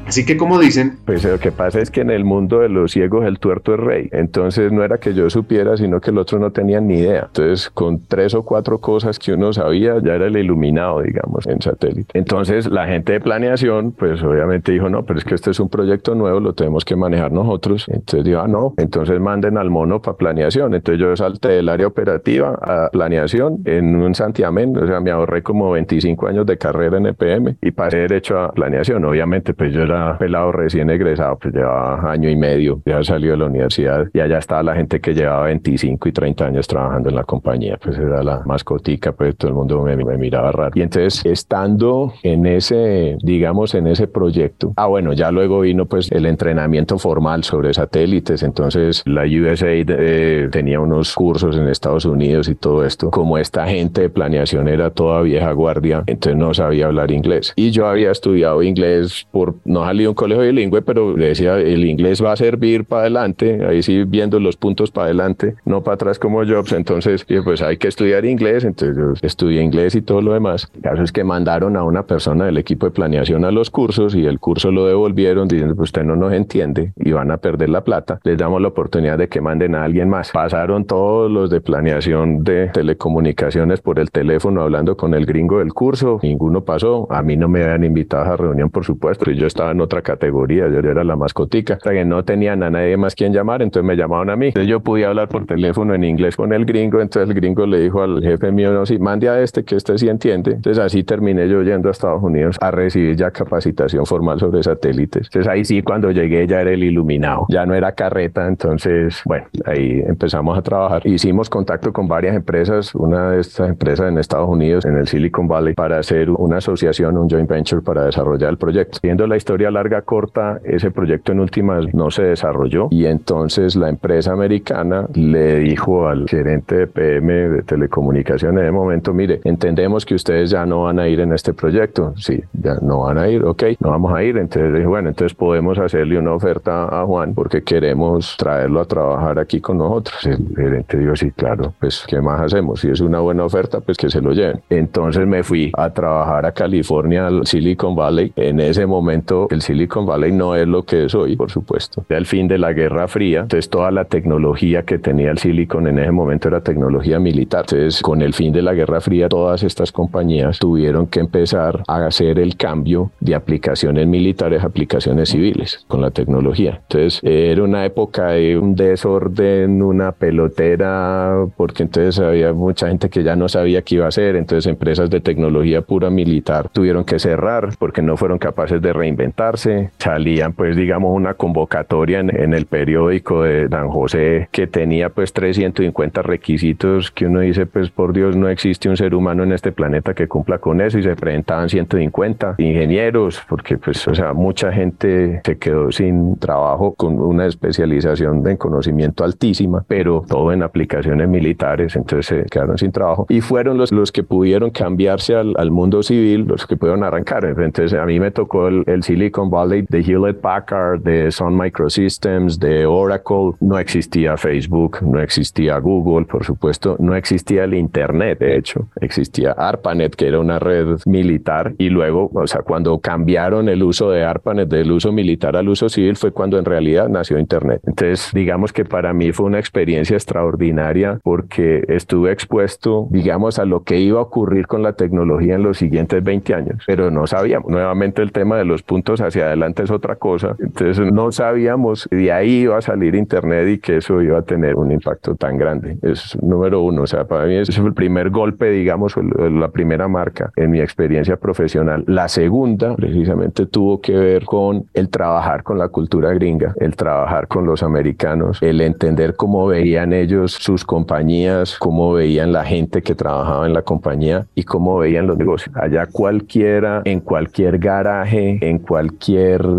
Así 0.05 0.25
que 0.25 0.37
como 0.37 0.59
dicen... 0.59 0.97
Pues 1.05 1.23
lo 1.23 1.39
que 1.39 1.51
pasa 1.51 1.79
es 1.79 1.89
que 1.89 2.01
en 2.01 2.11
el 2.11 2.25
mundo 2.25 2.59
de 2.59 2.69
los 2.69 2.91
ciegos 2.91 3.25
el 3.25 3.39
tuerto 3.39 3.73
es 3.73 3.79
rey. 3.79 4.09
Entonces 4.11 4.71
no 4.71 4.83
era 4.83 4.99
que 4.99 5.13
yo 5.13 5.29
supiera, 5.29 5.77
sino 5.77 5.99
que 5.99 6.11
el 6.11 6.17
otro 6.17 6.37
no 6.39 6.51
tenía 6.51 6.79
ni 6.79 6.99
idea. 6.99 7.23
Entonces 7.27 7.69
con 7.69 8.05
tres 8.05 8.35
o 8.35 8.43
cuatro 8.43 8.79
cosas 8.79 9.17
que 9.17 9.33
uno 9.33 9.51
sabía, 9.51 9.95
ya 10.03 10.13
era 10.13 10.27
el 10.27 10.37
iluminado, 10.37 11.01
digamos, 11.01 11.47
en 11.47 11.61
satélite. 11.61 12.17
Entonces 12.17 12.69
la 12.69 12.85
gente 12.85 13.13
de 13.13 13.19
planeación, 13.19 13.93
pues 13.93 14.21
obviamente 14.21 14.71
dijo, 14.71 14.89
no, 14.89 15.03
pero 15.03 15.19
es 15.19 15.25
que 15.25 15.35
este 15.35 15.51
es 15.51 15.59
un 15.59 15.69
proyecto 15.69 16.13
nuevo, 16.13 16.39
lo 16.39 16.53
tenemos 16.53 16.85
que 16.85 16.95
manejar 16.95 17.31
nosotros. 17.31 17.85
Entonces 17.87 18.23
dijo, 18.25 18.39
ah, 18.39 18.47
no, 18.47 18.73
entonces 18.77 19.19
manden 19.19 19.57
al 19.57 19.69
mono 19.71 20.01
para 20.01 20.17
planeación. 20.17 20.75
Entonces 20.75 21.01
yo 21.01 21.15
salté 21.15 21.49
del 21.49 21.69
área 21.69 21.87
operativa 21.87 22.57
a 22.61 22.89
planeación 22.91 23.61
en 23.65 23.95
un 23.95 24.13
santiamén, 24.13 24.77
o 24.77 24.85
sea, 24.85 24.99
me 24.99 25.11
ahorré 25.11 25.41
como 25.41 25.71
25 25.71 26.27
años 26.27 26.45
de 26.45 26.57
carrera 26.57 26.97
en 26.97 27.07
EPM 27.07 27.57
y 27.61 27.71
pasé 27.71 27.97
derecho 27.97 28.39
a 28.39 28.51
planeación. 28.51 29.03
Obviamente, 29.05 29.53
pues 29.53 29.73
yo 29.73 29.81
era 29.81 29.94
pelado 30.17 30.51
recién 30.51 30.89
egresado, 30.89 31.37
pues 31.37 31.53
llevaba 31.53 32.11
año 32.11 32.29
y 32.29 32.35
medio, 32.35 32.81
ya 32.85 33.03
salió 33.03 33.31
de 33.31 33.37
la 33.37 33.45
universidad 33.45 34.07
y 34.13 34.19
allá 34.19 34.37
estaba 34.37 34.63
la 34.63 34.75
gente 34.75 34.99
que 34.99 35.13
llevaba 35.13 35.45
25 35.45 36.09
y 36.09 36.11
30 36.11 36.45
años 36.45 36.67
trabajando 36.67 37.09
en 37.09 37.15
la 37.15 37.23
compañía, 37.23 37.77
pues 37.81 37.97
era 37.97 38.23
la 38.23 38.41
mascotica, 38.45 39.11
pues 39.11 39.35
todo 39.37 39.49
el 39.49 39.55
mundo 39.55 39.81
me, 39.81 39.95
me 39.95 40.17
miraba 40.17 40.51
raro. 40.51 40.71
Y 40.75 40.81
entonces, 40.81 41.25
estando 41.25 42.13
en 42.23 42.45
ese, 42.45 43.17
digamos, 43.21 43.73
en 43.75 43.87
ese 43.87 44.07
proyecto, 44.07 44.73
ah, 44.77 44.87
bueno, 44.87 45.13
ya 45.13 45.31
luego 45.31 45.61
vino 45.61 45.85
pues 45.85 46.11
el 46.11 46.25
entrenamiento 46.25 46.97
formal 46.97 47.43
sobre 47.43 47.73
satélites, 47.73 48.43
entonces 48.43 49.03
la 49.05 49.23
USAID 49.23 49.89
eh, 49.89 50.49
tenía 50.51 50.79
unos 50.79 51.13
cursos 51.13 51.57
en 51.57 51.67
Estados 51.67 52.05
Unidos 52.05 52.49
y 52.49 52.55
todo 52.55 52.85
esto. 52.85 53.11
Como 53.11 53.37
esta 53.37 53.67
gente 53.67 54.01
de 54.01 54.09
planeación 54.09 54.67
era 54.67 54.89
toda 54.89 55.21
vieja 55.21 55.51
guardia, 55.51 56.03
entonces 56.05 56.37
no 56.37 56.53
sabía 56.53 56.87
hablar 56.87 57.11
inglés. 57.11 57.53
Y 57.55 57.71
yo 57.71 57.87
había 57.87 58.11
estudiado 58.11 58.61
inglés 58.63 59.27
por 59.31 59.55
no 59.65 59.84
salido 59.85 60.11
un 60.11 60.15
colegio 60.15 60.43
bilingüe, 60.43 60.81
pero 60.81 61.15
le 61.15 61.27
decía, 61.27 61.57
el 61.59 61.85
inglés 61.85 62.23
va 62.23 62.33
a 62.33 62.35
servir 62.35 62.85
para 62.85 63.03
adelante, 63.03 63.65
ahí 63.65 63.81
sí 63.81 64.03
viendo 64.03 64.39
los 64.39 64.57
puntos 64.57 64.91
para 64.91 65.05
adelante, 65.05 65.55
no 65.65 65.83
para 65.83 65.95
atrás 65.95 66.19
como 66.19 66.45
Jobs, 66.45 66.73
entonces 66.73 67.25
pues 67.43 67.61
hay 67.61 67.77
que 67.77 67.87
estudiar 67.87 68.25
inglés, 68.25 68.63
entonces 68.63 68.97
yo 68.97 69.13
estudié 69.21 69.61
inglés 69.61 69.95
y 69.95 70.01
todo 70.01 70.21
lo 70.21 70.33
demás. 70.33 70.71
El 70.75 70.81
caso 70.81 71.03
es 71.03 71.11
que 71.11 71.23
mandaron 71.23 71.77
a 71.77 71.83
una 71.83 72.03
persona 72.03 72.45
del 72.45 72.57
equipo 72.57 72.87
de 72.87 72.91
planeación 72.91 73.45
a 73.45 73.51
los 73.51 73.69
cursos 73.69 74.15
y 74.15 74.25
el 74.25 74.39
curso 74.39 74.71
lo 74.71 74.87
devolvieron 74.87 75.47
diciendo, 75.47 75.75
pues 75.75 75.89
usted 75.89 76.03
no 76.03 76.15
nos 76.15 76.33
entiende 76.33 76.93
y 76.97 77.11
van 77.11 77.31
a 77.31 77.37
perder 77.37 77.69
la 77.69 77.83
plata, 77.83 78.19
les 78.23 78.37
damos 78.37 78.61
la 78.61 78.69
oportunidad 78.69 79.17
de 79.17 79.27
que 79.29 79.41
manden 79.41 79.75
a 79.75 79.83
alguien 79.83 80.09
más. 80.09 80.31
Pasaron 80.31 80.85
todos 80.85 81.31
los 81.31 81.49
de 81.49 81.61
planeación 81.61 82.43
de 82.43 82.67
telecomunicaciones 82.67 83.81
por 83.81 83.99
el 83.99 84.11
teléfono 84.11 84.61
hablando 84.61 84.97
con 84.97 85.13
el 85.13 85.25
gringo 85.25 85.59
del 85.59 85.73
curso, 85.73 86.19
ninguno 86.23 86.63
pasó, 86.63 87.07
a 87.11 87.21
mí 87.21 87.37
no 87.37 87.47
me 87.47 87.63
habían 87.63 87.83
invitado 87.83 88.23
a 88.23 88.25
esa 88.25 88.37
reunión, 88.37 88.69
por 88.69 88.85
supuesto, 88.85 89.29
y 89.29 89.35
yo 89.35 89.47
estaba 89.47 89.73
en 89.75 89.81
otra 89.81 90.01
categoría, 90.01 90.67
yo 90.67 90.79
era 90.79 91.03
la 91.03 91.15
mascotica, 91.15 91.77
o 91.85 91.89
que 91.89 92.05
no 92.05 92.23
tenían 92.23 92.63
a 92.63 92.69
nadie 92.69 92.97
más 92.97 93.13
quien 93.13 93.33
llamar, 93.33 93.61
entonces 93.61 93.85
me 93.85 93.95
llamaban 93.95 94.29
a 94.29 94.35
mí. 94.35 94.47
Entonces 94.47 94.69
yo 94.69 94.79
podía 94.79 95.09
hablar 95.09 95.27
por 95.27 95.45
teléfono 95.45 95.93
en 95.93 96.03
inglés 96.03 96.35
con 96.35 96.53
el 96.53 96.65
gringo, 96.65 97.01
entonces 97.01 97.29
el 97.29 97.35
gringo 97.35 97.65
le 97.65 97.79
dijo 97.79 98.01
al 98.01 98.21
jefe 98.21 98.51
mío, 98.51 98.73
no, 98.73 98.85
sí, 98.85 98.97
mande 98.97 99.29
a 99.29 99.41
este 99.41 99.63
que 99.63 99.75
este 99.75 99.97
sí 99.97 100.09
entiende. 100.09 100.51
Entonces 100.51 100.83
así 100.83 101.03
terminé 101.03 101.47
yo 101.47 101.61
yendo 101.61 101.89
a 101.89 101.91
Estados 101.91 102.23
Unidos 102.23 102.57
a 102.61 102.71
recibir 102.71 103.15
ya 103.15 103.31
capacitación 103.31 104.05
formal 104.05 104.39
sobre 104.39 104.63
satélites. 104.63 105.27
Entonces 105.27 105.51
ahí 105.51 105.65
sí, 105.65 105.81
cuando 105.81 106.11
llegué 106.11 106.47
ya 106.47 106.61
era 106.61 106.71
el 106.71 106.83
iluminado, 106.83 107.45
ya 107.49 107.65
no 107.65 107.75
era 107.75 107.91
carreta, 107.91 108.47
entonces, 108.47 109.21
bueno, 109.25 109.45
ahí 109.65 110.03
empezamos 110.07 110.57
a 110.57 110.61
trabajar. 110.61 111.05
Hicimos 111.05 111.49
contacto 111.49 111.91
con 111.93 112.07
varias 112.07 112.35
empresas, 112.35 112.95
una 112.95 113.31
de 113.31 113.41
estas 113.41 113.69
empresas 113.69 114.09
en 114.09 114.17
Estados 114.17 114.49
Unidos, 114.49 114.85
en 114.85 114.97
el 114.97 115.07
Silicon 115.07 115.47
Valley, 115.47 115.73
para 115.73 115.99
hacer 115.99 116.29
una 116.29 116.57
asociación, 116.57 117.17
un 117.17 117.29
joint 117.29 117.49
venture 117.49 117.81
para 117.81 118.05
desarrollar 118.05 118.49
el 118.49 118.57
proyecto. 118.57 118.99
Viendo 119.01 119.27
la 119.27 119.37
historia 119.37 119.64
larga 119.71 120.01
corta, 120.01 120.59
ese 120.63 120.91
proyecto 120.91 121.31
en 121.31 121.39
últimas 121.39 121.93
no 121.93 122.11
se 122.11 122.23
desarrolló 122.23 122.87
y 122.91 123.05
entonces 123.05 123.75
la 123.75 123.89
empresa 123.89 124.31
americana 124.31 125.07
le 125.13 125.59
dijo 125.59 126.07
al 126.07 126.27
gerente 126.27 126.75
de 126.75 126.87
PM 126.87 127.33
de 127.49 127.63
telecomunicaciones 127.63 128.63
de 128.63 128.71
momento, 128.71 129.13
mire, 129.13 129.41
entendemos 129.43 130.05
que 130.05 130.15
ustedes 130.15 130.49
ya 130.49 130.65
no 130.65 130.83
van 130.83 130.99
a 130.99 131.07
ir 131.07 131.19
en 131.19 131.33
este 131.33 131.53
proyecto. 131.53 132.13
Sí, 132.17 132.43
ya 132.53 132.75
no 132.81 133.01
van 133.01 133.17
a 133.17 133.27
ir, 133.27 133.43
ok, 133.43 133.63
no 133.79 133.89
vamos 133.89 134.13
a 134.13 134.23
ir. 134.23 134.37
Entonces 134.37 134.73
dijo, 134.73 134.89
bueno, 134.89 135.09
entonces 135.09 135.35
podemos 135.35 135.77
hacerle 135.79 136.17
una 136.17 136.33
oferta 136.33 137.01
a 137.01 137.05
Juan 137.05 137.33
porque 137.33 137.63
queremos 137.63 138.35
traerlo 138.37 138.81
a 138.81 138.85
trabajar 138.85 139.39
aquí 139.39 139.61
con 139.61 139.77
nosotros. 139.77 140.25
El 140.25 140.55
gerente 140.55 140.97
dijo, 140.97 141.15
sí, 141.15 141.31
claro, 141.31 141.73
pues 141.79 142.05
¿qué 142.07 142.21
más 142.21 142.41
hacemos? 142.41 142.81
Si 142.81 142.89
es 142.89 143.01
una 143.01 143.19
buena 143.19 143.43
oferta, 143.43 143.79
pues 143.79 143.97
que 143.97 144.09
se 144.09 144.21
lo 144.21 144.31
lleven. 144.31 144.61
Entonces 144.69 145.25
me 145.27 145.43
fui 145.43 145.71
a 145.77 145.89
trabajar 145.91 146.45
a 146.45 146.51
California, 146.51 147.27
al 147.27 147.45
Silicon 147.45 147.95
Valley. 147.95 148.33
En 148.35 148.59
ese 148.59 148.85
momento 148.85 149.47
el 149.55 149.61
Silicon 149.61 150.05
Valley 150.05 150.31
no 150.31 150.55
es 150.55 150.67
lo 150.67 150.83
que 150.83 151.05
es 151.05 151.15
hoy, 151.15 151.35
por 151.35 151.49
supuesto. 151.49 152.05
Ya 152.09 152.17
el 152.17 152.25
fin 152.25 152.47
de 152.47 152.57
la 152.57 152.73
Guerra 152.73 153.07
Fría, 153.07 153.41
entonces 153.41 153.69
toda 153.69 153.89
la 153.89 154.05
tecnología 154.05 154.83
que 154.83 154.99
tenía 154.99 155.31
el 155.31 155.37
Silicon 155.37 155.87
en 155.87 155.99
ese 155.99 156.11
momento 156.11 156.49
era 156.49 156.61
tecnología 156.61 157.19
militar. 157.19 157.61
Entonces, 157.61 158.01
con 158.01 158.21
el 158.21 158.33
fin 158.33 158.53
de 158.53 158.61
la 158.61 158.73
Guerra 158.73 159.01
Fría, 159.01 159.29
todas 159.29 159.63
estas 159.63 159.91
compañías 159.91 160.59
tuvieron 160.59 161.07
que 161.07 161.19
empezar 161.19 161.83
a 161.87 162.05
hacer 162.05 162.37
el 162.39 162.57
cambio 162.57 163.11
de 163.19 163.33
aplicaciones 163.33 164.07
militares 164.07 164.61
a 164.63 164.67
aplicaciones 164.67 165.29
civiles 165.29 165.85
con 165.87 166.01
la 166.01 166.11
tecnología. 166.11 166.81
Entonces, 166.83 167.21
era 167.23 167.63
una 167.63 167.85
época 167.85 168.31
de 168.31 168.57
un 168.57 168.75
desorden, 168.75 169.81
una 169.81 170.11
pelotera, 170.11 171.45
porque 171.55 171.83
entonces 171.83 172.19
había 172.19 172.51
mucha 172.53 172.89
gente 172.89 173.09
que 173.09 173.23
ya 173.23 173.35
no 173.35 173.47
sabía 173.47 173.81
qué 173.81 173.95
iba 173.95 174.05
a 174.05 174.09
hacer. 174.09 174.35
Entonces, 174.35 174.67
empresas 174.69 175.09
de 175.09 175.21
tecnología 175.21 175.81
pura 175.81 176.09
militar 176.09 176.69
tuvieron 176.73 177.05
que 177.05 177.19
cerrar 177.19 177.69
porque 177.79 178.01
no 178.01 178.17
fueron 178.17 178.37
capaces 178.37 178.81
de 178.81 178.91
reinventar 178.91 179.44
presentarse, 179.51 179.91
salían 179.97 180.53
pues 180.53 180.75
digamos 180.75 181.11
una 181.13 181.33
convocatoria 181.33 182.19
en, 182.19 182.35
en 182.35 182.53
el 182.53 182.65
periódico 182.65 183.43
de 183.43 183.67
Dan 183.67 183.89
José 183.89 184.49
que 184.51 184.67
tenía 184.67 185.09
pues 185.09 185.33
350 185.33 186.21
requisitos 186.21 187.11
que 187.11 187.27
uno 187.27 187.41
dice 187.41 187.65
pues 187.65 187.89
por 187.89 188.13
Dios 188.13 188.35
no 188.35 188.49
existe 188.49 188.89
un 188.89 188.97
ser 188.97 189.15
humano 189.15 189.43
en 189.43 189.51
este 189.51 189.71
planeta 189.71 190.13
que 190.13 190.27
cumpla 190.27 190.57
con 190.59 190.81
eso 190.81 190.99
y 190.99 191.03
se 191.03 191.15
presentaban 191.15 191.69
150 191.69 192.55
ingenieros 192.57 193.41
porque 193.47 193.77
pues 193.77 194.07
o 194.07 194.15
sea 194.15 194.33
mucha 194.33 194.71
gente 194.71 195.41
se 195.43 195.57
quedó 195.57 195.91
sin 195.91 196.37
trabajo 196.37 196.93
con 196.95 197.19
una 197.19 197.45
especialización 197.45 198.47
en 198.47 198.57
conocimiento 198.57 199.23
altísima 199.23 199.83
pero 199.87 200.23
todo 200.27 200.51
en 200.51 200.63
aplicaciones 200.63 201.27
militares 201.27 201.95
entonces 201.95 202.25
se 202.25 202.49
quedaron 202.49 202.77
sin 202.77 202.91
trabajo 202.91 203.25
y 203.29 203.41
fueron 203.41 203.77
los, 203.77 203.91
los 203.91 204.11
que 204.11 204.23
pudieron 204.23 204.69
cambiarse 204.71 205.35
al, 205.35 205.53
al 205.57 205.71
mundo 205.71 206.03
civil 206.03 206.45
los 206.47 206.65
que 206.65 206.77
pudieron 206.77 207.03
arrancar. 207.03 207.45
Entonces 207.45 207.93
a 207.93 208.05
mí 208.05 208.19
me 208.19 208.31
tocó 208.31 208.67
el, 208.67 208.83
el 208.87 209.03
Valley 209.43 209.85
de 209.89 210.01
Hewlett 210.01 210.39
Packard 210.39 211.01
de 211.01 211.31
Sun 211.31 211.57
Microsystems 211.57 212.59
de 212.59 212.85
Oracle. 212.85 213.53
No 213.59 213.77
existía 213.77 214.37
Facebook 214.37 214.99
no 215.01 215.19
existía 215.19 215.77
Google 215.79 216.25
por 216.25 216.43
supuesto. 216.45 216.95
No 216.99 217.15
existía 217.15 217.63
el 217.63 217.73
internet 217.73 218.39
de 218.39 218.57
hecho. 218.57 218.87
Existía 219.01 219.51
ARPANET 219.51 220.15
que 220.15 220.27
era 220.27 220.39
una 220.39 220.59
red 220.59 220.99
militar. 221.05 221.73
Y 221.77 221.89
luego 221.89 222.29
o 222.33 222.47
sea 222.47 222.61
cuando 222.61 222.99
cambiaron 222.99 223.69
el 223.69 223.83
uso 223.83 224.09
de 224.09 224.23
ARPANET 224.23 224.69
del 224.69 224.91
uso 224.91 225.11
militar 225.11 225.55
al 225.55 225.69
uso 225.69 225.89
civil 225.89 226.15
fue 226.15 226.31
cuando 226.31 226.57
en 226.57 226.65
realidad 226.65 227.09
nació 227.09 227.37
internet. 227.37 227.81
Entonces 227.85 228.31
digamos 228.33 228.73
que 228.73 228.85
para 228.85 229.13
mí 229.13 229.31
fue 229.31 229.45
una 229.45 229.59
experiencia 229.59 230.15
extraordinaria 230.15 231.19
porque 231.23 231.83
estuve 231.87 232.31
expuesto 232.31 233.07
digamos 233.11 233.59
a 233.59 233.65
lo 233.65 233.83
que 233.83 233.99
iba 233.99 234.19
a 234.19 234.23
ocurrir 234.23 234.67
con 234.67 234.83
la 234.83 234.93
tecnología 234.93 235.55
en 235.55 235.63
los 235.63 235.77
siguientes 235.77 236.23
20 236.23 236.53
años. 236.53 236.83
Pero 236.85 237.11
no 237.11 237.27
sabíamos. 237.27 237.69
Nuevamente 237.69 238.21
el 238.21 238.31
tema 238.31 238.57
de 238.57 238.65
los 238.65 238.83
puntos 238.83 239.21
hacia 239.27 239.45
adelante 239.45 239.83
es 239.83 239.91
otra 239.91 240.15
cosa. 240.15 240.55
Entonces 240.59 241.11
no 241.11 241.31
sabíamos 241.31 242.07
de 242.11 242.31
ahí 242.31 242.61
iba 242.61 242.77
a 242.77 242.81
salir 242.81 243.15
internet 243.15 243.67
y 243.67 243.77
que 243.79 243.97
eso 243.97 244.21
iba 244.21 244.39
a 244.39 244.41
tener 244.41 244.75
un 244.75 244.91
impacto 244.91 245.35
tan 245.35 245.57
grande. 245.57 245.97
Es 246.01 246.37
número 246.41 246.81
uno 246.81 247.03
o 247.03 247.07
sea 247.07 247.25
para 247.25 247.45
mí 247.45 247.55
ese 247.55 247.73
fue 247.73 247.87
el 247.87 247.93
primer 247.93 248.29
golpe 248.29 248.69
digamos 248.69 249.15
la 249.17 249.69
primera 249.69 250.07
marca 250.07 250.51
en 250.55 250.71
mi 250.71 250.79
experiencia 250.79 251.37
profesional. 251.37 252.03
La 252.07 252.27
segunda 252.27 252.95
precisamente 252.95 253.65
tuvo 253.65 254.01
que 254.01 254.13
ver 254.13 254.45
con 254.45 254.85
el 254.93 255.09
trabajar 255.09 255.63
con 255.63 255.77
la 255.77 255.89
cultura 255.89 256.33
gringa 256.33 256.73
el 256.79 256.95
trabajar 256.95 257.47
con 257.47 257.65
los 257.65 257.83
americanos 257.83 258.61
el 258.61 258.81
entender 258.81 259.35
cómo 259.35 259.67
veían 259.67 260.13
ellos 260.13 260.53
sus 260.53 260.83
compañías 260.83 261.77
cómo 261.79 262.13
veían 262.13 262.51
la 262.51 262.65
gente 262.65 263.01
que 263.01 263.15
trabajaba 263.15 263.65
en 263.65 263.73
la 263.73 263.81
compañía 263.81 264.47
y 264.55 264.63
cómo 264.63 264.97
veían 264.97 265.27
los 265.27 265.37
negocios. 265.37 265.75
Allá 265.75 266.07
cualquiera 266.07 267.01
en 267.05 267.19
cualquier 267.19 267.77
garaje 267.77 268.59
en 268.61 268.79
cualquier 268.79 269.04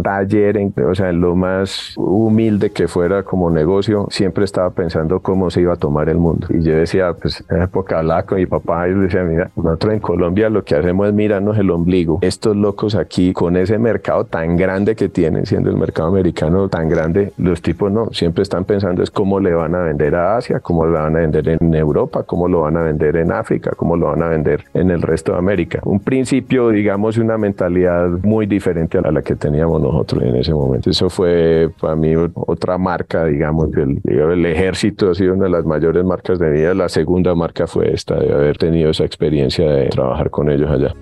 taller 0.03 0.57
en, 0.57 0.75
o 0.85 0.95
sea 0.95 1.11
en 1.11 1.21
lo 1.21 1.35
más 1.37 1.95
humilde 1.97 2.71
que 2.71 2.89
fuera 2.89 3.23
como 3.23 3.51
negocio 3.51 4.07
siempre 4.11 4.45
estaba 4.45 4.71
pensando 4.71 5.21
cómo 5.21 5.51
se 5.51 5.61
iba 5.61 5.75
a 5.75 5.77
tomar 5.77 6.09
el 6.09 6.19
mundo. 6.19 6.47
Y 6.51 6.63
yo 6.63 6.77
decía 6.77 7.13
pues 7.15 7.45
en 7.49 7.63
época 7.63 7.99
hablaba 7.99 8.23
con 8.25 8.39
mi 8.39 8.47
papá 8.47 8.89
y 8.89 8.95
decía 8.95 9.23
mira 9.23 9.51
nosotros 9.57 9.95
en 9.95 10.01
Colombia 10.01 10.51
lo 10.51 10.65
que 10.65 10.75
hacemos 10.75 11.09
es 11.09 11.15
mirarnos 11.15 11.59
el 11.59 11.71
ombligo. 11.71 12.19
Estos 12.23 12.57
locos 12.57 12.95
aquí 12.95 13.33
con 13.33 13.57
ese 13.57 13.79
mercado 13.79 14.25
tan 14.25 14.57
grande 14.57 14.97
que 14.97 15.09
tienen 15.09 15.47
siendo 15.47 15.71
el 15.71 15.77
mercado 15.77 16.09
americano 16.09 16.69
tan 16.69 16.89
grande 16.89 17.33
los 17.39 17.63
tipos 17.63 17.91
no. 17.91 18.11
Siempre 18.13 18.43
están 18.43 18.65
pensando 18.65 19.03
es 19.03 19.11
cómo 19.11 19.41
le 19.41 19.53
van 19.53 19.75
a 19.75 19.81
vender 19.81 20.15
a 20.15 20.37
Asia 20.37 20.61
cómo 20.61 20.87
lo 20.87 20.93
van 20.93 21.17
a 21.17 21.21
vender 21.21 21.49
en 21.49 21.75
Europa 21.75 22.23
cómo 22.23 22.49
lo 22.49 22.63
van 22.63 22.77
a 22.77 22.83
vender 22.83 23.17
en 23.17 23.33
África 23.33 23.73
cómo 23.77 23.97
lo 23.97 24.07
van 24.07 24.23
a 24.23 24.29
vender 24.29 24.65
en 24.75 24.91
el 24.91 25.03
resto 25.03 25.33
de 25.33 25.39
América 25.39 25.81
un 25.85 26.01
principio 26.01 26.71
digamos 26.71 27.19
una 27.19 27.39
mentalidad 27.39 28.09
muy 28.23 28.47
diferente 28.47 28.99
a 28.99 29.11
la 29.11 29.16
que 29.23 29.37
teníamos 29.37 29.81
nosotros 29.81 30.23
en 30.23 30.37
ese 30.37 30.53
momento 30.53 30.91
eso 30.91 31.11
fue 31.11 31.71
para 31.81 31.97
mí 31.97 32.15
otra 32.35 32.79
marca 32.79 33.25
digamos 33.25 33.69
el, 33.77 34.01
el 34.05 34.47
ejército 34.47 35.11
ha 35.11 35.15
sido 35.15 35.35
una 35.35 35.45
de 35.45 35.51
las 35.51 35.65
mayores 35.65 36.05
marcas 36.05 36.39
de 36.39 36.51
vida 36.51 36.75
la 36.75 36.89
segunda 36.89 37.35
marca 37.35 37.67
fue 37.67 37.93
esta 37.93 38.19
de 38.19 38.33
haber 38.33 38.59
tenido 38.59 38.91
esa 38.91 39.05
experiencia 39.05 39.71
de 39.71 39.89
trabajar 39.89 40.31
con 40.31 40.51
ellos 40.51 40.71
allá 40.71 40.95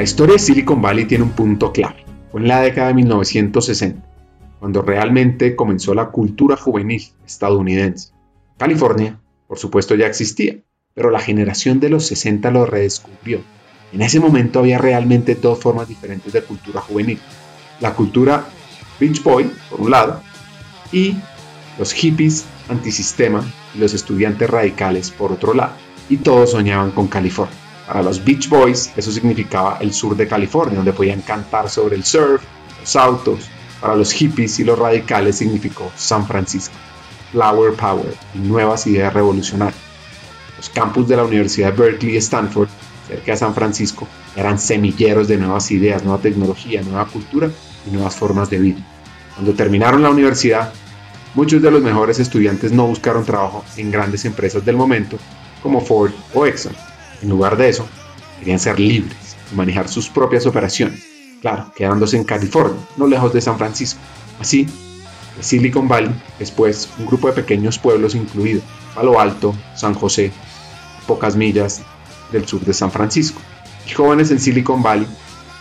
La 0.00 0.04
historia 0.04 0.32
de 0.32 0.38
Silicon 0.38 0.80
Valley 0.80 1.04
tiene 1.04 1.24
un 1.24 1.32
punto 1.32 1.72
clave. 1.72 2.06
Fue 2.30 2.40
en 2.40 2.48
la 2.48 2.62
década 2.62 2.88
de 2.88 2.94
1960, 2.94 4.02
cuando 4.58 4.80
realmente 4.80 5.54
comenzó 5.54 5.92
la 5.92 6.10
cultura 6.10 6.56
juvenil 6.56 7.02
estadounidense. 7.26 8.14
California, 8.56 9.20
por 9.46 9.58
supuesto, 9.58 9.94
ya 9.96 10.06
existía, 10.06 10.56
pero 10.94 11.10
la 11.10 11.20
generación 11.20 11.80
de 11.80 11.90
los 11.90 12.06
60 12.06 12.50
lo 12.50 12.66
redescubrió. 12.66 13.42
En 13.92 14.02
ese 14.02 14.20
momento 14.20 14.60
había 14.60 14.78
realmente 14.78 15.34
dos 15.34 15.58
formas 15.58 15.88
diferentes 15.88 16.32
de 16.32 16.42
cultura 16.42 16.80
juvenil. 16.80 17.18
La 17.80 17.94
cultura 17.94 18.46
Beach 18.98 19.22
Boy, 19.22 19.50
por 19.68 19.80
un 19.80 19.90
lado, 19.90 20.22
y 20.92 21.16
los 21.78 21.92
hippies 21.92 22.44
antisistema 22.68 23.44
y 23.74 23.78
los 23.78 23.94
estudiantes 23.94 24.48
radicales, 24.48 25.10
por 25.10 25.32
otro 25.32 25.54
lado. 25.54 25.72
Y 26.08 26.18
todos 26.18 26.52
soñaban 26.52 26.90
con 26.90 27.08
California. 27.08 27.56
Para 27.86 28.02
los 28.02 28.24
Beach 28.24 28.48
Boys 28.48 28.92
eso 28.96 29.10
significaba 29.10 29.78
el 29.80 29.92
sur 29.92 30.16
de 30.16 30.28
California, 30.28 30.76
donde 30.76 30.92
podían 30.92 31.22
cantar 31.22 31.68
sobre 31.68 31.96
el 31.96 32.04
surf, 32.04 32.42
los 32.80 32.96
autos. 32.96 33.48
Para 33.80 33.96
los 33.96 34.12
hippies 34.12 34.60
y 34.60 34.64
los 34.64 34.78
radicales 34.78 35.38
significó 35.38 35.90
San 35.96 36.26
Francisco, 36.26 36.74
Flower 37.32 37.72
Power 37.72 38.14
y 38.34 38.38
nuevas 38.38 38.86
ideas 38.86 39.12
revolucionarias. 39.12 39.89
Los 40.60 40.68
campus 40.68 41.08
de 41.08 41.16
la 41.16 41.24
Universidad 41.24 41.72
de 41.72 41.82
Berkeley 41.82 42.16
y 42.16 42.18
Stanford, 42.18 42.68
cerca 43.08 43.32
de 43.32 43.38
San 43.38 43.54
Francisco, 43.54 44.06
eran 44.36 44.58
semilleros 44.58 45.26
de 45.26 45.38
nuevas 45.38 45.70
ideas, 45.70 46.04
nueva 46.04 46.20
tecnología, 46.20 46.82
nueva 46.82 47.06
cultura 47.06 47.48
y 47.86 47.90
nuevas 47.90 48.14
formas 48.14 48.50
de 48.50 48.58
vida. 48.58 48.78
Cuando 49.34 49.54
terminaron 49.54 50.02
la 50.02 50.10
universidad, 50.10 50.70
muchos 51.34 51.62
de 51.62 51.70
los 51.70 51.82
mejores 51.82 52.18
estudiantes 52.18 52.72
no 52.72 52.86
buscaron 52.86 53.24
trabajo 53.24 53.64
en 53.78 53.90
grandes 53.90 54.26
empresas 54.26 54.62
del 54.62 54.76
momento 54.76 55.16
como 55.62 55.80
Ford 55.80 56.12
o 56.34 56.44
Exxon 56.44 56.74
en 57.22 57.30
lugar 57.30 57.56
de 57.56 57.70
eso, 57.70 57.88
querían 58.38 58.58
ser 58.58 58.78
libres 58.78 59.36
y 59.50 59.54
manejar 59.54 59.88
sus 59.88 60.10
propias 60.10 60.44
operaciones, 60.44 61.06
claro, 61.40 61.72
quedándose 61.74 62.18
en 62.18 62.24
California, 62.24 62.78
no 62.98 63.06
lejos 63.06 63.32
de 63.32 63.40
San 63.40 63.56
Francisco. 63.56 64.00
Así, 64.38 64.66
Silicon 65.42 65.88
Valley, 65.88 66.14
después 66.38 66.88
un 66.98 67.06
grupo 67.06 67.28
de 67.28 67.34
pequeños 67.34 67.78
pueblos 67.78 68.14
incluido 68.14 68.60
Palo 68.94 69.20
Alto, 69.20 69.54
San 69.74 69.94
José, 69.94 70.32
pocas 71.06 71.36
millas 71.36 71.82
del 72.32 72.46
sur 72.46 72.60
de 72.60 72.72
San 72.72 72.90
Francisco. 72.90 73.40
Y 73.86 73.90
jóvenes 73.90 74.30
en 74.30 74.40
Silicon 74.40 74.82
Valley, 74.82 75.06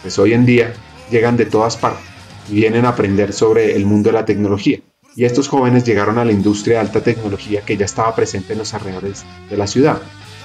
pues 0.02 0.20
hoy 0.20 0.34
en 0.34 0.46
día 0.46 0.74
llegan 1.10 1.38
de 1.38 1.46
todas 1.46 1.78
partes 1.78 2.06
y 2.50 2.56
vienen 2.56 2.86
a 2.86 2.90
aprender 2.90 3.34
sobre 3.34 3.76
el 3.76 3.86
mundo 3.86 4.10
de 4.10 4.14
la 4.14 4.26
tecnología. 4.26 4.80
Y 5.16 5.26
estos 5.26 5.48
jóvenes 5.48 5.84
llegaron 5.84 6.18
a 6.18 6.26
la 6.26 6.32
industria 6.32 6.76
de 6.76 6.82
alta 6.82 7.02
tecnología 7.02 7.62
que 7.62 7.78
ya 7.78 7.86
estaba 7.86 8.16
presente 8.16 8.54
en 8.54 8.60
los 8.60 8.74
alrededores 8.74 9.26
de 9.50 9.58
la 9.58 9.68
ciudad. 9.68 10.02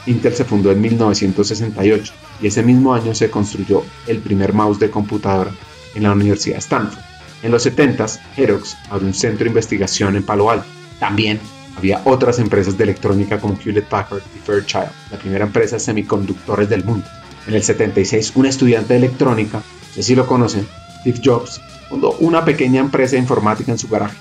Intel 0.06 0.34
se 0.34 0.44
fundó 0.44 0.70
en 0.70 0.80
1968 0.80 2.12
y 2.42 2.46
ese 2.46 2.62
mismo 2.62 2.94
año 2.94 3.14
se 3.14 3.30
construyó 3.30 3.82
el 4.06 4.18
primer 4.18 4.52
mouse 4.52 4.78
de 4.78 4.90
computadora 4.90 5.50
en 5.94 6.02
la 6.02 6.12
Universidad 6.12 6.58
Stanford. 6.58 7.13
En 7.44 7.52
los 7.52 7.66
70s, 7.66 8.20
Xerox 8.34 8.74
abrió 8.88 9.06
un 9.06 9.12
centro 9.12 9.44
de 9.44 9.50
investigación 9.50 10.16
en 10.16 10.22
Palo 10.22 10.48
Alto. 10.48 10.64
También 10.98 11.38
había 11.76 12.00
otras 12.06 12.38
empresas 12.38 12.78
de 12.78 12.84
electrónica 12.84 13.38
como 13.38 13.58
Hewlett 13.62 13.86
Packard 13.86 14.22
y 14.34 14.38
Fairchild, 14.38 14.88
la 15.10 15.18
primera 15.18 15.44
empresa 15.44 15.76
de 15.76 15.80
semiconductores 15.80 16.70
del 16.70 16.84
mundo. 16.84 17.06
En 17.46 17.52
el 17.52 17.62
76, 17.62 18.32
un 18.36 18.46
estudiante 18.46 18.94
de 18.94 19.00
electrónica, 19.00 19.62
no 19.94 20.02
si 20.02 20.14
lo 20.14 20.26
conocen, 20.26 20.66
Steve 21.00 21.20
Jobs, 21.22 21.60
fundó 21.90 22.12
una 22.12 22.46
pequeña 22.46 22.80
empresa 22.80 23.16
de 23.16 23.18
informática 23.18 23.72
en 23.72 23.78
su 23.78 23.88
garaje. 23.88 24.16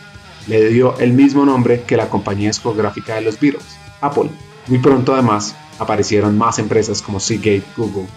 Le 0.47 0.67
dio 0.67 0.99
el 0.99 1.13
mismo 1.13 1.45
nombre 1.45 1.83
que 1.83 1.95
la 1.95 2.09
compañía 2.09 2.49
discográfica 2.49 3.15
de 3.15 3.21
los 3.21 3.39
Beatles, 3.39 3.63
Apple. 4.01 4.31
Muy 4.67 4.79
pronto 4.79 5.13
además 5.13 5.55
aparecieron 5.79 6.37
más 6.37 6.59
empresas 6.59 7.01
como 7.01 7.21
Seagate, 7.21 7.63
Google, 7.77 8.07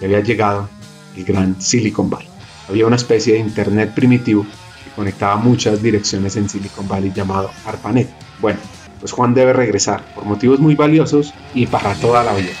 y 0.00 0.04
había 0.04 0.20
llegado 0.20 0.68
el 1.16 1.24
gran 1.24 1.60
Silicon 1.60 2.08
Valley. 2.08 2.31
Había 2.68 2.86
una 2.86 2.96
especie 2.96 3.34
de 3.34 3.40
Internet 3.40 3.92
primitivo 3.94 4.46
que 4.84 4.90
conectaba 4.90 5.36
muchas 5.36 5.82
direcciones 5.82 6.36
en 6.36 6.48
Silicon 6.48 6.88
Valley 6.88 7.12
llamado 7.14 7.50
ARPANET. 7.64 8.08
Bueno, 8.40 8.60
pues 9.00 9.12
Juan 9.12 9.34
debe 9.34 9.52
regresar 9.52 10.02
por 10.14 10.24
motivos 10.24 10.60
muy 10.60 10.74
valiosos 10.74 11.34
y 11.54 11.66
para 11.66 11.94
toda 11.94 12.22
la 12.22 12.34
vida. 12.34 12.52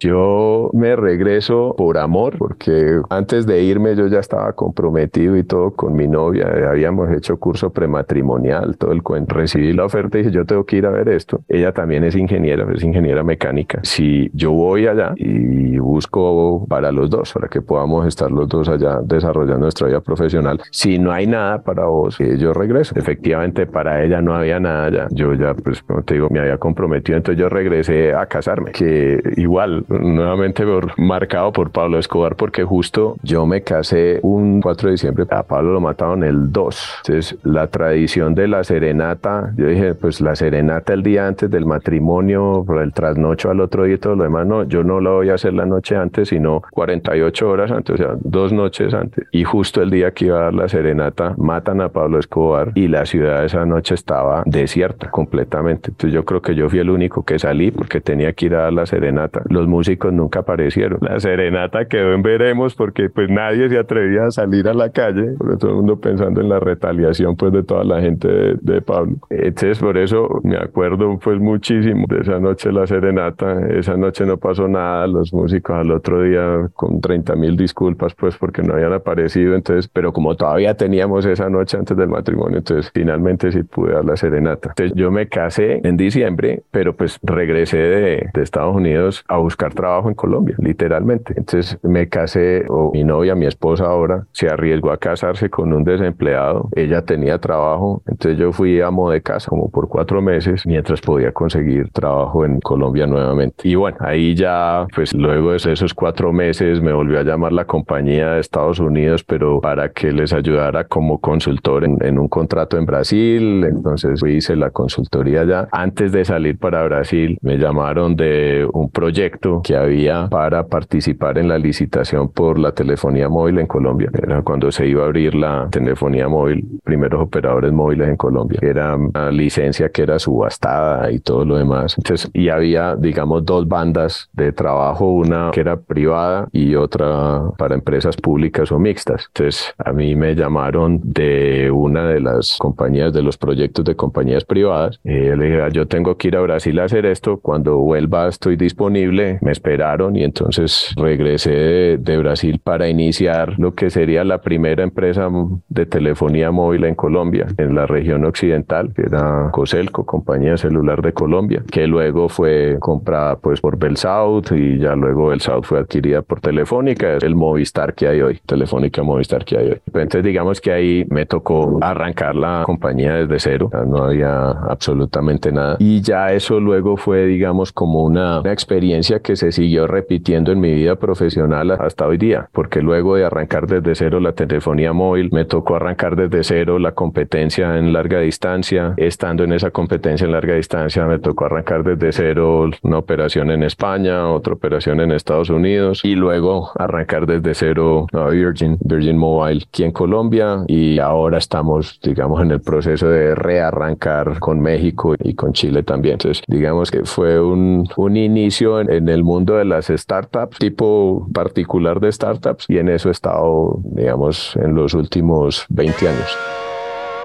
Yo 0.00 0.70
me 0.72 0.94
regreso 0.96 1.74
por 1.76 1.98
amor, 1.98 2.36
porque 2.38 3.00
antes 3.10 3.46
de 3.46 3.62
irme 3.62 3.96
yo 3.96 4.06
ya 4.06 4.20
estaba 4.20 4.52
comprometido 4.52 5.36
y 5.36 5.42
todo 5.42 5.72
con 5.72 5.94
mi 5.94 6.06
novia. 6.06 6.46
Habíamos 6.68 7.10
hecho 7.10 7.38
curso 7.38 7.70
prematrimonial, 7.70 8.76
todo 8.76 8.92
el 8.92 9.02
cuento. 9.02 9.34
Recibí 9.34 9.72
la 9.72 9.84
oferta 9.84 10.18
y 10.18 10.22
dije, 10.22 10.34
yo 10.34 10.44
tengo 10.44 10.64
que 10.64 10.76
ir 10.76 10.86
a 10.86 10.90
ver 10.90 11.08
esto. 11.08 11.40
Ella 11.48 11.72
también 11.72 12.04
es 12.04 12.14
ingeniera, 12.14 12.66
es 12.72 12.82
ingeniera 12.82 13.24
mecánica. 13.24 13.80
Si 13.82 14.30
yo 14.32 14.52
voy 14.52 14.86
allá 14.86 15.14
y 15.16 15.78
busco 15.78 16.64
para 16.68 16.92
los 16.92 17.10
dos, 17.10 17.32
para 17.32 17.48
que 17.48 17.60
podamos 17.60 18.06
estar 18.06 18.30
los 18.30 18.48
dos 18.48 18.68
allá 18.68 19.00
desarrollando 19.02 19.58
nuestra 19.60 19.88
vida 19.88 20.00
profesional, 20.00 20.60
si 20.70 20.98
no 20.98 21.10
hay 21.10 21.26
nada 21.26 21.62
para 21.62 21.86
vos, 21.86 22.20
eh, 22.20 22.36
yo 22.38 22.52
regreso. 22.52 22.94
Efectivamente, 22.96 23.66
para 23.66 24.04
ella 24.04 24.22
no 24.22 24.34
había 24.34 24.60
nada 24.60 24.90
ya. 24.90 25.08
Yo 25.10 25.34
ya, 25.34 25.54
pues, 25.54 25.82
como 25.82 26.02
te 26.02 26.14
digo, 26.14 26.28
me 26.30 26.40
había 26.40 26.58
comprometido, 26.58 27.16
entonces 27.16 27.40
yo 27.40 27.48
regresé 27.48 28.14
a 28.14 28.26
casarme, 28.26 28.72
que 28.72 29.20
igual 29.36 29.84
nuevamente 29.88 30.64
marcado 30.96 31.52
por 31.52 31.70
Pablo 31.70 31.98
Escobar 31.98 32.36
porque 32.36 32.64
justo 32.64 33.16
yo 33.22 33.46
me 33.46 33.62
casé 33.62 34.20
un 34.22 34.60
4 34.60 34.88
de 34.88 34.92
diciembre, 34.92 35.26
a 35.30 35.42
Pablo 35.42 35.72
lo 35.72 35.80
mataron 35.80 36.24
el 36.24 36.52
2. 36.52 36.94
Entonces 37.06 37.38
la 37.44 37.66
tradición 37.68 38.34
de 38.34 38.48
la 38.48 38.64
serenata, 38.64 39.52
yo 39.56 39.66
dije, 39.66 39.94
pues 39.94 40.20
la 40.20 40.36
serenata 40.36 40.92
el 40.92 41.02
día 41.02 41.26
antes 41.26 41.50
del 41.50 41.66
matrimonio, 41.66 42.64
el 42.80 42.92
trasnocho 42.92 43.50
al 43.50 43.60
otro 43.60 43.84
día 43.84 43.94
y 43.94 43.98
todo 43.98 44.16
lo 44.16 44.24
demás, 44.24 44.46
no, 44.46 44.64
yo 44.64 44.84
no 44.84 45.00
lo 45.00 45.16
voy 45.16 45.30
a 45.30 45.34
hacer 45.34 45.54
la 45.54 45.66
noche 45.66 45.96
antes, 45.96 46.28
sino 46.28 46.62
48 46.72 47.48
horas 47.48 47.70
antes, 47.70 47.94
o 47.94 47.96
sea, 47.96 48.16
dos 48.20 48.52
noches 48.52 48.94
antes. 48.94 49.26
Y 49.32 49.44
justo 49.44 49.82
el 49.82 49.90
día 49.90 50.12
que 50.12 50.26
iba 50.26 50.38
a 50.38 50.42
dar 50.44 50.54
la 50.54 50.68
serenata, 50.68 51.34
matan 51.36 51.80
a 51.80 51.88
Pablo 51.88 52.18
Escobar 52.18 52.72
y 52.74 52.88
la 52.88 53.06
ciudad 53.06 53.44
esa 53.44 53.64
noche 53.64 53.94
estaba 53.94 54.42
desierta 54.46 55.10
completamente. 55.10 55.90
Entonces 55.90 56.12
yo 56.12 56.24
creo 56.24 56.42
que 56.42 56.54
yo 56.54 56.68
fui 56.68 56.78
el 56.78 56.90
único 56.90 57.24
que 57.24 57.38
salí 57.38 57.70
porque 57.70 58.00
tenía 58.00 58.32
que 58.32 58.46
ir 58.46 58.54
a 58.54 58.62
dar 58.64 58.72
la 58.72 58.86
serenata. 58.86 59.42
Los 59.48 59.66
músicos 59.78 60.12
nunca 60.12 60.40
aparecieron. 60.40 60.98
La 61.02 61.20
serenata 61.20 61.84
quedó 61.84 62.12
en 62.12 62.22
veremos 62.22 62.74
porque 62.74 63.08
pues 63.10 63.30
nadie 63.30 63.68
se 63.68 63.78
atrevía 63.78 64.26
a 64.26 64.30
salir 64.32 64.68
a 64.68 64.74
la 64.74 64.90
calle, 64.90 65.34
porque 65.38 65.56
todo 65.56 65.70
el 65.70 65.76
mundo 65.76 66.00
pensando 66.00 66.40
en 66.40 66.48
la 66.48 66.58
retaliación 66.58 67.36
pues 67.36 67.52
de 67.52 67.62
toda 67.62 67.84
la 67.84 68.00
gente 68.00 68.28
de, 68.60 68.82
Pablo. 68.82 69.16
Entonces 69.30 69.78
por 69.78 69.96
eso 69.98 70.40
me 70.42 70.56
acuerdo 70.56 71.18
pues 71.22 71.38
muchísimo 71.38 72.06
de 72.08 72.20
esa 72.20 72.40
noche 72.40 72.72
la 72.72 72.86
serenata. 72.86 73.68
Esa 73.68 73.96
noche 73.96 74.26
no 74.26 74.36
pasó 74.36 74.66
nada, 74.66 75.06
los 75.06 75.32
músicos 75.32 75.76
al 75.76 75.90
otro 75.92 76.22
día 76.22 76.68
con 76.74 77.00
30 77.00 77.36
mil 77.36 77.56
disculpas 77.56 78.14
pues 78.14 78.36
porque 78.36 78.62
no 78.62 78.74
habían 78.74 78.92
aparecido. 78.92 79.54
Entonces, 79.54 79.88
pero 79.88 80.12
como 80.12 80.34
todavía 80.34 80.74
teníamos 80.74 81.24
esa 81.24 81.48
noche 81.48 81.76
antes 81.76 81.96
del 81.96 82.08
matrimonio, 82.08 82.58
entonces 82.58 82.90
finalmente 82.92 83.52
sí 83.52 83.62
pude 83.62 83.92
dar 83.92 84.04
la 84.04 84.16
serenata. 84.16 84.70
Entonces 84.70 84.96
yo 84.96 85.10
me 85.10 85.28
casé 85.28 85.80
en 85.84 85.96
diciembre, 85.96 86.62
pero 86.70 86.96
pues 86.96 87.18
regresé 87.22 87.78
de, 87.78 88.30
de 88.34 88.42
Estados 88.42 88.74
Unidos 88.74 89.24
a 89.28 89.36
buscar 89.36 89.67
trabajo 89.74 90.08
en 90.08 90.14
Colombia, 90.14 90.56
literalmente. 90.58 91.34
Entonces 91.36 91.78
me 91.82 92.08
casé, 92.08 92.64
o 92.68 92.90
mi 92.92 93.04
novia, 93.04 93.34
mi 93.34 93.46
esposa 93.46 93.86
ahora, 93.86 94.26
se 94.32 94.48
arriesgó 94.48 94.90
a 94.90 94.98
casarse 94.98 95.50
con 95.50 95.72
un 95.72 95.84
desempleado. 95.84 96.68
Ella 96.74 97.02
tenía 97.02 97.38
trabajo, 97.38 98.02
entonces 98.06 98.38
yo 98.38 98.52
fui 98.52 98.80
amo 98.80 99.10
de 99.10 99.22
casa 99.22 99.48
como 99.48 99.70
por 99.70 99.88
cuatro 99.88 100.22
meses 100.22 100.66
mientras 100.66 101.00
podía 101.00 101.32
conseguir 101.32 101.90
trabajo 101.90 102.44
en 102.44 102.60
Colombia 102.60 103.06
nuevamente. 103.06 103.68
Y 103.68 103.74
bueno, 103.74 103.96
ahí 104.00 104.34
ya, 104.34 104.86
pues 104.94 105.14
luego 105.14 105.52
de 105.52 105.56
esos 105.56 105.94
cuatro 105.94 106.32
meses 106.32 106.80
me 106.80 106.92
volvió 106.92 107.18
a 107.18 107.22
llamar 107.22 107.52
la 107.52 107.64
compañía 107.64 108.32
de 108.32 108.40
Estados 108.40 108.78
Unidos, 108.80 109.24
pero 109.24 109.60
para 109.60 109.90
que 109.90 110.12
les 110.12 110.32
ayudara 110.32 110.84
como 110.84 111.18
consultor 111.20 111.84
en, 111.84 111.98
en 112.00 112.18
un 112.18 112.28
contrato 112.28 112.76
en 112.76 112.86
Brasil. 112.86 113.64
Entonces 113.64 114.22
hice 114.26 114.56
la 114.56 114.70
consultoría 114.70 115.44
ya. 115.44 115.68
Antes 115.72 116.12
de 116.12 116.24
salir 116.24 116.58
para 116.58 116.84
Brasil, 116.84 117.38
me 117.42 117.58
llamaron 117.58 118.16
de 118.16 118.68
un 118.72 118.90
proyecto 118.90 119.57
que 119.62 119.76
había 119.76 120.28
para 120.28 120.66
participar 120.66 121.38
en 121.38 121.48
la 121.48 121.58
licitación 121.58 122.28
por 122.28 122.58
la 122.58 122.72
telefonía 122.72 123.28
móvil 123.28 123.58
en 123.58 123.66
Colombia. 123.66 124.10
Era 124.12 124.42
cuando 124.42 124.70
se 124.70 124.86
iba 124.86 125.02
a 125.02 125.06
abrir 125.06 125.34
la 125.34 125.68
telefonía 125.70 126.28
móvil, 126.28 126.80
primeros 126.84 127.22
operadores 127.22 127.72
móviles 127.72 128.08
en 128.08 128.16
Colombia. 128.16 128.58
Era 128.62 128.96
una 128.96 129.30
licencia 129.30 129.88
que 129.90 130.02
era 130.02 130.18
subastada 130.18 131.10
y 131.10 131.20
todo 131.20 131.44
lo 131.44 131.56
demás. 131.56 131.94
Entonces, 131.98 132.30
y 132.32 132.48
había, 132.48 132.96
digamos, 132.96 133.44
dos 133.44 133.66
bandas 133.68 134.28
de 134.32 134.52
trabajo, 134.52 135.10
una 135.10 135.50
que 135.52 135.60
era 135.60 135.76
privada 135.76 136.48
y 136.52 136.74
otra 136.74 137.42
para 137.56 137.74
empresas 137.74 138.16
públicas 138.16 138.70
o 138.72 138.78
mixtas. 138.78 139.26
Entonces, 139.28 139.74
a 139.78 139.92
mí 139.92 140.14
me 140.16 140.34
llamaron 140.34 141.00
de 141.02 141.70
una 141.70 142.06
de 142.06 142.20
las 142.20 142.56
compañías, 142.58 143.12
de 143.12 143.22
los 143.22 143.36
proyectos 143.36 143.84
de 143.84 143.96
compañías 143.96 144.44
privadas. 144.44 145.00
Y 145.04 145.26
yo 145.26 145.36
le 145.36 145.46
dije, 145.46 145.62
ah, 145.62 145.68
yo 145.68 145.86
tengo 145.86 146.16
que 146.16 146.28
ir 146.28 146.36
a 146.36 146.40
Brasil 146.40 146.78
a 146.78 146.84
hacer 146.84 147.06
esto. 147.06 147.38
Cuando 147.38 147.78
vuelva 147.78 148.28
estoy 148.28 148.56
disponible. 148.56 149.38
Me 149.48 149.52
esperaron 149.52 150.14
y 150.14 150.24
entonces 150.24 150.92
regresé 150.94 151.96
de, 151.96 152.18
Brasil 152.18 152.60
para 152.62 152.86
iniciar 152.86 153.58
lo 153.58 153.74
que 153.74 153.88
sería 153.88 154.22
la 154.22 154.42
primera 154.42 154.82
empresa 154.82 155.30
de 155.70 155.86
telefonía 155.86 156.50
móvil 156.50 156.84
en 156.84 156.94
Colombia, 156.94 157.46
en 157.56 157.74
la 157.74 157.86
región 157.86 158.26
occidental, 158.26 158.92
que 158.92 159.02
era 159.02 159.48
Coselco, 159.50 160.04
compañía 160.04 160.58
celular 160.58 161.00
de 161.00 161.14
Colombia, 161.14 161.62
que 161.70 161.86
luego 161.86 162.28
fue 162.28 162.76
comprada 162.78 163.36
pues 163.36 163.62
por 163.62 163.78
Bell 163.78 163.96
South 163.96 164.52
y 164.52 164.80
ya 164.80 164.94
luego 164.94 165.28
Bell 165.28 165.40
South 165.40 165.62
fue 165.62 165.78
adquirida 165.78 166.20
por 166.20 166.42
Telefónica, 166.42 167.16
el 167.16 167.34
Movistar 167.34 167.94
que 167.94 168.06
hay 168.06 168.20
hoy, 168.20 168.38
Telefónica 168.44 169.02
Movistar 169.02 169.46
que 169.46 169.56
hay 169.56 169.68
hoy. 169.68 169.80
Entonces 169.86 170.24
digamos 170.24 170.60
que 170.60 170.72
ahí 170.72 171.06
me 171.08 171.24
tocó 171.24 171.78
arrancar 171.80 172.36
la 172.36 172.64
compañía 172.66 173.14
desde 173.14 173.38
cero, 173.38 173.70
no 173.86 174.04
había 174.04 174.50
absolutamente 174.50 175.52
nada 175.52 175.76
y 175.78 176.02
ya 176.02 176.34
eso 176.34 176.60
luego 176.60 176.98
fue 176.98 177.24
digamos 177.24 177.72
como 177.72 178.04
una, 178.04 178.40
una 178.40 178.52
experiencia 178.52 179.20
que 179.20 179.37
se 179.38 179.52
siguió 179.52 179.86
repitiendo 179.86 180.52
en 180.52 180.60
mi 180.60 180.74
vida 180.74 180.96
profesional 180.96 181.70
hasta 181.70 182.06
hoy 182.06 182.18
día, 182.18 182.48
porque 182.52 182.82
luego 182.82 183.16
de 183.16 183.24
arrancar 183.24 183.66
desde 183.66 183.94
cero 183.94 184.20
la 184.20 184.32
telefonía 184.32 184.92
móvil, 184.92 185.30
me 185.32 185.44
tocó 185.44 185.76
arrancar 185.76 186.16
desde 186.16 186.44
cero 186.44 186.78
la 186.78 186.92
competencia 186.92 187.78
en 187.78 187.92
larga 187.92 188.20
distancia. 188.20 188.94
Estando 188.96 189.44
en 189.44 189.52
esa 189.52 189.70
competencia 189.70 190.24
en 190.26 190.32
larga 190.32 190.54
distancia, 190.54 191.06
me 191.06 191.18
tocó 191.18 191.46
arrancar 191.46 191.84
desde 191.84 192.12
cero 192.12 192.68
una 192.82 192.98
operación 192.98 193.50
en 193.50 193.62
España, 193.62 194.28
otra 194.28 194.54
operación 194.54 195.00
en 195.00 195.12
Estados 195.12 195.50
Unidos 195.50 196.04
y 196.04 196.14
luego 196.14 196.70
arrancar 196.76 197.26
desde 197.26 197.54
cero 197.54 198.06
Virgin, 198.30 198.76
Virgin 198.80 199.16
Mobile 199.16 199.62
aquí 199.68 199.84
en 199.84 199.92
Colombia 199.92 200.64
y 200.66 200.98
ahora 200.98 201.38
estamos, 201.38 202.00
digamos, 202.02 202.42
en 202.42 202.50
el 202.50 202.60
proceso 202.60 203.08
de 203.08 203.34
rearrancar 203.34 204.38
con 204.40 204.60
México 204.60 205.14
y 205.22 205.34
con 205.34 205.52
Chile 205.52 205.82
también. 205.82 206.14
Entonces, 206.14 206.42
digamos 206.46 206.90
que 206.90 207.04
fue 207.04 207.40
un, 207.40 207.88
un 207.96 208.16
inicio 208.16 208.80
en, 208.80 208.90
en 208.90 209.08
el 209.08 209.24
mundo 209.28 209.56
de 209.56 209.64
las 209.66 209.86
startups, 209.86 210.58
tipo 210.58 211.28
particular 211.32 212.00
de 212.00 212.10
startups, 212.10 212.64
y 212.68 212.78
en 212.78 212.88
eso 212.88 213.10
he 213.10 213.12
estado, 213.12 213.80
digamos, 213.84 214.56
en 214.56 214.74
los 214.74 214.94
últimos 214.94 215.66
20 215.68 216.08
años. 216.08 216.36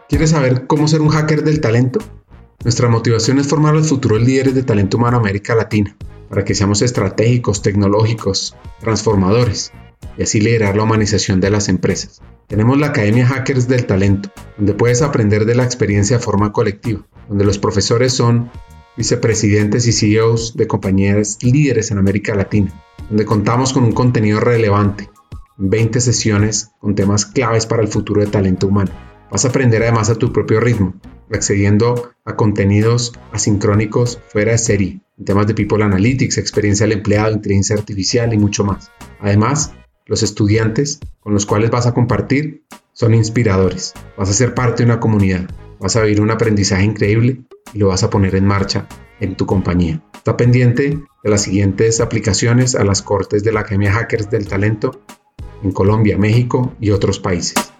¿Quieres 0.10 0.32
saber 0.32 0.68
cómo 0.68 0.88
ser 0.88 1.01
un 1.01 1.10
hacker 1.10 1.43
del 1.43 1.62
talento? 1.62 1.99
Nuestra 2.64 2.89
motivación 2.89 3.39
es 3.39 3.47
formar 3.47 3.74
los 3.74 3.89
futuros 3.89 4.22
líderes 4.22 4.54
de 4.54 4.64
talento 4.64 4.97
humano 4.97 5.18
América 5.18 5.56
Latina, 5.56 5.95
para 6.30 6.43
que 6.43 6.54
seamos 6.54 6.82
estratégicos, 6.82 7.62
tecnológicos, 7.62 8.56
transformadores, 8.82 9.72
y 10.18 10.24
así 10.24 10.41
liderar 10.41 10.76
la 10.76 10.84
humanización 10.84 11.39
de 11.39 11.49
las 11.49 11.70
empresas. 11.70 12.22
Tenemos 12.47 12.78
la 12.78 12.88
Academia 12.88 13.26
Hackers 13.26 13.68
del 13.68 13.86
Talento, 13.86 14.30
donde 14.58 14.74
puedes 14.74 15.01
aprender 15.01 15.45
de 15.45 15.56
la 15.56 15.64
experiencia 15.64 16.18
de 16.18 16.24
forma 16.24 16.51
colectiva, 16.51 17.08
donde 17.30 17.45
los 17.45 17.58
profesores 17.58 18.14
son 18.14 18.51
vicepresidentes 18.98 19.88
y 19.88 19.91
CEOs 19.91 20.56
de 20.56 20.68
compañías 20.68 21.38
líderes 21.41 21.91
en 21.91 21.98
América 21.98 22.36
Latina, 22.36 22.72
donde 23.10 23.26
contamos 23.26 23.74
con 23.74 23.84
un 23.84 23.91
contenido 23.91 24.39
relevante, 24.39 25.10
20 25.58 26.02
sesiones 26.02 26.72
con 26.80 26.96
temas 26.96 27.26
claves 27.26 27.66
para 27.66 27.82
el 27.82 27.88
futuro 27.88 28.22
de 28.22 28.28
talento 28.28 28.68
humano. 28.68 28.91
Vas 29.32 29.46
a 29.46 29.50
aprender 29.50 29.82
además 29.82 30.10
a 30.10 30.16
tu 30.16 30.32
propio 30.32 30.60
ritmo, 30.60 30.94
accediendo 31.32 32.12
a 32.26 32.36
contenidos 32.36 33.14
asincrónicos 33.32 34.20
fuera 34.28 34.52
de 34.52 34.58
serie, 34.58 35.02
en 35.18 35.26
temas 35.26 35.48
de 35.48 35.56
People 35.56 35.84
Analytics, 35.84 36.38
experiencia 36.38 36.86
del 36.86 36.98
empleado, 36.98 37.34
inteligencia 37.34 37.76
artificial 37.76 38.34
y 38.34 38.38
mucho 38.38 38.64
más. 38.64 38.91
Además, 39.20 39.74
los 40.06 40.22
estudiantes 40.22 41.00
con 41.20 41.34
los 41.34 41.46
cuales 41.46 41.72
vas 41.72 41.88
a 41.88 41.94
compartir 41.94 42.64
son 42.91 43.14
inspiradores. 43.14 43.94
Vas 44.18 44.30
a 44.30 44.34
ser 44.34 44.54
parte 44.54 44.84
de 44.84 44.91
una 44.91 45.00
comunidad, 45.00 45.50
vas 45.80 45.96
a 45.96 46.02
vivir 46.02 46.22
un 46.22 46.30
aprendizaje 46.30 46.84
increíble 46.84 47.44
y 47.74 47.80
lo 47.80 47.88
vas 47.88 48.03
a 48.03 48.09
poner 48.09 48.36
en 48.36 48.45
marcha 48.45 48.88
en 49.20 49.36
tu 49.36 49.45
compañía. 49.45 50.01
Está 50.14 50.38
pendiente 50.38 50.99
de 51.24 51.30
las 51.30 51.43
siguientes 51.43 52.01
aplicaciones 52.01 52.76
a 52.76 52.84
las 52.84 53.01
cortes 53.01 53.43
de 53.43 53.51
la 53.51 53.61
Academia 53.61 53.91
Hackers 53.91 54.30
del 54.30 54.47
Talento 54.47 55.01
en 55.64 55.72
Colombia, 55.72 56.18
México 56.18 56.74
y 56.80 56.91
otros 56.91 57.20
países. 57.20 57.74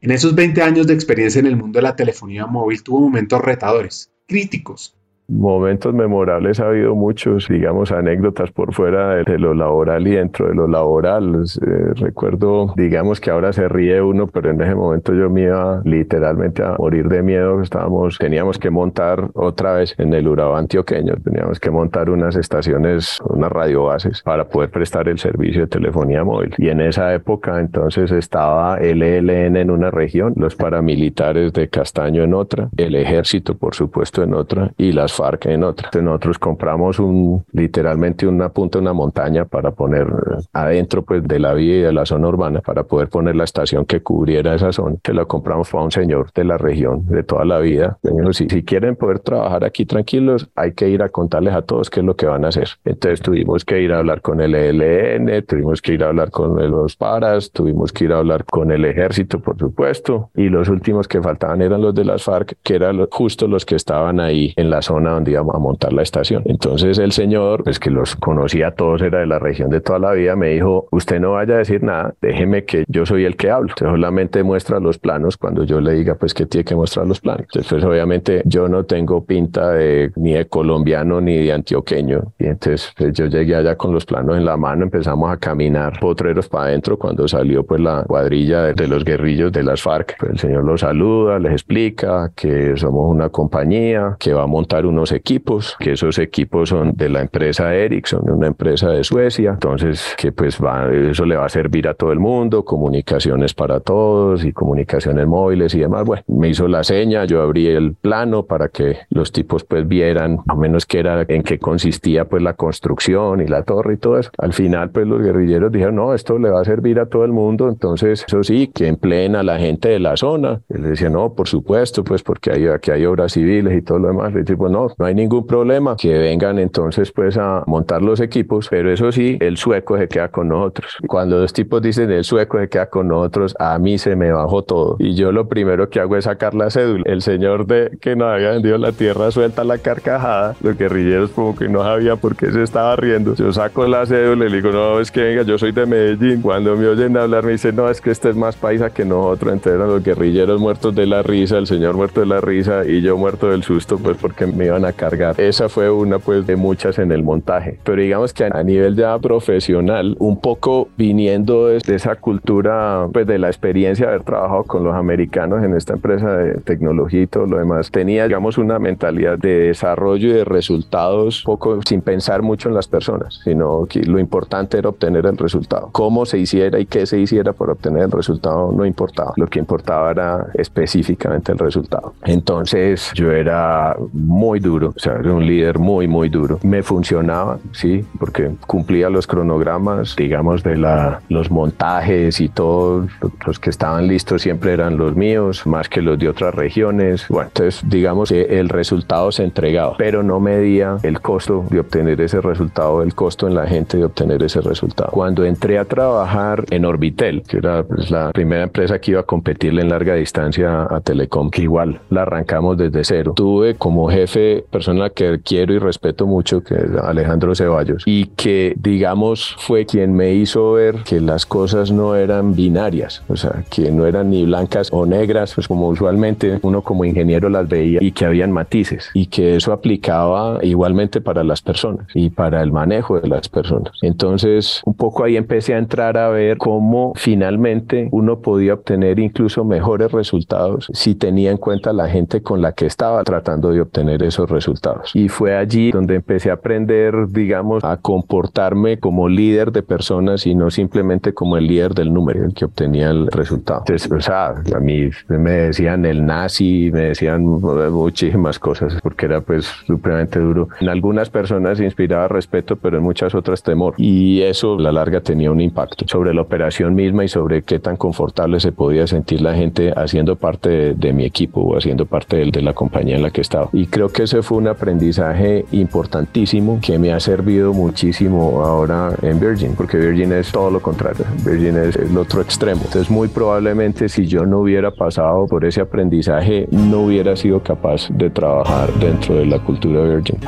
En 0.00 0.10
esos 0.10 0.34
20 0.34 0.62
años 0.62 0.86
de 0.86 0.94
experiencia 0.94 1.38
en 1.38 1.46
el 1.46 1.56
mundo 1.56 1.78
de 1.78 1.84
la 1.84 1.94
telefonía 1.94 2.46
móvil 2.46 2.82
tuvo 2.82 3.00
momentos 3.00 3.40
retadores, 3.40 4.10
críticos, 4.26 4.96
Momentos 5.28 5.94
memorables 5.94 6.60
ha 6.60 6.66
habido 6.66 6.94
muchos, 6.94 7.48
digamos, 7.48 7.90
anécdotas 7.92 8.50
por 8.50 8.74
fuera 8.74 9.14
de, 9.14 9.38
lo 9.38 9.54
laboral 9.54 10.06
y 10.06 10.12
dentro 10.12 10.48
de 10.48 10.54
lo 10.54 10.68
laboral. 10.68 11.44
Eh, 11.44 11.92
recuerdo, 11.94 12.74
digamos 12.76 13.20
que 13.20 13.30
ahora 13.30 13.52
se 13.52 13.68
ríe 13.68 14.02
uno, 14.02 14.26
pero 14.26 14.50
en 14.50 14.60
ese 14.60 14.74
momento 14.74 15.14
yo 15.14 15.30
me 15.30 15.42
iba 15.42 15.80
literalmente 15.84 16.62
a 16.62 16.76
morir 16.78 17.08
de 17.08 17.22
miedo. 17.22 17.62
Estábamos, 17.62 18.18
teníamos 18.18 18.58
que 18.58 18.70
montar 18.70 19.30
otra 19.34 19.74
vez 19.74 19.94
en 19.98 20.12
el 20.12 20.28
Urabá 20.28 20.58
antioqueño, 20.58 21.14
teníamos 21.24 21.60
que 21.60 21.70
montar 21.70 22.10
unas 22.10 22.36
estaciones, 22.36 23.18
unas 23.24 23.50
radiobases 23.50 24.22
para 24.22 24.48
poder 24.48 24.70
prestar 24.70 25.08
el 25.08 25.18
servicio 25.18 25.62
de 25.62 25.68
telefonía 25.68 26.24
móvil. 26.24 26.54
Y 26.58 26.68
en 26.68 26.80
esa 26.80 27.14
época 27.14 27.60
entonces 27.60 28.10
estaba 28.10 28.78
el 28.78 29.02
ELN 29.02 29.56
en 29.56 29.70
una 29.70 29.90
región, 29.90 30.34
los 30.36 30.56
paramilitares 30.56 31.52
de 31.52 31.68
Castaño 31.68 32.22
en 32.22 32.34
otra, 32.34 32.68
el 32.76 32.94
ejército 32.96 33.56
por 33.56 33.74
supuesto 33.74 34.22
en 34.22 34.34
otra 34.34 34.72
y 34.76 34.92
las 34.92 35.11
FARC 35.12 35.46
en 35.46 35.64
otra. 35.64 35.88
Entonces 35.88 36.02
nosotros 36.02 36.38
compramos 36.38 36.98
un, 36.98 37.44
literalmente 37.52 38.26
una 38.26 38.48
punta, 38.48 38.78
una 38.78 38.92
montaña 38.92 39.44
para 39.44 39.70
poner 39.70 40.06
adentro 40.52 41.02
pues 41.02 41.22
de 41.26 41.38
la 41.38 41.54
vía 41.54 41.76
y 41.76 41.80
de 41.80 41.92
la 41.92 42.06
zona 42.06 42.28
urbana 42.28 42.60
para 42.60 42.84
poder 42.84 43.08
poner 43.08 43.36
la 43.36 43.44
estación 43.44 43.84
que 43.84 44.02
cubriera 44.02 44.54
esa 44.54 44.72
zona. 44.72 44.96
Que 45.02 45.12
la 45.12 45.24
compramos 45.24 45.70
para 45.70 45.84
un 45.84 45.90
señor 45.90 46.32
de 46.34 46.44
la 46.44 46.58
región 46.58 47.06
de 47.06 47.22
toda 47.22 47.44
la 47.44 47.58
vida. 47.58 47.98
Si, 48.32 48.48
si 48.48 48.62
quieren 48.62 48.96
poder 48.96 49.18
trabajar 49.18 49.64
aquí 49.64 49.84
tranquilos, 49.84 50.48
hay 50.54 50.72
que 50.72 50.88
ir 50.88 51.02
a 51.02 51.08
contarles 51.08 51.54
a 51.54 51.62
todos 51.62 51.90
qué 51.90 52.00
es 52.00 52.06
lo 52.06 52.16
que 52.16 52.26
van 52.26 52.44
a 52.44 52.48
hacer. 52.48 52.68
Entonces 52.84 53.20
tuvimos 53.20 53.64
que 53.64 53.80
ir 53.80 53.92
a 53.92 53.98
hablar 53.98 54.20
con 54.20 54.40
el 54.40 54.54
ELN, 54.54 55.44
tuvimos 55.46 55.82
que 55.82 55.94
ir 55.94 56.04
a 56.04 56.08
hablar 56.08 56.30
con 56.30 56.56
los 56.70 56.96
paras, 56.96 57.50
tuvimos 57.50 57.92
que 57.92 58.04
ir 58.04 58.12
a 58.12 58.18
hablar 58.18 58.44
con 58.44 58.70
el 58.70 58.84
ejército, 58.84 59.40
por 59.40 59.58
supuesto, 59.58 60.30
y 60.34 60.48
los 60.48 60.68
últimos 60.68 61.08
que 61.08 61.20
faltaban 61.20 61.62
eran 61.62 61.80
los 61.82 61.94
de 61.94 62.04
las 62.04 62.24
FARC, 62.24 62.56
que 62.62 62.74
eran 62.74 63.06
justo 63.10 63.46
los 63.48 63.64
que 63.64 63.76
estaban 63.76 64.20
ahí 64.20 64.52
en 64.56 64.70
la 64.70 64.82
zona 64.82 65.01
donde 65.10 65.32
íbamos 65.32 65.54
a 65.54 65.58
montar 65.58 65.92
la 65.92 66.02
estación. 66.02 66.42
Entonces 66.46 66.98
el 66.98 67.12
señor, 67.12 67.64
pues 67.64 67.78
que 67.78 67.90
los 67.90 68.16
conocía 68.16 68.68
a 68.68 68.70
todos, 68.72 69.02
era 69.02 69.20
de 69.20 69.26
la 69.26 69.38
región 69.38 69.70
de 69.70 69.80
toda 69.80 69.98
la 69.98 70.12
vida, 70.12 70.36
me 70.36 70.48
dijo, 70.48 70.86
usted 70.90 71.20
no 71.20 71.32
vaya 71.32 71.54
a 71.54 71.58
decir 71.58 71.82
nada, 71.82 72.14
déjeme 72.20 72.64
que 72.64 72.84
yo 72.88 73.06
soy 73.06 73.24
el 73.24 73.36
que 73.36 73.50
hablo. 73.50 73.70
Entonces 73.70 73.94
solamente 73.94 74.42
muestra 74.42 74.80
los 74.80 74.98
planos 74.98 75.36
cuando 75.36 75.64
yo 75.64 75.80
le 75.80 75.92
diga, 75.92 76.14
pues 76.14 76.34
que 76.34 76.46
tiene 76.46 76.64
que 76.64 76.74
mostrar 76.74 77.06
los 77.06 77.20
planos. 77.20 77.42
Entonces, 77.42 77.70
pues, 77.70 77.84
obviamente 77.84 78.42
yo 78.44 78.68
no 78.68 78.84
tengo 78.84 79.24
pinta 79.24 79.72
de 79.72 80.12
ni 80.16 80.34
de 80.34 80.46
colombiano 80.46 81.20
ni 81.20 81.38
de 81.38 81.52
antioqueño. 81.52 82.32
Y 82.38 82.46
entonces 82.46 82.92
pues, 82.96 83.12
yo 83.12 83.26
llegué 83.26 83.56
allá 83.56 83.76
con 83.76 83.92
los 83.92 84.06
planos 84.06 84.36
en 84.36 84.44
la 84.44 84.56
mano, 84.56 84.84
empezamos 84.84 85.30
a 85.30 85.36
caminar 85.36 85.98
potreros 86.00 86.48
para 86.48 86.66
adentro 86.66 86.98
cuando 86.98 87.26
salió 87.28 87.64
pues 87.64 87.80
la 87.80 88.04
cuadrilla 88.04 88.72
de, 88.72 88.88
los 88.88 89.04
guerrillos 89.04 89.52
de 89.52 89.62
las 89.62 89.82
FARC. 89.82 90.16
Pues, 90.18 90.32
el 90.32 90.38
señor 90.38 90.64
los 90.64 90.80
saluda, 90.80 91.38
les 91.38 91.52
explica 91.52 92.32
que 92.34 92.76
somos 92.76 93.10
una 93.10 93.28
compañía 93.28 94.16
que 94.18 94.32
va 94.32 94.42
a 94.42 94.46
montar 94.46 94.86
unos 94.92 95.12
equipos, 95.12 95.76
que 95.78 95.92
esos 95.92 96.18
equipos 96.18 96.68
son 96.68 96.92
de 96.94 97.08
la 97.08 97.20
empresa 97.20 97.74
Ericsson, 97.74 98.30
una 98.30 98.46
empresa 98.46 98.90
de 98.90 99.04
Suecia. 99.04 99.52
Entonces 99.52 100.14
que 100.16 100.32
pues 100.32 100.58
va, 100.62 100.88
eso 100.92 101.24
le 101.24 101.36
va 101.36 101.46
a 101.46 101.48
servir 101.48 101.88
a 101.88 101.94
todo 101.94 102.12
el 102.12 102.20
mundo, 102.20 102.64
comunicaciones 102.64 103.54
para 103.54 103.80
todos 103.80 104.44
y 104.44 104.52
comunicaciones 104.52 105.26
móviles 105.26 105.74
y 105.74 105.80
demás. 105.80 106.04
Bueno, 106.04 106.22
me 106.28 106.48
hizo 106.48 106.68
la 106.68 106.84
seña, 106.84 107.24
yo 107.24 107.42
abrí 107.42 107.66
el 107.66 107.94
plano 107.94 108.44
para 108.44 108.68
que 108.68 108.98
los 109.10 109.32
tipos 109.32 109.64
pues 109.64 109.88
vieran 109.88 110.38
o 110.48 110.56
menos 110.56 110.86
qué 110.86 111.00
era, 111.00 111.24
en 111.26 111.42
qué 111.42 111.58
consistía 111.58 112.26
pues 112.26 112.42
la 112.42 112.54
construcción 112.54 113.40
y 113.40 113.46
la 113.46 113.62
torre 113.62 113.94
y 113.94 113.96
todo 113.96 114.18
eso. 114.18 114.30
Al 114.38 114.52
final 114.52 114.90
pues 114.90 115.06
los 115.06 115.22
guerrilleros 115.22 115.72
dijeron, 115.72 115.96
no, 115.96 116.14
esto 116.14 116.38
le 116.38 116.50
va 116.50 116.60
a 116.60 116.64
servir 116.64 117.00
a 117.00 117.06
todo 117.06 117.24
el 117.24 117.32
mundo, 117.32 117.68
entonces 117.68 118.24
eso 118.26 118.42
sí, 118.42 118.68
que 118.68 118.86
empleen 118.86 119.36
a 119.36 119.42
la 119.42 119.58
gente 119.58 119.88
de 119.88 119.98
la 119.98 120.16
zona. 120.16 120.60
Él 120.68 120.82
decía, 120.82 121.08
no, 121.08 121.34
por 121.34 121.48
supuesto, 121.48 122.04
pues 122.04 122.22
porque 122.22 122.70
aquí 122.72 122.90
hay 122.90 123.04
obras 123.06 123.32
civiles 123.32 123.76
y 123.76 123.82
todo 123.82 123.98
lo 123.98 124.08
demás. 124.08 124.32
Le 124.34 124.44
pues 124.44 124.72
no, 124.72 124.81
no 124.98 125.06
hay 125.06 125.14
ningún 125.14 125.46
problema, 125.46 125.96
que 125.96 126.12
vengan 126.18 126.58
entonces 126.58 127.12
pues 127.12 127.36
a 127.36 127.64
montar 127.66 128.02
los 128.02 128.20
equipos, 128.20 128.68
pero 128.70 128.90
eso 128.90 129.12
sí, 129.12 129.38
el 129.40 129.56
sueco 129.56 129.98
se 129.98 130.08
queda 130.08 130.28
con 130.28 130.48
nosotros. 130.48 130.96
Cuando 131.06 131.38
los 131.38 131.52
tipos 131.52 131.82
dicen 131.82 132.10
el 132.10 132.24
sueco 132.24 132.58
se 132.58 132.68
queda 132.68 132.86
con 132.86 133.08
nosotros, 133.08 133.54
a 133.58 133.78
mí 133.78 133.98
se 133.98 134.16
me 134.16 134.32
bajó 134.32 134.62
todo. 134.62 134.96
Y 134.98 135.14
yo 135.14 135.32
lo 135.32 135.48
primero 135.48 135.88
que 135.88 136.00
hago 136.00 136.16
es 136.16 136.24
sacar 136.24 136.54
la 136.54 136.70
cédula. 136.70 137.04
El 137.06 137.22
señor 137.22 137.66
de 137.66 137.96
que 138.00 138.16
nos 138.16 138.28
había 138.28 138.50
vendido 138.50 138.78
la 138.78 138.92
tierra 138.92 139.30
suelta 139.30 139.64
la 139.64 139.78
carcajada. 139.78 140.54
Los 140.62 140.76
guerrilleros 140.76 141.30
como 141.30 141.56
que 141.56 141.68
no 141.68 141.82
sabían 141.82 142.18
por 142.18 142.36
qué 142.36 142.50
se 142.50 142.62
estaba 142.62 142.96
riendo. 142.96 143.34
Yo 143.34 143.52
saco 143.52 143.86
la 143.86 144.06
cédula 144.06 144.46
y 144.46 144.48
le 144.48 144.56
digo, 144.56 144.70
no, 144.70 145.00
es 145.00 145.10
que 145.10 145.22
venga, 145.22 145.42
yo 145.42 145.58
soy 145.58 145.72
de 145.72 145.86
Medellín. 145.86 146.42
Cuando 146.42 146.76
me 146.76 146.86
oyen 146.86 147.16
hablar 147.16 147.44
me 147.44 147.52
dicen, 147.52 147.76
no, 147.76 147.88
es 147.88 148.00
que 148.00 148.10
este 148.10 148.30
es 148.30 148.36
más 148.36 148.56
paisa 148.56 148.90
que 148.90 149.04
nosotros. 149.04 149.52
Entonces 149.52 149.78
eran 149.78 149.88
los 149.88 150.02
guerrilleros 150.02 150.60
muertos 150.60 150.94
de 150.94 151.06
la 151.06 151.22
risa, 151.22 151.58
el 151.58 151.66
señor 151.66 151.94
muerto 151.94 152.20
de 152.20 152.26
la 152.26 152.40
risa 152.40 152.84
y 152.86 153.00
yo 153.00 153.16
muerto 153.16 153.48
del 153.48 153.62
susto, 153.62 153.98
pues 153.98 154.16
porque 154.16 154.46
me 154.46 154.70
iban 154.72 154.84
a 154.84 154.92
cargar. 154.92 155.38
Esa 155.40 155.68
fue 155.68 155.90
una 155.90 156.18
pues 156.18 156.46
de 156.46 156.56
muchas 156.56 156.98
en 156.98 157.12
el 157.12 157.22
montaje. 157.22 157.78
Pero 157.84 158.00
digamos 158.00 158.32
que 158.32 158.44
a 158.44 158.62
nivel 158.62 158.96
ya 158.96 159.18
profesional, 159.18 160.16
un 160.18 160.40
poco 160.40 160.88
viniendo 160.96 161.66
de 161.68 161.78
esa 161.94 162.16
cultura, 162.16 163.08
pues 163.12 163.26
de 163.26 163.38
la 163.38 163.48
experiencia 163.48 164.06
de 164.06 164.12
haber 164.14 164.24
trabajado 164.24 164.64
con 164.64 164.84
los 164.84 164.94
americanos 164.94 165.62
en 165.62 165.74
esta 165.74 165.94
empresa 165.94 166.36
de 166.36 166.54
tecnología 166.60 167.22
y 167.22 167.26
todo 167.26 167.46
lo 167.46 167.58
demás, 167.58 167.90
tenía, 167.90 168.26
digamos, 168.26 168.58
una 168.58 168.78
mentalidad 168.78 169.38
de 169.38 169.68
desarrollo 169.68 170.28
y 170.28 170.32
de 170.32 170.44
resultados 170.44 171.42
poco 171.44 171.80
sin 171.82 172.00
pensar 172.00 172.42
mucho 172.42 172.68
en 172.68 172.74
las 172.74 172.88
personas, 172.88 173.40
sino 173.44 173.86
que 173.86 174.02
lo 174.02 174.18
importante 174.18 174.78
era 174.78 174.88
obtener 174.88 175.26
el 175.26 175.36
resultado. 175.36 175.90
Cómo 175.92 176.24
se 176.26 176.38
hiciera 176.38 176.78
y 176.78 176.86
qué 176.86 177.06
se 177.06 177.18
hiciera 177.18 177.52
por 177.52 177.70
obtener 177.70 178.04
el 178.04 178.10
resultado 178.10 178.72
no 178.72 178.86
importaba. 178.86 179.32
Lo 179.36 179.46
que 179.46 179.58
importaba 179.58 180.10
era 180.10 180.46
específicamente 180.54 181.52
el 181.52 181.58
resultado. 181.58 182.14
Entonces 182.24 183.12
yo 183.14 183.30
era 183.30 183.96
muy 184.12 184.60
duro, 184.62 184.94
o 184.96 184.98
sea, 184.98 185.16
era 185.20 185.34
un 185.34 185.46
líder 185.46 185.78
muy, 185.78 186.08
muy 186.08 186.28
duro. 186.28 186.58
Me 186.62 186.82
funcionaba, 186.82 187.58
sí, 187.72 188.04
porque 188.18 188.50
cumplía 188.66 189.10
los 189.10 189.26
cronogramas, 189.26 190.16
digamos, 190.16 190.62
de 190.62 190.76
la, 190.76 191.20
los 191.28 191.50
montajes 191.50 192.40
y 192.40 192.48
todos 192.48 193.10
los 193.46 193.58
que 193.58 193.70
estaban 193.70 194.06
listos 194.06 194.42
siempre 194.42 194.72
eran 194.72 194.96
los 194.96 195.14
míos, 195.14 195.66
más 195.66 195.88
que 195.88 196.00
los 196.00 196.18
de 196.18 196.28
otras 196.28 196.54
regiones. 196.54 197.26
Bueno, 197.28 197.48
entonces 197.48 197.82
digamos 197.88 198.30
que 198.30 198.58
el 198.58 198.68
resultado 198.68 199.30
se 199.32 199.44
entregaba, 199.44 199.96
pero 199.98 200.22
no 200.22 200.40
medía 200.40 200.96
el 201.02 201.20
costo 201.20 201.64
de 201.68 201.80
obtener 201.80 202.20
ese 202.20 202.40
resultado, 202.40 203.02
el 203.02 203.14
costo 203.14 203.46
en 203.48 203.54
la 203.54 203.66
gente 203.66 203.98
de 203.98 204.04
obtener 204.04 204.42
ese 204.42 204.60
resultado. 204.60 205.10
Cuando 205.10 205.44
entré 205.44 205.78
a 205.78 205.84
trabajar 205.84 206.64
en 206.70 206.84
Orbitel, 206.84 207.42
que 207.42 207.58
era 207.58 207.82
pues, 207.82 208.10
la 208.10 208.30
primera 208.32 208.62
empresa 208.62 209.00
que 209.00 209.12
iba 209.12 209.20
a 209.20 209.24
competirle 209.24 209.82
en 209.82 209.88
larga 209.88 210.14
distancia 210.14 210.86
a 210.88 211.00
Telecom, 211.00 211.50
que 211.50 211.62
igual 211.62 212.00
la 212.10 212.22
arrancamos 212.22 212.76
desde 212.76 213.04
cero. 213.04 213.32
Tuve 213.34 213.74
como 213.74 214.08
jefe 214.08 214.51
persona 214.60 215.10
que 215.10 215.40
quiero 215.44 215.74
y 215.74 215.78
respeto 215.78 216.26
mucho, 216.26 216.62
que 216.62 216.74
es 216.74 216.90
Alejandro 217.02 217.54
Ceballos, 217.54 218.02
y 218.06 218.26
que 218.26 218.74
digamos 218.78 219.56
fue 219.58 219.86
quien 219.86 220.14
me 220.14 220.34
hizo 220.34 220.72
ver 220.72 221.02
que 221.04 221.20
las 221.20 221.46
cosas 221.46 221.90
no 221.90 222.14
eran 222.14 222.54
binarias, 222.54 223.22
o 223.28 223.36
sea, 223.36 223.64
que 223.70 223.90
no 223.90 224.06
eran 224.06 224.30
ni 224.30 224.44
blancas 224.44 224.88
o 224.92 225.06
negras, 225.06 225.54
pues 225.54 225.68
como 225.68 225.88
usualmente 225.88 226.58
uno 226.62 226.82
como 226.82 227.04
ingeniero 227.04 227.48
las 227.48 227.68
veía 227.68 227.98
y 228.02 228.12
que 228.12 228.24
habían 228.24 228.52
matices 228.52 229.10
y 229.14 229.26
que 229.26 229.56
eso 229.56 229.72
aplicaba 229.72 230.58
igualmente 230.62 231.20
para 231.20 231.44
las 231.44 231.62
personas 231.62 232.06
y 232.14 232.30
para 232.30 232.62
el 232.62 232.72
manejo 232.72 233.20
de 233.20 233.28
las 233.28 233.48
personas. 233.48 233.92
Entonces, 234.02 234.82
un 234.84 234.94
poco 234.94 235.24
ahí 235.24 235.36
empecé 235.36 235.74
a 235.74 235.78
entrar 235.78 236.16
a 236.16 236.28
ver 236.28 236.58
cómo 236.58 237.12
finalmente 237.16 238.08
uno 238.12 238.40
podía 238.40 238.74
obtener 238.74 239.18
incluso 239.18 239.64
mejores 239.64 240.12
resultados 240.12 240.88
si 240.92 241.14
tenía 241.14 241.50
en 241.50 241.56
cuenta 241.56 241.92
la 241.92 242.08
gente 242.08 242.42
con 242.42 242.62
la 242.62 242.72
que 242.72 242.86
estaba 242.86 243.22
tratando 243.24 243.70
de 243.70 243.80
obtener 243.80 244.22
esos 244.42 244.50
resultados. 244.50 245.10
Y 245.14 245.28
fue 245.28 245.56
allí 245.56 245.90
donde 245.90 246.16
empecé 246.16 246.50
a 246.50 246.54
aprender, 246.54 247.28
digamos, 247.28 247.84
a 247.84 247.96
comportarme 247.96 248.98
como 248.98 249.28
líder 249.28 249.72
de 249.72 249.82
personas 249.82 250.46
y 250.46 250.54
no 250.54 250.70
simplemente 250.70 251.32
como 251.32 251.56
el 251.56 251.66
líder 251.66 251.94
del 251.94 252.12
número, 252.12 252.44
el 252.44 252.54
que 252.54 252.64
obtenía 252.64 253.10
el 253.10 253.26
resultado. 253.28 253.80
Entonces, 253.80 254.10
o 254.10 254.20
sea, 254.20 254.54
a 254.74 254.80
mí 254.80 255.10
me 255.28 255.50
decían 255.50 256.04
el 256.04 256.24
nazi, 256.24 256.90
me 256.92 257.00
decían 257.08 257.44
muchísimas 257.44 258.58
cosas, 258.58 258.98
porque 259.02 259.26
era 259.26 259.40
pues 259.40 259.66
supremamente 259.86 260.38
duro. 260.38 260.68
En 260.80 260.88
algunas 260.88 261.30
personas 261.30 261.80
inspiraba 261.80 262.28
respeto, 262.28 262.76
pero 262.76 262.98
en 262.98 263.02
muchas 263.02 263.34
otras 263.34 263.62
temor. 263.62 263.94
Y 263.96 264.42
eso 264.42 264.74
a 264.74 264.80
la 264.80 264.92
larga 264.92 265.20
tenía 265.20 265.50
un 265.50 265.60
impacto 265.60 266.04
sobre 266.08 266.34
la 266.34 266.42
operación 266.42 266.94
misma 266.94 267.24
y 267.24 267.28
sobre 267.28 267.62
qué 267.62 267.78
tan 267.78 267.96
confortable 267.96 268.60
se 268.60 268.72
podía 268.72 269.06
sentir 269.06 269.40
la 269.40 269.54
gente 269.54 269.92
haciendo 269.94 270.36
parte 270.36 270.94
de, 270.94 271.12
mi 271.12 271.24
equipo 271.24 271.60
o 271.60 271.76
haciendo 271.76 272.06
parte 272.06 272.36
de, 272.36 272.50
de 272.50 272.62
la 272.62 272.72
compañía 272.72 273.16
en 273.16 273.22
la 273.22 273.30
que 273.30 273.42
estaba. 273.42 273.68
Y 273.72 273.86
creo 273.86 274.08
que 274.08 274.21
ese 274.22 274.42
fue 274.42 274.58
un 274.58 274.68
aprendizaje 274.68 275.64
importantísimo 275.72 276.80
que 276.80 276.98
me 276.98 277.12
ha 277.12 277.20
servido 277.20 277.72
muchísimo 277.72 278.64
ahora 278.64 279.14
en 279.22 279.38
Virgin, 279.38 279.74
porque 279.76 279.96
Virgin 279.96 280.32
es 280.32 280.50
todo 280.50 280.70
lo 280.70 280.80
contrario. 280.80 281.24
Virgin 281.44 281.76
es 281.76 281.96
el 281.96 282.16
otro 282.16 282.40
extremo. 282.40 282.82
Entonces, 282.84 283.10
muy 283.10 283.28
probablemente 283.28 284.08
si 284.08 284.26
yo 284.26 284.46
no 284.46 284.60
hubiera 284.60 284.90
pasado 284.90 285.46
por 285.46 285.64
ese 285.64 285.80
aprendizaje, 285.80 286.68
no 286.70 287.02
hubiera 287.02 287.36
sido 287.36 287.62
capaz 287.62 288.08
de 288.10 288.30
trabajar 288.30 288.92
dentro 288.94 289.34
de 289.34 289.46
la 289.46 289.58
cultura 289.62 290.02
Virgin. 290.02 290.38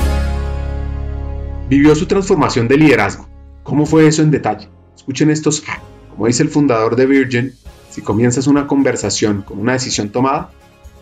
Vivió 1.68 1.94
su 1.94 2.06
transformación 2.06 2.68
de 2.68 2.76
liderazgo. 2.76 3.26
¿Cómo 3.62 3.86
fue 3.86 4.06
eso 4.06 4.22
en 4.22 4.30
detalle? 4.30 4.68
Escuchen 4.94 5.30
estos 5.30 5.62
Como 6.10 6.26
dice 6.26 6.42
el 6.42 6.48
fundador 6.48 6.96
de 6.96 7.06
Virgin, 7.06 7.52
si 7.90 8.02
comienzas 8.02 8.46
una 8.46 8.66
conversación 8.66 9.42
con 9.42 9.58
una 9.58 9.72
decisión 9.72 10.10
tomada, 10.10 10.50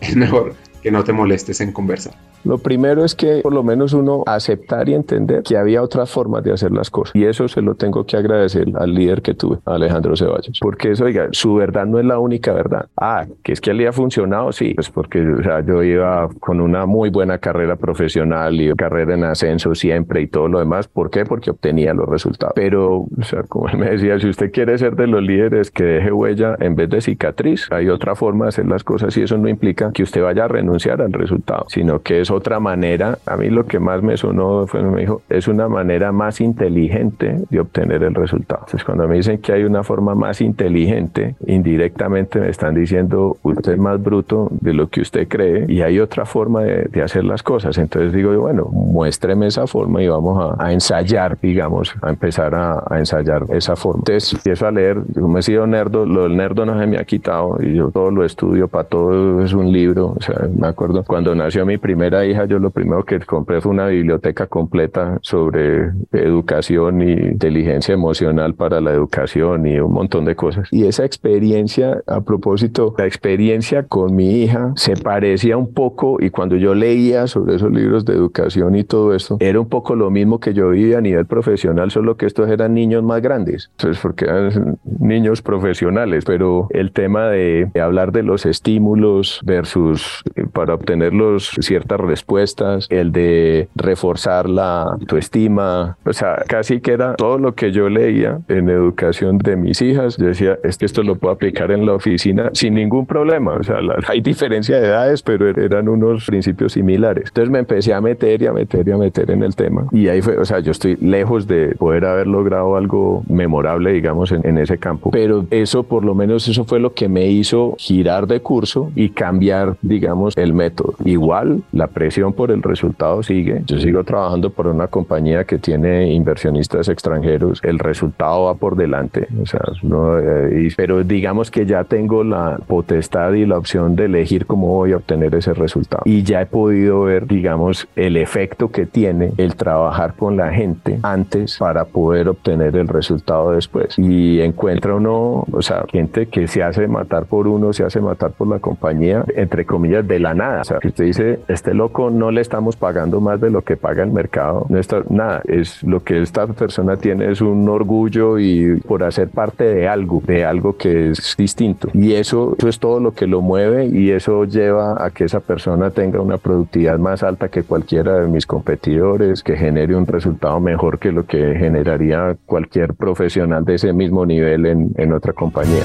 es 0.01 0.15
mejor 0.15 0.55
que 0.83 0.91
no 0.91 1.03
te 1.03 1.13
molestes 1.13 1.61
en 1.61 1.71
conversar? 1.71 2.13
Lo 2.43 2.57
primero 2.57 3.05
es 3.05 3.15
que 3.15 3.39
por 3.41 3.53
lo 3.53 3.63
menos 3.63 3.93
uno 3.93 4.23
aceptar 4.27 4.89
y 4.89 4.93
entender 4.93 5.43
que 5.43 5.55
había 5.55 5.81
otras 5.81 6.11
formas 6.11 6.43
de 6.43 6.51
hacer 6.51 6.71
las 6.71 6.89
cosas. 6.89 7.15
Y 7.15 7.23
eso 7.23 7.47
se 7.47 7.61
lo 7.61 7.75
tengo 7.75 8.05
que 8.05 8.17
agradecer 8.17 8.67
al 8.75 8.93
líder 8.93 9.21
que 9.21 9.33
tuve, 9.33 9.59
Alejandro 9.65 10.17
Ceballos. 10.17 10.59
Porque 10.59 10.91
eso, 10.91 11.05
oiga, 11.05 11.29
su 11.31 11.55
verdad 11.55 11.85
no 11.85 11.99
es 11.99 12.05
la 12.05 12.19
única 12.19 12.51
verdad. 12.51 12.87
Ah, 12.97 13.25
que 13.43 13.53
es 13.53 13.61
que 13.61 13.73
le 13.73 13.87
ha 13.87 13.93
funcionado, 13.93 14.51
sí. 14.51 14.73
Pues 14.73 14.89
porque 14.89 15.25
o 15.25 15.41
sea, 15.41 15.65
yo 15.65 15.81
iba 15.83 16.27
con 16.41 16.59
una 16.59 16.85
muy 16.85 17.09
buena 17.09 17.37
carrera 17.37 17.77
profesional 17.77 18.59
y 18.59 18.73
carrera 18.73 19.13
en 19.13 19.23
ascenso 19.23 19.73
siempre 19.73 20.21
y 20.21 20.27
todo 20.27 20.49
lo 20.49 20.59
demás. 20.59 20.89
¿Por 20.89 21.09
qué? 21.09 21.23
Porque 21.23 21.49
obtenía 21.49 21.93
los 21.93 22.09
resultados. 22.09 22.53
Pero, 22.55 23.05
o 23.17 23.23
sea, 23.23 23.43
como 23.43 23.69
él 23.69 23.77
me 23.77 23.89
decía, 23.91 24.19
si 24.19 24.27
usted 24.27 24.51
quiere 24.51 24.77
ser 24.77 24.97
de 24.97 25.07
los 25.07 25.23
líderes 25.23 25.71
que 25.71 25.85
deje 25.85 26.11
huella 26.11 26.57
en 26.59 26.75
vez 26.75 26.89
de 26.89 26.99
cicatriz, 26.99 27.69
hay 27.71 27.87
otra 27.87 28.15
forma 28.15 28.45
de 28.45 28.49
hacer 28.49 28.65
las 28.65 28.83
cosas 28.83 29.15
y 29.15 29.21
eso 29.21 29.37
no 29.37 29.47
implica 29.47 29.93
que 29.93 30.03
usted 30.03 30.21
vaya 30.21 30.43
a 30.43 30.47
renunciar 30.49 30.72
al 30.73 31.13
resultado, 31.13 31.65
sino 31.69 32.01
que 32.01 32.21
es 32.21 32.31
otra 32.31 32.59
manera. 32.59 33.17
A 33.25 33.37
mí 33.37 33.49
lo 33.49 33.65
que 33.65 33.79
más 33.79 34.01
me 34.01 34.17
sonó 34.17 34.67
fue, 34.67 34.81
me 34.83 35.01
dijo, 35.01 35.21
es 35.29 35.47
una 35.47 35.67
manera 35.67 36.11
más 36.11 36.41
inteligente 36.41 37.37
de 37.49 37.59
obtener 37.59 38.03
el 38.03 38.13
resultado. 38.15 38.61
Entonces, 38.65 38.83
cuando 38.83 39.07
me 39.07 39.15
dicen 39.15 39.37
que 39.39 39.53
hay 39.53 39.63
una 39.63 39.83
forma 39.83 40.15
más 40.15 40.41
inteligente, 40.41 41.35
indirectamente 41.45 42.39
me 42.39 42.49
están 42.49 42.73
diciendo, 42.75 43.37
usted 43.43 43.73
es 43.73 43.79
más 43.79 44.01
bruto 44.01 44.49
de 44.51 44.73
lo 44.73 44.89
que 44.89 45.01
usted 45.01 45.27
cree 45.27 45.65
y 45.67 45.81
hay 45.81 45.99
otra 45.99 46.25
forma 46.25 46.63
de, 46.63 46.83
de 46.91 47.01
hacer 47.01 47.23
las 47.23 47.43
cosas. 47.43 47.77
Entonces 47.77 48.13
digo, 48.13 48.35
bueno, 48.39 48.65
muéstreme 48.71 49.47
esa 49.47 49.67
forma 49.67 50.01
y 50.01 50.07
vamos 50.07 50.57
a, 50.57 50.63
a 50.63 50.73
ensayar, 50.73 51.37
digamos, 51.41 51.93
a 52.01 52.09
empezar 52.09 52.55
a, 52.55 52.83
a, 52.89 52.99
ensayar 52.99 53.45
esa 53.49 53.75
forma. 53.75 53.99
Entonces 53.99 54.33
empiezo 54.33 54.67
a 54.67 54.71
leer, 54.71 55.01
como 55.13 55.37
he 55.37 55.41
sido 55.41 55.67
nerdo, 55.67 56.05
lo 56.05 56.23
del 56.23 56.35
nerdo 56.35 56.65
no 56.65 56.79
se 56.79 56.87
me 56.87 56.97
ha 56.97 57.03
quitado 57.03 57.57
y 57.61 57.75
yo 57.75 57.91
todo 57.91 58.11
lo 58.11 58.23
estudio, 58.25 58.67
para 58.67 58.85
todo 58.85 59.43
es 59.43 59.53
un 59.53 59.71
libro. 59.71 60.13
O 60.17 60.21
sea, 60.21 60.47
me 60.63 60.69
acuerdo 60.69 61.03
cuando 61.03 61.35
nació 61.35 61.65
mi 61.65 61.77
primera 61.77 62.25
hija, 62.25 62.45
yo 62.45 62.57
lo 62.57 62.69
primero 62.69 63.03
que 63.03 63.19
compré 63.19 63.59
fue 63.59 63.73
una 63.73 63.87
biblioteca 63.87 64.47
completa 64.47 65.19
sobre 65.21 65.91
educación 66.13 67.01
y 67.01 67.11
inteligencia 67.11 67.93
emocional 67.93 68.55
para 68.55 68.79
la 68.79 68.91
educación 68.91 69.67
y 69.67 69.77
un 69.79 69.91
montón 69.91 70.23
de 70.23 70.37
cosas. 70.37 70.69
Y 70.71 70.85
esa 70.85 71.03
experiencia, 71.03 72.01
a 72.07 72.21
propósito, 72.21 72.95
la 72.97 73.05
experiencia 73.05 73.83
con 73.83 74.15
mi 74.15 74.41
hija 74.41 74.71
se 74.77 74.95
parecía 74.95 75.57
un 75.57 75.73
poco 75.73 76.17
y 76.21 76.29
cuando 76.29 76.55
yo 76.55 76.73
leía 76.73 77.27
sobre 77.27 77.55
esos 77.55 77.69
libros 77.69 78.05
de 78.05 78.13
educación 78.13 78.77
y 78.77 78.85
todo 78.85 79.13
esto, 79.13 79.35
era 79.41 79.59
un 79.59 79.67
poco 79.67 79.95
lo 79.95 80.09
mismo 80.11 80.39
que 80.39 80.53
yo 80.53 80.69
vivía 80.69 80.99
a 80.99 81.01
nivel 81.01 81.25
profesional, 81.25 81.91
solo 81.91 82.15
que 82.15 82.25
estos 82.25 82.49
eran 82.49 82.73
niños 82.73 83.03
más 83.03 83.21
grandes. 83.21 83.69
Entonces, 83.71 84.01
porque 84.01 84.23
eran 84.23 84.77
niños 84.99 85.41
profesionales, 85.41 86.23
pero 86.23 86.67
el 86.69 86.93
tema 86.93 87.27
de, 87.27 87.69
de 87.73 87.81
hablar 87.81 88.13
de 88.13 88.23
los 88.23 88.45
estímulos 88.45 89.41
versus 89.43 90.23
para 90.53 90.73
obtenerlos 90.73 91.51
ciertas 91.59 91.99
respuestas, 91.99 92.87
el 92.89 93.11
de 93.11 93.67
reforzar 93.75 94.49
la 94.49 94.83
autoestima, 94.83 95.97
o 96.05 96.13
sea, 96.13 96.43
casi 96.47 96.79
que 96.79 96.93
era 96.93 97.15
todo 97.15 97.37
lo 97.37 97.55
que 97.55 97.71
yo 97.71 97.89
leía 97.89 98.39
en 98.47 98.69
educación 98.69 99.37
de 99.37 99.55
mis 99.55 99.81
hijas. 99.81 100.17
Yo 100.17 100.27
decía, 100.27 100.57
es 100.63 100.77
que 100.77 100.85
esto 100.85 101.03
lo 101.03 101.15
puedo 101.15 101.33
aplicar 101.33 101.71
en 101.71 101.85
la 101.85 101.93
oficina 101.93 102.49
sin 102.53 102.75
ningún 102.75 103.05
problema. 103.05 103.53
O 103.53 103.63
sea, 103.63 103.81
la, 103.81 103.97
hay 104.07 104.21
diferencia 104.21 104.79
de 104.79 104.87
edades, 104.87 105.21
pero 105.21 105.49
eran 105.49 105.89
unos 105.89 106.25
principios 106.25 106.73
similares. 106.73 107.25
Entonces 107.27 107.51
me 107.51 107.59
empecé 107.59 107.93
a 107.93 108.01
meter 108.01 108.41
y 108.41 108.47
a 108.47 108.53
meter 108.53 108.87
y 108.87 108.91
a 108.91 108.97
meter 108.97 109.31
en 109.31 109.43
el 109.43 109.55
tema. 109.55 109.87
Y 109.91 110.07
ahí 110.07 110.21
fue, 110.21 110.37
o 110.37 110.45
sea, 110.45 110.59
yo 110.59 110.71
estoy 110.71 110.95
lejos 110.97 111.47
de 111.47 111.75
poder 111.77 112.05
haber 112.05 112.27
logrado 112.27 112.75
algo 112.75 113.23
memorable, 113.27 113.91
digamos, 113.91 114.31
en, 114.31 114.45
en 114.45 114.57
ese 114.57 114.77
campo. 114.77 115.11
Pero 115.11 115.45
eso, 115.49 115.83
por 115.83 116.05
lo 116.05 116.15
menos, 116.15 116.47
eso 116.47 116.63
fue 116.65 116.79
lo 116.79 116.93
que 116.93 117.09
me 117.09 117.27
hizo 117.27 117.75
girar 117.77 118.27
de 118.27 118.41
curso 118.41 118.91
y 118.95 119.09
cambiar, 119.09 119.77
digamos, 119.81 120.37
el 120.43 120.53
método. 120.53 120.95
Igual, 121.05 121.63
la 121.71 121.87
presión 121.87 122.33
por 122.33 122.51
el 122.51 122.61
resultado 122.61 123.23
sigue. 123.23 123.61
Yo 123.65 123.79
sigo 123.79 124.03
trabajando 124.03 124.49
por 124.49 124.67
una 124.67 124.87
compañía 124.87 125.43
que 125.45 125.57
tiene 125.57 126.11
inversionistas 126.13 126.89
extranjeros. 126.89 127.59
El 127.63 127.79
resultado 127.79 128.45
va 128.45 128.55
por 128.55 128.75
delante. 128.75 129.27
O 129.41 129.45
sea, 129.45 129.61
no, 129.81 130.19
eh, 130.19 130.67
y, 130.67 130.75
pero 130.75 131.03
digamos 131.03 131.49
que 131.49 131.65
ya 131.65 131.83
tengo 131.83 132.23
la 132.23 132.59
potestad 132.67 133.33
y 133.33 133.45
la 133.45 133.57
opción 133.57 133.95
de 133.95 134.05
elegir 134.05 134.45
cómo 134.45 134.67
voy 134.67 134.93
a 134.93 134.97
obtener 134.97 135.33
ese 135.35 135.53
resultado. 135.53 136.03
Y 136.05 136.23
ya 136.23 136.41
he 136.41 136.45
podido 136.45 137.03
ver, 137.03 137.27
digamos, 137.27 137.87
el 137.95 138.17
efecto 138.17 138.69
que 138.69 138.85
tiene 138.85 139.31
el 139.37 139.55
trabajar 139.55 140.15
con 140.15 140.37
la 140.37 140.51
gente 140.51 140.99
antes 141.03 141.57
para 141.57 141.85
poder 141.85 142.29
obtener 142.29 142.75
el 142.75 142.87
resultado 142.87 143.51
después. 143.51 143.97
Y 143.97 144.41
encuentra 144.41 144.95
uno, 144.95 145.45
o 145.51 145.61
sea, 145.61 145.85
gente 145.91 146.27
que 146.27 146.47
se 146.47 146.63
hace 146.63 146.87
matar 146.87 147.25
por 147.25 147.47
uno, 147.47 147.73
se 147.73 147.83
hace 147.83 148.01
matar 148.01 148.31
por 148.31 148.47
la 148.47 148.59
compañía, 148.59 149.23
entre 149.35 149.65
comillas, 149.65 150.07
de 150.07 150.19
nada. 150.33 150.61
O 150.61 150.63
sea, 150.63 150.79
que 150.79 150.89
usted 150.89 151.05
dice, 151.05 151.39
este 151.47 151.73
loco 151.73 152.09
no 152.09 152.31
le 152.31 152.41
estamos 152.41 152.75
pagando 152.75 153.21
más 153.21 153.39
de 153.41 153.49
lo 153.49 153.61
que 153.61 153.77
paga 153.77 154.03
el 154.03 154.11
mercado. 154.11 154.65
No 154.69 154.79
está 154.79 155.03
nada. 155.09 155.41
Es 155.45 155.83
lo 155.83 156.03
que 156.03 156.21
esta 156.21 156.47
persona 156.47 156.97
tiene 156.97 157.31
es 157.31 157.41
un 157.41 157.67
orgullo 157.69 158.39
y 158.39 158.79
por 158.81 159.03
hacer 159.03 159.29
parte 159.29 159.63
de 159.63 159.87
algo, 159.87 160.21
de 160.25 160.45
algo 160.45 160.77
que 160.77 161.11
es 161.11 161.35
distinto. 161.37 161.89
Y 161.93 162.13
eso, 162.13 162.55
eso 162.57 162.67
es 162.67 162.79
todo 162.79 162.99
lo 162.99 163.13
que 163.13 163.27
lo 163.27 163.41
mueve 163.41 163.85
y 163.85 164.11
eso 164.11 164.45
lleva 164.45 165.03
a 165.03 165.11
que 165.11 165.25
esa 165.25 165.39
persona 165.39 165.89
tenga 165.91 166.21
una 166.21 166.37
productividad 166.37 166.97
más 166.97 167.23
alta 167.23 167.49
que 167.49 167.63
cualquiera 167.63 168.19
de 168.19 168.27
mis 168.27 168.45
competidores, 168.45 169.43
que 169.43 169.55
genere 169.55 169.95
un 169.95 170.07
resultado 170.07 170.59
mejor 170.59 170.99
que 170.99 171.11
lo 171.11 171.25
que 171.25 171.55
generaría 171.55 172.35
cualquier 172.45 172.93
profesional 172.93 173.65
de 173.65 173.75
ese 173.75 173.93
mismo 173.93 174.25
nivel 174.25 174.65
en, 174.65 174.91
en 174.97 175.13
otra 175.13 175.33
compañía. 175.33 175.83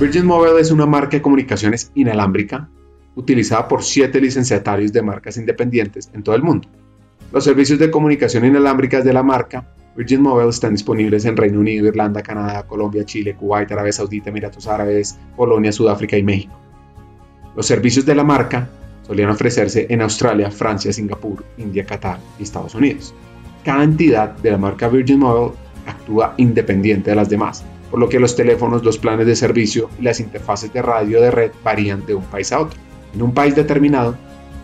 Virgin 0.00 0.26
Mobile 0.26 0.60
es 0.60 0.72
una 0.72 0.86
marca 0.86 1.16
de 1.16 1.22
comunicaciones 1.22 1.92
inalámbrica 1.94 2.68
utilizada 3.14 3.68
por 3.68 3.84
siete 3.84 4.20
licenciatarios 4.20 4.92
de 4.92 5.02
marcas 5.02 5.36
independientes 5.36 6.10
en 6.12 6.24
todo 6.24 6.34
el 6.34 6.42
mundo. 6.42 6.68
Los 7.32 7.44
servicios 7.44 7.78
de 7.78 7.92
comunicación 7.92 8.44
inalámbricas 8.44 9.04
de 9.04 9.12
la 9.12 9.22
marca 9.22 9.72
Virgin 9.96 10.20
Mobile 10.20 10.50
están 10.50 10.72
disponibles 10.72 11.24
en 11.26 11.36
Reino 11.36 11.60
Unido, 11.60 11.86
Irlanda, 11.86 12.22
Canadá, 12.22 12.64
Colombia, 12.66 13.04
Chile, 13.04 13.36
Kuwait, 13.36 13.70
Arabia 13.70 13.92
Saudita, 13.92 14.30
Emiratos 14.30 14.66
Árabes, 14.66 15.16
Polonia, 15.36 15.70
Sudáfrica 15.70 16.18
y 16.18 16.24
México. 16.24 16.58
Los 17.54 17.66
servicios 17.66 18.04
de 18.04 18.16
la 18.16 18.24
marca 18.24 18.68
solían 19.06 19.30
ofrecerse 19.30 19.86
en 19.88 20.02
Australia, 20.02 20.50
Francia, 20.50 20.92
Singapur, 20.92 21.44
India, 21.56 21.86
Qatar 21.86 22.18
y 22.40 22.42
Estados 22.42 22.74
Unidos. 22.74 23.14
Cada 23.62 23.84
entidad 23.84 24.30
de 24.38 24.50
la 24.50 24.58
marca 24.58 24.88
Virgin 24.88 25.20
Mobile 25.20 25.54
actúa 25.86 26.34
independiente 26.36 27.10
de 27.10 27.16
las 27.16 27.28
demás, 27.28 27.64
por 27.94 28.00
lo 28.00 28.08
que 28.08 28.18
los 28.18 28.34
teléfonos, 28.34 28.82
los 28.82 28.98
planes 28.98 29.24
de 29.24 29.36
servicio 29.36 29.88
y 30.00 30.02
las 30.02 30.18
interfaces 30.18 30.72
de 30.72 30.82
radio 30.82 31.20
de 31.20 31.30
red 31.30 31.52
varían 31.62 32.04
de 32.04 32.16
un 32.16 32.24
país 32.24 32.50
a 32.50 32.58
otro. 32.58 32.76
En 33.14 33.22
un 33.22 33.32
país 33.32 33.54
determinado, 33.54 34.16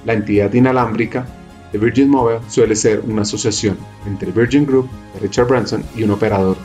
la 0.04 0.14
entidad 0.14 0.52
inalámbrica 0.52 1.28
de 1.70 1.78
Virgin 1.78 2.08
Mobile 2.08 2.40
suele 2.48 2.74
ser 2.74 2.98
una 3.06 3.22
asociación 3.22 3.78
entre 4.04 4.32
Virgin 4.32 4.66
Group 4.66 4.90
de 5.14 5.20
Richard 5.20 5.46
Branson 5.46 5.84
y 5.94 6.02
un 6.02 6.10
operador 6.10 6.56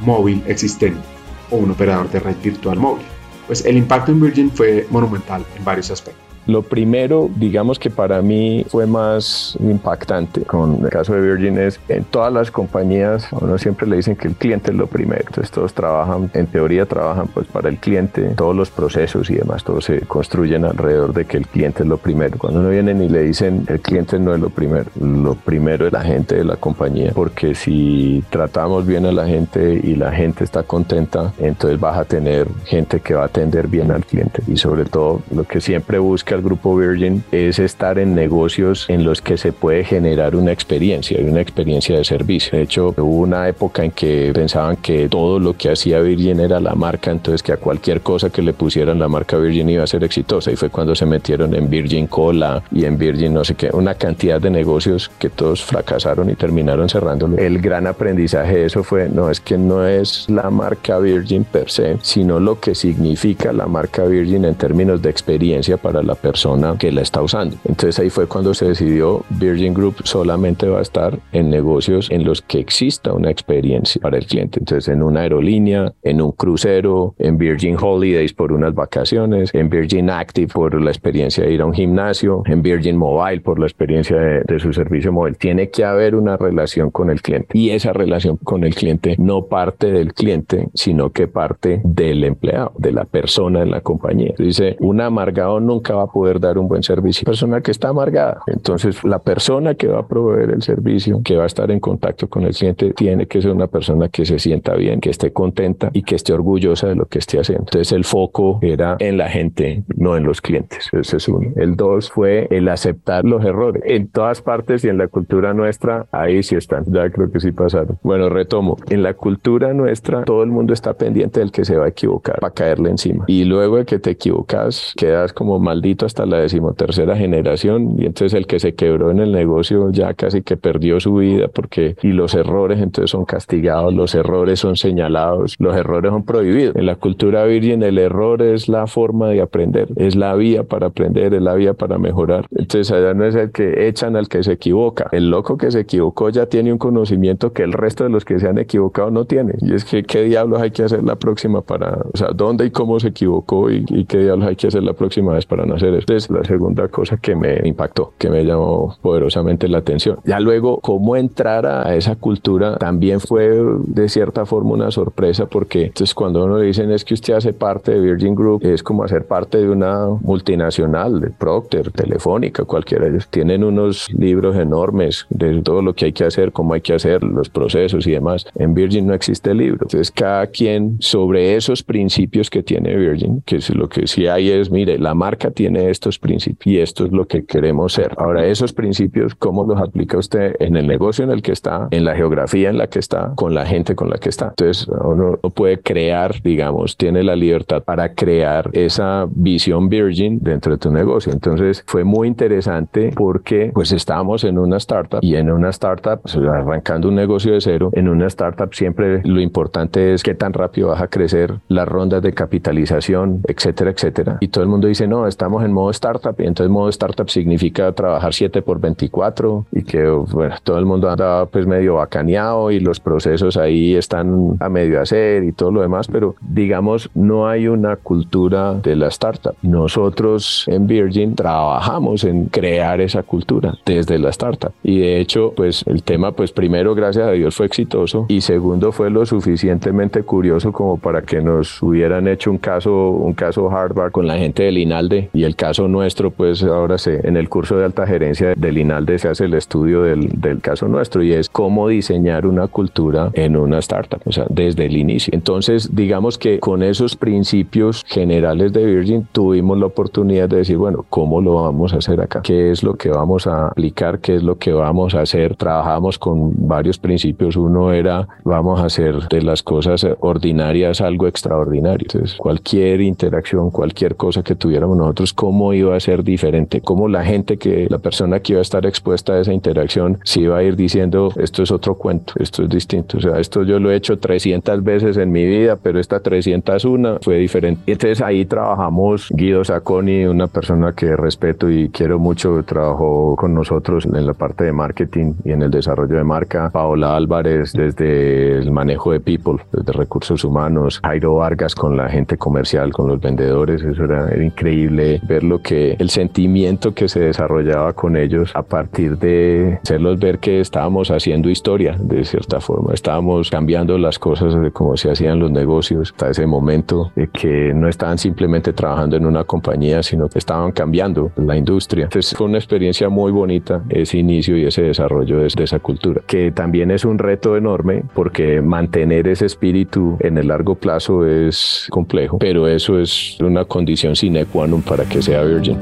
móvil 0.00 0.42
existente 0.46 1.02
o 1.50 1.58
un 1.58 1.70
operador 1.70 2.10
de 2.10 2.20
red 2.20 2.36
virtual 2.42 2.78
móvil. 2.78 3.04
Pues 3.46 3.66
el 3.66 3.76
impacto 3.76 4.10
en 4.10 4.22
Virgin 4.22 4.50
fue 4.50 4.86
monumental 4.88 5.44
en 5.54 5.66
varios 5.66 5.90
aspectos. 5.90 6.29
Lo 6.50 6.62
primero, 6.62 7.30
digamos 7.36 7.78
que 7.78 7.90
para 7.90 8.22
mí 8.22 8.66
fue 8.68 8.84
más 8.84 9.56
impactante 9.60 10.40
con 10.42 10.80
el 10.82 10.90
caso 10.90 11.14
de 11.14 11.20
Virgin 11.20 11.56
es 11.58 11.78
en 11.88 12.02
todas 12.02 12.32
las 12.32 12.50
compañías, 12.50 13.32
a 13.32 13.36
uno 13.36 13.56
siempre 13.56 13.86
le 13.86 13.94
dicen 13.94 14.16
que 14.16 14.26
el 14.26 14.34
cliente 14.34 14.72
es 14.72 14.76
lo 14.76 14.88
primero. 14.88 15.22
Entonces 15.28 15.52
todos 15.52 15.72
trabajan, 15.72 16.28
en 16.34 16.48
teoría 16.48 16.86
trabajan 16.86 17.28
pues 17.28 17.46
para 17.46 17.68
el 17.68 17.76
cliente, 17.76 18.32
todos 18.34 18.56
los 18.56 18.68
procesos 18.68 19.30
y 19.30 19.34
demás, 19.34 19.62
todos 19.62 19.84
se 19.84 20.00
construyen 20.00 20.64
alrededor 20.64 21.12
de 21.12 21.24
que 21.24 21.36
el 21.36 21.46
cliente 21.46 21.84
es 21.84 21.88
lo 21.88 21.98
primero. 21.98 22.36
Cuando 22.36 22.58
uno 22.58 22.70
viene 22.70 22.90
y 23.04 23.08
le 23.08 23.22
dicen 23.22 23.64
el 23.68 23.78
cliente 23.78 24.18
no 24.18 24.34
es 24.34 24.40
lo 24.40 24.50
primero, 24.50 24.86
lo 25.00 25.36
primero 25.36 25.86
es 25.86 25.92
la 25.92 26.02
gente 26.02 26.34
de 26.34 26.44
la 26.44 26.56
compañía, 26.56 27.12
porque 27.14 27.54
si 27.54 28.24
tratamos 28.28 28.84
bien 28.88 29.06
a 29.06 29.12
la 29.12 29.28
gente 29.28 29.80
y 29.84 29.94
la 29.94 30.10
gente 30.10 30.42
está 30.42 30.64
contenta, 30.64 31.32
entonces 31.38 31.78
vas 31.78 31.96
a 31.96 32.04
tener 32.04 32.48
gente 32.64 32.98
que 32.98 33.14
va 33.14 33.22
a 33.22 33.26
atender 33.26 33.68
bien 33.68 33.92
al 33.92 34.04
cliente 34.04 34.42
y 34.48 34.56
sobre 34.56 34.84
todo 34.84 35.20
lo 35.32 35.44
que 35.44 35.60
siempre 35.60 36.00
busca 36.00 36.39
el 36.40 36.44
grupo 36.44 36.74
Virgin 36.74 37.22
es 37.32 37.58
estar 37.58 37.98
en 37.98 38.14
negocios 38.14 38.86
en 38.88 39.04
los 39.04 39.20
que 39.20 39.36
se 39.36 39.52
puede 39.52 39.84
generar 39.84 40.34
una 40.34 40.52
experiencia 40.52 41.20
y 41.20 41.24
una 41.24 41.40
experiencia 41.40 41.96
de 41.96 42.04
servicio. 42.04 42.56
De 42.56 42.64
hecho, 42.64 42.94
hubo 42.96 43.18
una 43.18 43.46
época 43.46 43.84
en 43.84 43.90
que 43.90 44.32
pensaban 44.34 44.76
que 44.76 45.08
todo 45.08 45.38
lo 45.38 45.54
que 45.54 45.70
hacía 45.70 46.00
Virgin 46.00 46.40
era 46.40 46.58
la 46.58 46.74
marca, 46.74 47.10
entonces 47.10 47.42
que 47.42 47.52
a 47.52 47.58
cualquier 47.58 48.00
cosa 48.00 48.30
que 48.30 48.40
le 48.40 48.54
pusieran 48.54 48.98
la 48.98 49.08
marca 49.08 49.36
Virgin 49.36 49.68
iba 49.68 49.84
a 49.84 49.86
ser 49.86 50.02
exitosa 50.02 50.50
y 50.50 50.56
fue 50.56 50.70
cuando 50.70 50.94
se 50.94 51.04
metieron 51.04 51.54
en 51.54 51.68
Virgin 51.68 52.06
Cola 52.06 52.62
y 52.72 52.86
en 52.86 52.96
Virgin 52.96 53.34
no 53.34 53.44
sé 53.44 53.54
qué, 53.54 53.68
una 53.72 53.94
cantidad 53.94 54.40
de 54.40 54.48
negocios 54.48 55.10
que 55.18 55.28
todos 55.28 55.62
fracasaron 55.62 56.30
y 56.30 56.36
terminaron 56.36 56.88
cerrándolo. 56.88 57.36
El 57.36 57.60
gran 57.60 57.86
aprendizaje 57.86 58.56
de 58.56 58.64
eso 58.66 58.82
fue, 58.82 59.10
no, 59.10 59.30
es 59.30 59.40
que 59.40 59.58
no 59.58 59.86
es 59.86 60.26
la 60.28 60.48
marca 60.48 60.98
Virgin 60.98 61.44
per 61.44 61.70
se, 61.70 61.98
sino 62.00 62.40
lo 62.40 62.60
que 62.60 62.74
significa 62.74 63.52
la 63.52 63.66
marca 63.66 64.04
Virgin 64.04 64.46
en 64.46 64.54
términos 64.54 65.02
de 65.02 65.10
experiencia 65.10 65.76
para 65.76 66.02
la 66.02 66.14
persona 66.14 66.29
persona 66.30 66.76
que 66.78 66.92
la 66.92 67.02
está 67.02 67.22
usando. 67.22 67.56
Entonces 67.64 67.98
ahí 67.98 68.08
fue 68.08 68.26
cuando 68.26 68.54
se 68.54 68.66
decidió 68.66 69.24
Virgin 69.30 69.74
Group 69.74 69.96
solamente 70.04 70.68
va 70.68 70.78
a 70.78 70.82
estar 70.82 71.18
en 71.32 71.50
negocios 71.50 72.08
en 72.10 72.24
los 72.24 72.40
que 72.40 72.60
exista 72.60 73.12
una 73.12 73.30
experiencia 73.30 74.00
para 74.00 74.18
el 74.18 74.26
cliente. 74.26 74.60
Entonces 74.60 74.86
en 74.88 75.02
una 75.02 75.22
aerolínea, 75.22 75.92
en 76.02 76.22
un 76.22 76.30
crucero, 76.32 77.14
en 77.18 77.36
Virgin 77.36 77.76
Holidays 77.80 78.32
por 78.32 78.52
unas 78.52 78.74
vacaciones, 78.74 79.50
en 79.54 79.68
Virgin 79.68 80.08
Active 80.08 80.52
por 80.52 80.80
la 80.80 80.90
experiencia 80.90 81.44
de 81.44 81.52
ir 81.52 81.62
a 81.62 81.66
un 81.66 81.74
gimnasio, 81.74 82.42
en 82.46 82.62
Virgin 82.62 82.96
Mobile 82.96 83.40
por 83.40 83.58
la 83.58 83.66
experiencia 83.66 84.16
de, 84.16 84.42
de 84.46 84.60
su 84.60 84.72
servicio 84.72 85.12
móvil. 85.12 85.36
Tiene 85.36 85.70
que 85.70 85.84
haber 85.84 86.14
una 86.14 86.36
relación 86.36 86.90
con 86.90 87.10
el 87.10 87.22
cliente 87.22 87.58
y 87.58 87.70
esa 87.70 87.92
relación 87.92 88.36
con 88.36 88.62
el 88.62 88.74
cliente 88.74 89.16
no 89.18 89.46
parte 89.46 89.90
del 89.90 90.14
cliente, 90.14 90.68
sino 90.74 91.10
que 91.10 91.26
parte 91.26 91.80
del 91.84 92.22
empleado, 92.22 92.72
de 92.78 92.92
la 92.92 93.04
persona 93.04 93.62
en 93.62 93.70
la 93.70 93.80
compañía. 93.80 94.34
Dice, 94.38 94.76
un 94.78 95.00
amargado 95.00 95.58
nunca 95.60 95.94
va 95.94 96.04
a 96.04 96.06
poder 96.12 96.40
dar 96.40 96.58
un 96.58 96.68
buen 96.68 96.82
servicio. 96.82 97.24
Persona 97.24 97.60
que 97.60 97.70
está 97.70 97.88
amargada. 97.88 98.42
Entonces, 98.46 99.02
la 99.04 99.18
persona 99.18 99.74
que 99.74 99.88
va 99.88 100.00
a 100.00 100.06
proveer 100.06 100.50
el 100.50 100.62
servicio, 100.62 101.20
que 101.24 101.36
va 101.36 101.44
a 101.44 101.46
estar 101.46 101.70
en 101.70 101.80
contacto 101.80 102.28
con 102.28 102.44
el 102.44 102.54
cliente, 102.54 102.92
tiene 102.92 103.26
que 103.26 103.42
ser 103.42 103.52
una 103.52 103.66
persona 103.66 104.08
que 104.08 104.24
se 104.24 104.38
sienta 104.38 104.74
bien, 104.74 105.00
que 105.00 105.10
esté 105.10 105.32
contenta 105.32 105.90
y 105.92 106.02
que 106.02 106.14
esté 106.14 106.32
orgullosa 106.32 106.88
de 106.88 106.94
lo 106.94 107.06
que 107.06 107.18
esté 107.18 107.38
haciendo. 107.38 107.64
Entonces, 107.64 107.92
el 107.92 108.04
foco 108.04 108.58
era 108.62 108.96
en 108.98 109.16
la 109.16 109.28
gente, 109.28 109.84
no 109.96 110.16
en 110.16 110.24
los 110.24 110.40
clientes. 110.40 110.88
Ese 110.92 111.16
es 111.16 111.28
uno. 111.28 111.52
El 111.56 111.76
dos 111.76 112.10
fue 112.10 112.48
el 112.50 112.68
aceptar 112.68 113.24
los 113.24 113.44
errores. 113.44 113.82
En 113.86 114.08
todas 114.08 114.42
partes 114.42 114.84
y 114.84 114.88
en 114.88 114.98
la 114.98 115.08
cultura 115.08 115.54
nuestra, 115.54 116.06
ahí 116.12 116.42
sí 116.42 116.56
están. 116.56 116.84
Ya 116.88 117.10
creo 117.10 117.30
que 117.30 117.40
sí 117.40 117.52
pasaron. 117.52 117.98
Bueno, 118.02 118.28
retomo. 118.28 118.76
En 118.88 119.02
la 119.02 119.14
cultura 119.14 119.72
nuestra, 119.72 120.24
todo 120.24 120.42
el 120.42 120.50
mundo 120.50 120.72
está 120.72 120.94
pendiente 120.94 121.40
del 121.40 121.52
que 121.52 121.64
se 121.64 121.76
va 121.76 121.86
a 121.86 121.88
equivocar 121.88 122.38
para 122.40 122.52
caerle 122.52 122.90
encima. 122.90 123.24
Y 123.26 123.44
luego 123.44 123.76
de 123.76 123.84
que 123.84 123.98
te 123.98 124.10
equivocas, 124.10 124.94
quedas 124.96 125.32
como 125.32 125.58
maldito 125.58 125.99
hasta 126.06 126.26
la 126.26 126.38
decimotercera 126.38 127.16
generación 127.16 127.96
y 127.98 128.06
entonces 128.06 128.34
el 128.34 128.46
que 128.46 128.58
se 128.58 128.74
quebró 128.74 129.10
en 129.10 129.18
el 129.18 129.32
negocio 129.32 129.90
ya 129.90 130.14
casi 130.14 130.42
que 130.42 130.56
perdió 130.56 131.00
su 131.00 131.14
vida 131.14 131.48
porque 131.48 131.96
y 132.02 132.08
los 132.08 132.34
errores 132.34 132.80
entonces 132.80 133.10
son 133.10 133.24
castigados, 133.24 133.94
los 133.94 134.14
errores 134.14 134.60
son 134.60 134.76
señalados, 134.76 135.56
los 135.58 135.76
errores 135.76 136.10
son 136.10 136.24
prohibidos. 136.24 136.76
En 136.76 136.86
la 136.86 136.96
cultura 136.96 137.44
virgen 137.44 137.82
el 137.82 137.98
error 137.98 138.42
es 138.42 138.68
la 138.68 138.86
forma 138.86 139.28
de 139.28 139.40
aprender, 139.40 139.88
es 139.96 140.16
la 140.16 140.34
vía 140.34 140.64
para 140.64 140.88
aprender, 140.88 141.34
es 141.34 141.42
la 141.42 141.54
vía 141.54 141.74
para 141.74 141.98
mejorar. 141.98 142.46
Entonces 142.50 142.90
allá 142.90 143.14
no 143.14 143.24
es 143.24 143.34
el 143.34 143.50
que 143.52 143.88
echan 143.88 144.16
al 144.16 144.28
que 144.28 144.42
se 144.42 144.52
equivoca. 144.52 145.08
El 145.12 145.30
loco 145.30 145.56
que 145.56 145.70
se 145.70 145.80
equivocó 145.80 146.30
ya 146.30 146.46
tiene 146.46 146.72
un 146.72 146.78
conocimiento 146.78 147.52
que 147.52 147.62
el 147.62 147.72
resto 147.72 148.04
de 148.04 148.10
los 148.10 148.24
que 148.24 148.38
se 148.38 148.48
han 148.48 148.58
equivocado 148.58 149.10
no 149.10 149.24
tienen. 149.24 149.56
Y 149.60 149.74
es 149.74 149.84
que 149.84 150.02
qué 150.02 150.22
diablos 150.22 150.60
hay 150.60 150.70
que 150.70 150.82
hacer 150.82 151.02
la 151.02 151.16
próxima 151.16 151.62
para, 151.62 151.98
o 152.12 152.16
sea, 152.16 152.28
dónde 152.34 152.66
y 152.66 152.70
cómo 152.70 152.98
se 153.00 153.08
equivocó 153.08 153.70
y, 153.70 153.84
y 153.88 154.04
qué 154.04 154.18
diablos 154.18 154.48
hay 154.48 154.56
que 154.56 154.68
hacer 154.68 154.82
la 154.82 154.92
próxima 154.92 155.34
vez 155.34 155.46
para 155.46 155.66
no 155.66 155.74
hacer 155.74 155.89
esto. 155.94 156.14
Es 156.14 156.30
la 156.30 156.44
segunda 156.44 156.88
cosa 156.88 157.16
que 157.16 157.34
me 157.34 157.60
impactó, 157.64 158.12
que 158.18 158.30
me 158.30 158.44
llamó 158.44 158.96
poderosamente 159.02 159.68
la 159.68 159.78
atención. 159.78 160.18
Ya 160.24 160.40
luego, 160.40 160.80
cómo 160.80 161.16
entrar 161.16 161.66
a 161.66 161.94
esa 161.94 162.16
cultura 162.16 162.76
también 162.76 163.20
fue 163.20 163.60
de 163.86 164.08
cierta 164.08 164.46
forma 164.46 164.72
una 164.72 164.90
sorpresa 164.90 165.46
porque 165.46 165.86
entonces 165.86 166.14
cuando 166.14 166.44
uno 166.44 166.58
le 166.58 166.66
dicen 166.66 166.90
es 166.90 167.04
que 167.04 167.14
usted 167.14 167.34
hace 167.34 167.52
parte 167.52 167.92
de 167.92 168.00
Virgin 168.00 168.34
Group, 168.34 168.64
es 168.64 168.82
como 168.82 169.04
hacer 169.04 169.26
parte 169.26 169.58
de 169.58 169.68
una 169.68 170.06
multinacional, 170.06 171.20
de 171.20 171.30
Procter, 171.30 171.90
Telefónica, 171.90 172.64
cualquiera. 172.64 173.06
Tienen 173.30 173.64
unos 173.64 174.10
libros 174.12 174.56
enormes 174.56 175.26
de 175.30 175.62
todo 175.62 175.82
lo 175.82 175.94
que 175.94 176.06
hay 176.06 176.12
que 176.12 176.24
hacer, 176.24 176.52
cómo 176.52 176.74
hay 176.74 176.80
que 176.80 176.94
hacer, 176.94 177.22
los 177.22 177.48
procesos 177.48 178.06
y 178.06 178.12
demás. 178.12 178.46
En 178.54 178.74
Virgin 178.74 179.06
no 179.06 179.14
existe 179.14 179.54
libro. 179.54 179.78
Entonces 179.82 180.10
cada 180.10 180.46
quien 180.46 180.96
sobre 181.00 181.56
esos 181.56 181.82
principios 181.82 182.50
que 182.50 182.62
tiene 182.62 182.96
Virgin, 182.96 183.42
que 183.44 183.56
es 183.56 183.70
lo 183.70 183.88
que 183.88 184.06
sí 184.06 184.26
hay 184.26 184.50
es, 184.50 184.70
mire, 184.70 184.98
la 184.98 185.14
marca 185.14 185.50
tiene 185.50 185.79
estos 185.88 186.18
principios 186.18 186.66
y 186.66 186.78
esto 186.78 187.04
es 187.06 187.12
lo 187.12 187.26
que 187.26 187.44
queremos 187.44 187.92
ser. 187.92 188.14
Ahora, 188.18 188.46
esos 188.46 188.72
principios, 188.72 189.34
¿cómo 189.34 189.64
los 189.64 189.80
aplica 189.80 190.18
usted 190.18 190.56
en 190.60 190.76
el 190.76 190.86
negocio 190.86 191.24
en 191.24 191.30
el 191.30 191.42
que 191.42 191.52
está, 191.52 191.88
en 191.90 192.04
la 192.04 192.14
geografía 192.14 192.68
en 192.70 192.78
la 192.78 192.88
que 192.88 192.98
está, 192.98 193.32
con 193.36 193.54
la 193.54 193.66
gente 193.66 193.94
con 193.94 194.10
la 194.10 194.18
que 194.18 194.28
está? 194.28 194.48
Entonces, 194.48 194.88
uno 194.88 195.38
no 195.42 195.50
puede 195.50 195.80
crear, 195.80 196.42
digamos, 196.42 196.96
tiene 196.96 197.22
la 197.22 197.36
libertad 197.36 197.82
para 197.82 198.14
crear 198.14 198.70
esa 198.72 199.26
visión 199.30 199.88
Virgin 199.88 200.38
dentro 200.40 200.72
de 200.72 200.78
tu 200.78 200.90
negocio. 200.90 201.32
Entonces, 201.32 201.82
fue 201.86 202.04
muy 202.04 202.28
interesante 202.28 203.12
porque 203.14 203.70
pues 203.72 203.92
estábamos 203.92 204.44
en 204.44 204.58
una 204.58 204.76
startup 204.76 205.20
y 205.22 205.36
en 205.36 205.50
una 205.50 205.70
startup, 205.70 206.20
pues, 206.22 206.36
arrancando 206.36 207.08
un 207.08 207.14
negocio 207.14 207.52
de 207.52 207.60
cero, 207.60 207.90
en 207.94 208.08
una 208.08 208.26
startup 208.26 208.72
siempre 208.74 209.22
lo 209.24 209.40
importante 209.40 210.14
es 210.14 210.22
qué 210.22 210.34
tan 210.34 210.52
rápido 210.52 210.88
vas 210.88 211.02
a 211.02 211.08
crecer, 211.08 211.54
las 211.68 211.88
rondas 211.88 212.22
de 212.22 212.32
capitalización, 212.32 213.42
etcétera, 213.46 213.90
etcétera. 213.90 214.38
Y 214.40 214.48
todo 214.48 214.64
el 214.64 214.70
mundo 214.70 214.88
dice, 214.88 215.06
no, 215.06 215.26
estamos 215.26 215.64
en 215.64 215.69
modo 215.72 215.90
startup 215.90 216.34
y 216.38 216.46
entonces 216.46 216.70
modo 216.70 216.88
startup 216.88 217.28
significa 217.28 217.92
trabajar 217.92 218.34
7 218.34 218.62
por 218.62 218.80
24 218.80 219.66
y 219.72 219.82
que 219.82 220.08
bueno, 220.08 220.54
todo 220.62 220.78
el 220.78 220.86
mundo 220.86 221.10
anda 221.10 221.46
pues 221.46 221.66
medio 221.66 221.94
bacaneado 221.96 222.70
y 222.70 222.80
los 222.80 223.00
procesos 223.00 223.56
ahí 223.56 223.94
están 223.94 224.56
a 224.60 224.68
medio 224.68 225.00
hacer 225.00 225.44
y 225.44 225.52
todo 225.52 225.70
lo 225.70 225.82
demás, 225.82 226.08
pero 226.08 226.34
digamos 226.40 227.10
no 227.14 227.48
hay 227.48 227.68
una 227.68 227.96
cultura 227.96 228.74
de 228.74 228.96
la 228.96 229.08
startup. 229.08 229.54
Nosotros 229.62 230.64
en 230.66 230.86
Virgin 230.86 231.34
trabajamos 231.34 232.24
en 232.24 232.46
crear 232.46 233.00
esa 233.00 233.22
cultura 233.22 233.74
desde 233.84 234.18
la 234.18 234.30
startup 234.30 234.72
y 234.82 235.00
de 235.00 235.20
hecho 235.20 235.52
pues 235.56 235.84
el 235.86 236.02
tema 236.02 236.32
pues 236.32 236.52
primero 236.52 236.94
gracias 236.94 237.26
a 237.26 237.32
Dios 237.32 237.54
fue 237.54 237.66
exitoso 237.66 238.26
y 238.28 238.40
segundo 238.40 238.92
fue 238.92 239.10
lo 239.10 239.26
suficientemente 239.26 240.22
curioso 240.22 240.72
como 240.72 240.96
para 240.96 241.22
que 241.22 241.40
nos 241.40 241.82
hubieran 241.82 242.28
hecho 242.28 242.50
un 242.50 242.58
caso 242.58 243.10
un 243.10 243.34
caso 243.34 243.70
Harvard 243.70 244.12
con 244.12 244.26
la 244.26 244.36
gente 244.36 244.64
del 244.64 244.78
INALDE 244.78 245.30
y 245.32 245.44
el 245.44 245.56
caso 245.60 245.88
nuestro 245.88 246.30
pues 246.30 246.62
ahora 246.62 246.96
se 246.96 247.20
en 247.28 247.36
el 247.36 247.50
curso 247.50 247.76
de 247.76 247.84
alta 247.84 248.06
gerencia 248.06 248.54
del 248.56 248.78
INALDE 248.78 249.18
se 249.18 249.28
hace 249.28 249.44
el 249.44 249.52
estudio 249.52 250.00
del, 250.02 250.40
del 250.40 250.62
caso 250.62 250.88
nuestro 250.88 251.22
y 251.22 251.34
es 251.34 251.50
cómo 251.50 251.86
diseñar 251.86 252.46
una 252.46 252.66
cultura 252.66 253.30
en 253.34 253.56
una 253.56 253.78
startup, 253.80 254.22
o 254.24 254.32
sea, 254.32 254.46
desde 254.48 254.86
el 254.86 254.96
inicio. 254.96 255.34
Entonces, 255.34 255.94
digamos 255.94 256.38
que 256.38 256.60
con 256.60 256.82
esos 256.82 257.14
principios 257.14 258.04
generales 258.06 258.72
de 258.72 258.86
Virgin 258.86 259.28
tuvimos 259.32 259.76
la 259.76 259.84
oportunidad 259.84 260.48
de 260.48 260.56
decir, 260.56 260.78
bueno, 260.78 261.04
¿cómo 261.10 261.42
lo 261.42 261.56
vamos 261.56 261.92
a 261.92 261.98
hacer 261.98 262.22
acá? 262.22 262.40
¿Qué 262.40 262.70
es 262.70 262.82
lo 262.82 262.94
que 262.94 263.10
vamos 263.10 263.46
a 263.46 263.66
aplicar? 263.66 264.20
¿Qué 264.20 264.36
es 264.36 264.42
lo 264.42 264.56
que 264.56 264.72
vamos 264.72 265.14
a 265.14 265.20
hacer? 265.20 265.56
Trabajamos 265.56 266.18
con 266.18 266.52
varios 266.66 266.98
principios. 266.98 267.56
Uno 267.56 267.92
era, 267.92 268.26
vamos 268.44 268.80
a 268.80 268.86
hacer 268.86 269.28
de 269.28 269.42
las 269.42 269.62
cosas 269.62 270.06
ordinarias 270.20 271.02
algo 271.02 271.26
extraordinario. 271.26 272.06
Entonces, 272.10 272.38
cualquier 272.38 273.02
interacción, 273.02 273.70
cualquier 273.70 274.16
cosa 274.16 274.42
que 274.42 274.54
tuviéramos 274.54 274.96
nosotros, 274.96 275.34
¿cómo 275.50 275.74
iba 275.74 275.96
a 275.96 275.98
ser 275.98 276.22
diferente? 276.22 276.80
¿Cómo 276.80 277.08
la 277.08 277.24
gente 277.24 277.56
que, 277.56 277.88
la 277.90 277.98
persona 277.98 278.38
que 278.38 278.52
iba 278.52 278.60
a 278.60 278.62
estar 278.62 278.86
expuesta 278.86 279.32
a 279.32 279.40
esa 279.40 279.52
interacción, 279.52 280.20
se 280.22 280.42
iba 280.42 280.56
a 280.56 280.62
ir 280.62 280.76
diciendo, 280.76 281.32
esto 281.36 281.64
es 281.64 281.72
otro 281.72 281.96
cuento, 281.96 282.34
esto 282.38 282.62
es 282.62 282.68
distinto? 282.68 283.18
O 283.18 283.20
sea, 283.20 283.40
esto 283.40 283.64
yo 283.64 283.80
lo 283.80 283.90
he 283.90 283.96
hecho 283.96 284.16
300 284.16 284.84
veces 284.84 285.16
en 285.16 285.32
mi 285.32 285.44
vida, 285.44 285.74
pero 285.74 285.98
esta 285.98 286.20
301 286.20 287.18
fue 287.20 287.38
diferente. 287.38 287.82
Entonces 287.90 288.22
ahí 288.22 288.44
trabajamos 288.44 289.26
Guido 289.30 289.64
Sacconi, 289.64 290.26
una 290.26 290.46
persona 290.46 290.92
que 290.92 291.16
respeto 291.16 291.68
y 291.68 291.88
quiero 291.88 292.20
mucho, 292.20 292.62
trabajó 292.62 293.34
con 293.34 293.52
nosotros 293.52 294.06
en 294.06 294.24
la 294.24 294.34
parte 294.34 294.62
de 294.62 294.72
marketing 294.72 295.34
y 295.44 295.50
en 295.50 295.62
el 295.62 295.72
desarrollo 295.72 296.16
de 296.16 296.22
marca. 296.22 296.70
Paola 296.72 297.16
Álvarez 297.16 297.72
desde 297.72 298.56
el 298.56 298.70
manejo 298.70 299.10
de 299.10 299.18
people, 299.18 299.56
desde 299.72 299.92
recursos 299.94 300.44
humanos. 300.44 301.00
Jairo 301.02 301.34
Vargas 301.34 301.74
con 301.74 301.96
la 301.96 302.08
gente 302.08 302.36
comercial, 302.36 302.92
con 302.92 303.08
los 303.08 303.20
vendedores. 303.20 303.82
Eso 303.82 304.04
era, 304.04 304.28
era 304.28 304.44
increíble 304.44 305.20
ver 305.26 305.39
lo 305.42 305.60
que 305.60 305.96
el 305.98 306.10
sentimiento 306.10 306.94
que 306.94 307.08
se 307.08 307.20
desarrollaba 307.20 307.92
con 307.92 308.16
ellos 308.16 308.50
a 308.54 308.62
partir 308.62 309.18
de 309.18 309.78
hacerlos 309.82 310.18
ver 310.18 310.38
que 310.38 310.60
estábamos 310.60 311.10
haciendo 311.10 311.48
historia 311.48 311.96
de 311.98 312.24
cierta 312.24 312.60
forma. 312.60 312.92
Estábamos 312.94 313.50
cambiando 313.50 313.98
las 313.98 314.18
cosas 314.18 314.60
de 314.60 314.70
cómo 314.70 314.96
se 314.96 315.10
hacían 315.10 315.38
los 315.38 315.50
negocios 315.50 316.12
hasta 316.12 316.30
ese 316.30 316.46
momento, 316.46 317.12
de 317.16 317.28
que 317.28 317.72
no 317.74 317.88
estaban 317.88 318.18
simplemente 318.18 318.72
trabajando 318.72 319.16
en 319.16 319.26
una 319.26 319.44
compañía, 319.44 320.02
sino 320.02 320.28
que 320.28 320.38
estaban 320.38 320.72
cambiando 320.72 321.32
la 321.36 321.56
industria. 321.56 322.04
Entonces 322.04 322.36
fue 322.36 322.46
una 322.46 322.58
experiencia 322.58 323.08
muy 323.08 323.32
bonita 323.32 323.82
ese 323.88 324.18
inicio 324.18 324.56
y 324.56 324.64
ese 324.64 324.82
desarrollo 324.82 325.38
de, 325.38 325.48
de 325.54 325.64
esa 325.64 325.78
cultura, 325.78 326.22
que 326.26 326.52
también 326.52 326.90
es 326.90 327.04
un 327.04 327.18
reto 327.18 327.56
enorme 327.56 328.04
porque 328.14 328.60
mantener 328.60 329.28
ese 329.28 329.46
espíritu 329.46 330.16
en 330.20 330.38
el 330.38 330.48
largo 330.48 330.74
plazo 330.74 331.26
es 331.26 331.86
complejo, 331.90 332.38
pero 332.38 332.68
eso 332.68 332.98
es 332.98 333.38
una 333.40 333.64
condición 333.64 334.16
sine 334.16 334.44
qua 334.44 334.66
non 334.66 334.82
para 334.82 335.04
que 335.04 335.19
sea 335.22 335.42
Virgin. 335.42 335.78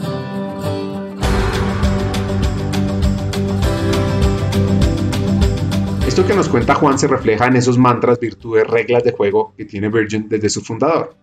Esto 6.07 6.27
que 6.27 6.35
nos 6.35 6.49
cuenta 6.49 6.75
Juan 6.75 6.99
se 6.99 7.07
refleja 7.07 7.47
en 7.47 7.57
esos 7.57 7.79
mantras, 7.79 8.19
virtudes, 8.19 8.67
reglas 8.67 9.05
de 9.05 9.13
juego 9.13 9.55
que 9.57 9.65
tiene 9.65 9.89
Virgin 9.89 10.29
desde 10.29 10.49
su 10.49 10.63
fundador. 10.63 11.15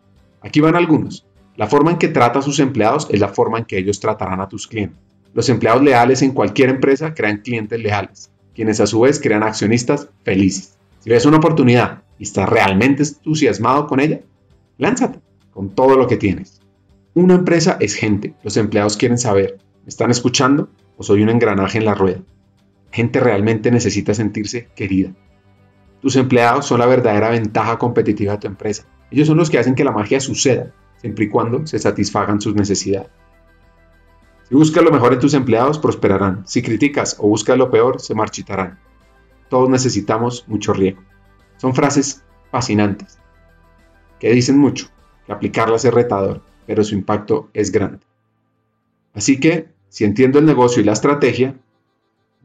Aquí 0.41 0.61
van 0.61 0.75
algunos. 0.75 1.25
La 1.57 1.67
forma 1.67 1.91
en 1.91 1.97
que 1.97 2.07
trata 2.07 2.39
a 2.39 2.41
sus 2.41 2.59
empleados 2.59 3.07
es 3.11 3.19
la 3.19 3.29
forma 3.29 3.57
en 3.57 3.65
que 3.65 3.77
ellos 3.77 3.99
tratarán 3.99 4.41
a 4.41 4.47
tus 4.47 4.67
clientes. 4.67 4.99
Los 5.33 5.49
empleados 5.49 5.83
leales 5.83 6.21
en 6.21 6.31
cualquier 6.31 6.69
empresa 6.69 7.13
crean 7.13 7.39
clientes 7.39 7.77
leales, 7.77 8.31
quienes 8.53 8.79
a 8.79 8.87
su 8.87 9.01
vez 9.01 9.19
crean 9.19 9.43
accionistas 9.43 10.07
felices. 10.23 10.77
Si 10.99 11.09
ves 11.09 11.25
una 11.25 11.37
oportunidad 11.37 12.03
y 12.17 12.23
estás 12.23 12.47
realmente 12.47 13.03
entusiasmado 13.03 13.87
con 13.87 13.99
ella, 13.99 14.21
lánzate 14.77 15.19
con 15.51 15.71
todo 15.71 15.97
lo 15.97 16.07
que 16.07 16.17
tienes. 16.17 16.54
Una 17.17 17.35
empresa 17.35 17.77
es 17.79 17.95
gente. 17.95 18.35
Los 18.43 18.57
empleados 18.57 18.97
quieren 18.97 19.17
saber, 19.17 19.59
¿me 19.83 19.87
están 19.87 20.11
escuchando 20.11 20.67
o 20.97 21.03
soy 21.03 21.23
un 21.23 21.29
engranaje 21.29 21.77
en 21.77 21.85
la 21.85 21.95
rueda? 21.95 22.19
Gente 22.91 23.21
realmente 23.21 23.71
necesita 23.71 24.13
sentirse 24.13 24.67
querida. 24.75 25.13
Tus 26.01 26.17
empleados 26.17 26.65
son 26.65 26.81
la 26.81 26.87
verdadera 26.87 27.29
ventaja 27.29 27.77
competitiva 27.77 28.33
de 28.33 28.39
tu 28.39 28.47
empresa. 28.47 28.85
Ellos 29.11 29.27
son 29.27 29.37
los 29.37 29.49
que 29.49 29.57
hacen 29.57 29.75
que 29.75 29.85
la 29.85 29.93
magia 29.93 30.19
suceda, 30.19 30.73
siempre 30.97 31.23
y 31.23 31.29
cuando 31.29 31.65
se 31.65 31.79
satisfagan 31.79 32.41
sus 32.41 32.53
necesidades. 32.53 33.11
Si 34.49 34.53
buscas 34.53 34.83
lo 34.83 34.91
mejor 34.91 35.13
en 35.13 35.19
tus 35.19 35.35
empleados, 35.35 35.79
prosperarán. 35.79 36.45
Si 36.45 36.61
criticas 36.61 37.15
o 37.17 37.29
buscas 37.29 37.57
lo 37.57 37.71
peor, 37.71 38.01
se 38.01 38.13
marchitarán. 38.13 38.77
Todos 39.49 39.69
necesitamos 39.69 40.43
mucho 40.49 40.73
riego. 40.73 41.01
Son 41.55 41.73
frases 41.73 42.25
fascinantes, 42.51 43.19
que 44.19 44.31
dicen 44.31 44.57
mucho, 44.57 44.89
que 45.25 45.31
aplicarlas 45.31 45.85
es 45.85 45.93
retador, 45.93 46.41
pero 46.65 46.83
su 46.83 46.95
impacto 46.95 47.49
es 47.53 47.71
grande. 47.71 47.99
Así 49.13 49.39
que, 49.39 49.67
si 49.89 50.03
entiendo 50.03 50.39
el 50.39 50.45
negocio 50.45 50.81
y 50.81 50.85
la 50.85 50.93
estrategia, 50.93 51.55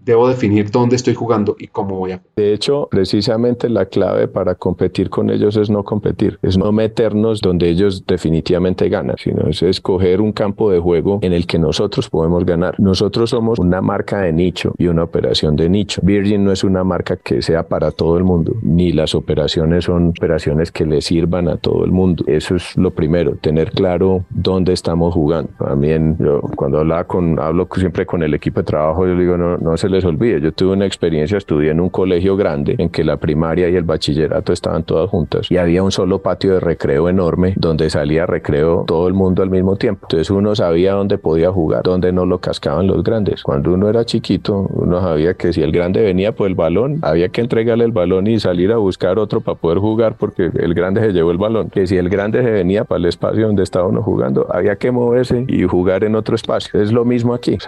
debo 0.04 0.28
definir 0.28 0.70
dónde 0.70 0.96
estoy 0.96 1.14
jugando 1.14 1.56
y 1.58 1.66
cómo 1.68 1.96
voy 1.96 2.12
a. 2.12 2.22
De 2.36 2.52
hecho, 2.52 2.88
precisamente 2.90 3.68
la 3.68 3.86
clave 3.86 4.28
para 4.28 4.54
competir 4.54 5.10
con 5.10 5.30
ellos 5.30 5.56
es 5.56 5.70
no 5.70 5.84
competir, 5.84 6.38
es 6.42 6.56
no 6.56 6.72
meternos 6.72 7.40
donde 7.40 7.68
ellos 7.68 8.04
definitivamente 8.06 8.88
ganan, 8.88 9.16
sino 9.18 9.46
es 9.48 9.62
escoger 9.62 10.20
un 10.20 10.32
campo 10.32 10.70
de 10.70 10.78
juego 10.78 11.18
en 11.22 11.32
el 11.32 11.46
que 11.46 11.58
nosotros 11.58 12.08
podemos 12.08 12.44
ganar. 12.44 12.78
Nosotros 12.78 13.30
somos 13.30 13.58
una 13.58 13.80
marca 13.80 14.22
de 14.22 14.32
nicho 14.32 14.74
y 14.78 14.86
una 14.86 15.04
operación 15.04 15.56
de 15.56 15.68
nicho. 15.68 16.00
Virgin 16.04 16.44
no 16.44 16.52
es 16.52 16.64
una 16.64 16.84
marca 16.84 17.16
que 17.16 17.42
sea 17.42 17.68
para 17.68 17.90
todo 17.90 18.16
el 18.16 18.24
mundo, 18.24 18.54
ni 18.62 18.92
las 18.92 19.14
operaciones 19.14 19.84
son 19.84 20.08
operaciones 20.08 20.72
que 20.72 20.86
le 20.86 21.00
sirvan 21.00 21.48
a 21.48 21.56
todo 21.56 21.84
el 21.84 21.92
mundo. 21.92 22.24
Eso 22.26 22.56
es 22.56 22.76
lo 22.76 22.90
primero, 22.90 23.36
tener 23.36 23.70
claro 23.72 24.24
dónde 24.30 24.72
estamos 24.72 25.14
jugando. 25.14 25.50
También 25.58 26.16
yo 26.18 26.40
cuando 26.56 26.80
con, 27.06 27.38
hablo 27.38 27.68
siempre 27.74 28.06
con 28.06 28.22
el 28.22 28.34
equipo 28.34 28.60
de 28.60 28.64
trabajo, 28.64 29.06
yo 29.06 29.16
digo, 29.16 29.36
no, 29.36 29.56
no 29.58 29.76
se 29.76 29.88
les 30.00 30.06
olvide. 30.06 30.40
Yo 30.40 30.52
tuve 30.52 30.72
una 30.72 30.86
experiencia, 30.86 31.36
estudié 31.36 31.70
en 31.70 31.80
un 31.80 31.90
colegio 31.90 32.36
grande 32.36 32.74
en 32.78 32.88
que 32.88 33.04
la 33.04 33.18
primaria 33.18 33.68
y 33.68 33.76
el 33.76 33.84
bachillerato 33.84 34.52
estaban 34.52 34.82
todas 34.82 35.10
juntas 35.10 35.50
y 35.50 35.58
había 35.58 35.82
un 35.82 35.92
solo 35.92 36.20
patio 36.20 36.54
de 36.54 36.60
recreo 36.60 37.08
enorme 37.08 37.54
donde 37.56 37.90
salía 37.90 38.26
recreo 38.26 38.84
todo 38.86 39.08
el 39.08 39.14
mundo 39.14 39.42
al 39.42 39.50
mismo 39.50 39.76
tiempo. 39.76 40.06
Entonces 40.06 40.30
uno 40.30 40.54
sabía 40.54 40.94
dónde 40.94 41.18
podía 41.18 41.50
jugar, 41.50 41.82
dónde 41.82 42.12
no 42.12 42.24
lo 42.24 42.38
cascaban 42.38 42.86
los 42.86 43.02
grandes. 43.04 43.42
Cuando 43.42 43.74
uno 43.74 43.88
era 43.88 44.04
chiquito, 44.04 44.66
uno 44.72 45.00
sabía 45.00 45.34
que 45.34 45.52
si 45.52 45.62
el 45.62 45.72
grande 45.72 46.02
venía 46.02 46.32
por 46.32 46.48
el 46.48 46.54
balón, 46.54 46.98
había 47.02 47.28
que 47.28 47.40
entregarle 47.40 47.84
el 47.84 47.92
balón 47.92 48.26
y 48.26 48.40
salir 48.40 48.72
a 48.72 48.76
buscar 48.76 49.18
otro 49.18 49.40
para 49.40 49.58
poder 49.58 49.78
jugar 49.78 50.16
porque 50.16 50.50
el 50.54 50.74
grande 50.74 51.00
se 51.02 51.12
llevó 51.12 51.30
el 51.30 51.38
balón. 51.38 51.68
Que 51.70 51.86
si 51.86 51.96
el 51.96 52.08
grande 52.08 52.42
se 52.42 52.50
venía 52.50 52.84
para 52.84 52.98
el 52.98 53.04
espacio 53.06 53.46
donde 53.46 53.62
estaba 53.62 53.86
uno 53.86 54.02
jugando, 54.02 54.46
había 54.50 54.76
que 54.76 54.90
moverse 54.90 55.44
y 55.48 55.64
jugar 55.64 56.04
en 56.04 56.14
otro 56.14 56.34
espacio. 56.34 56.80
Es 56.80 56.92
lo 56.92 57.04
mismo 57.04 57.34
aquí. 57.34 57.58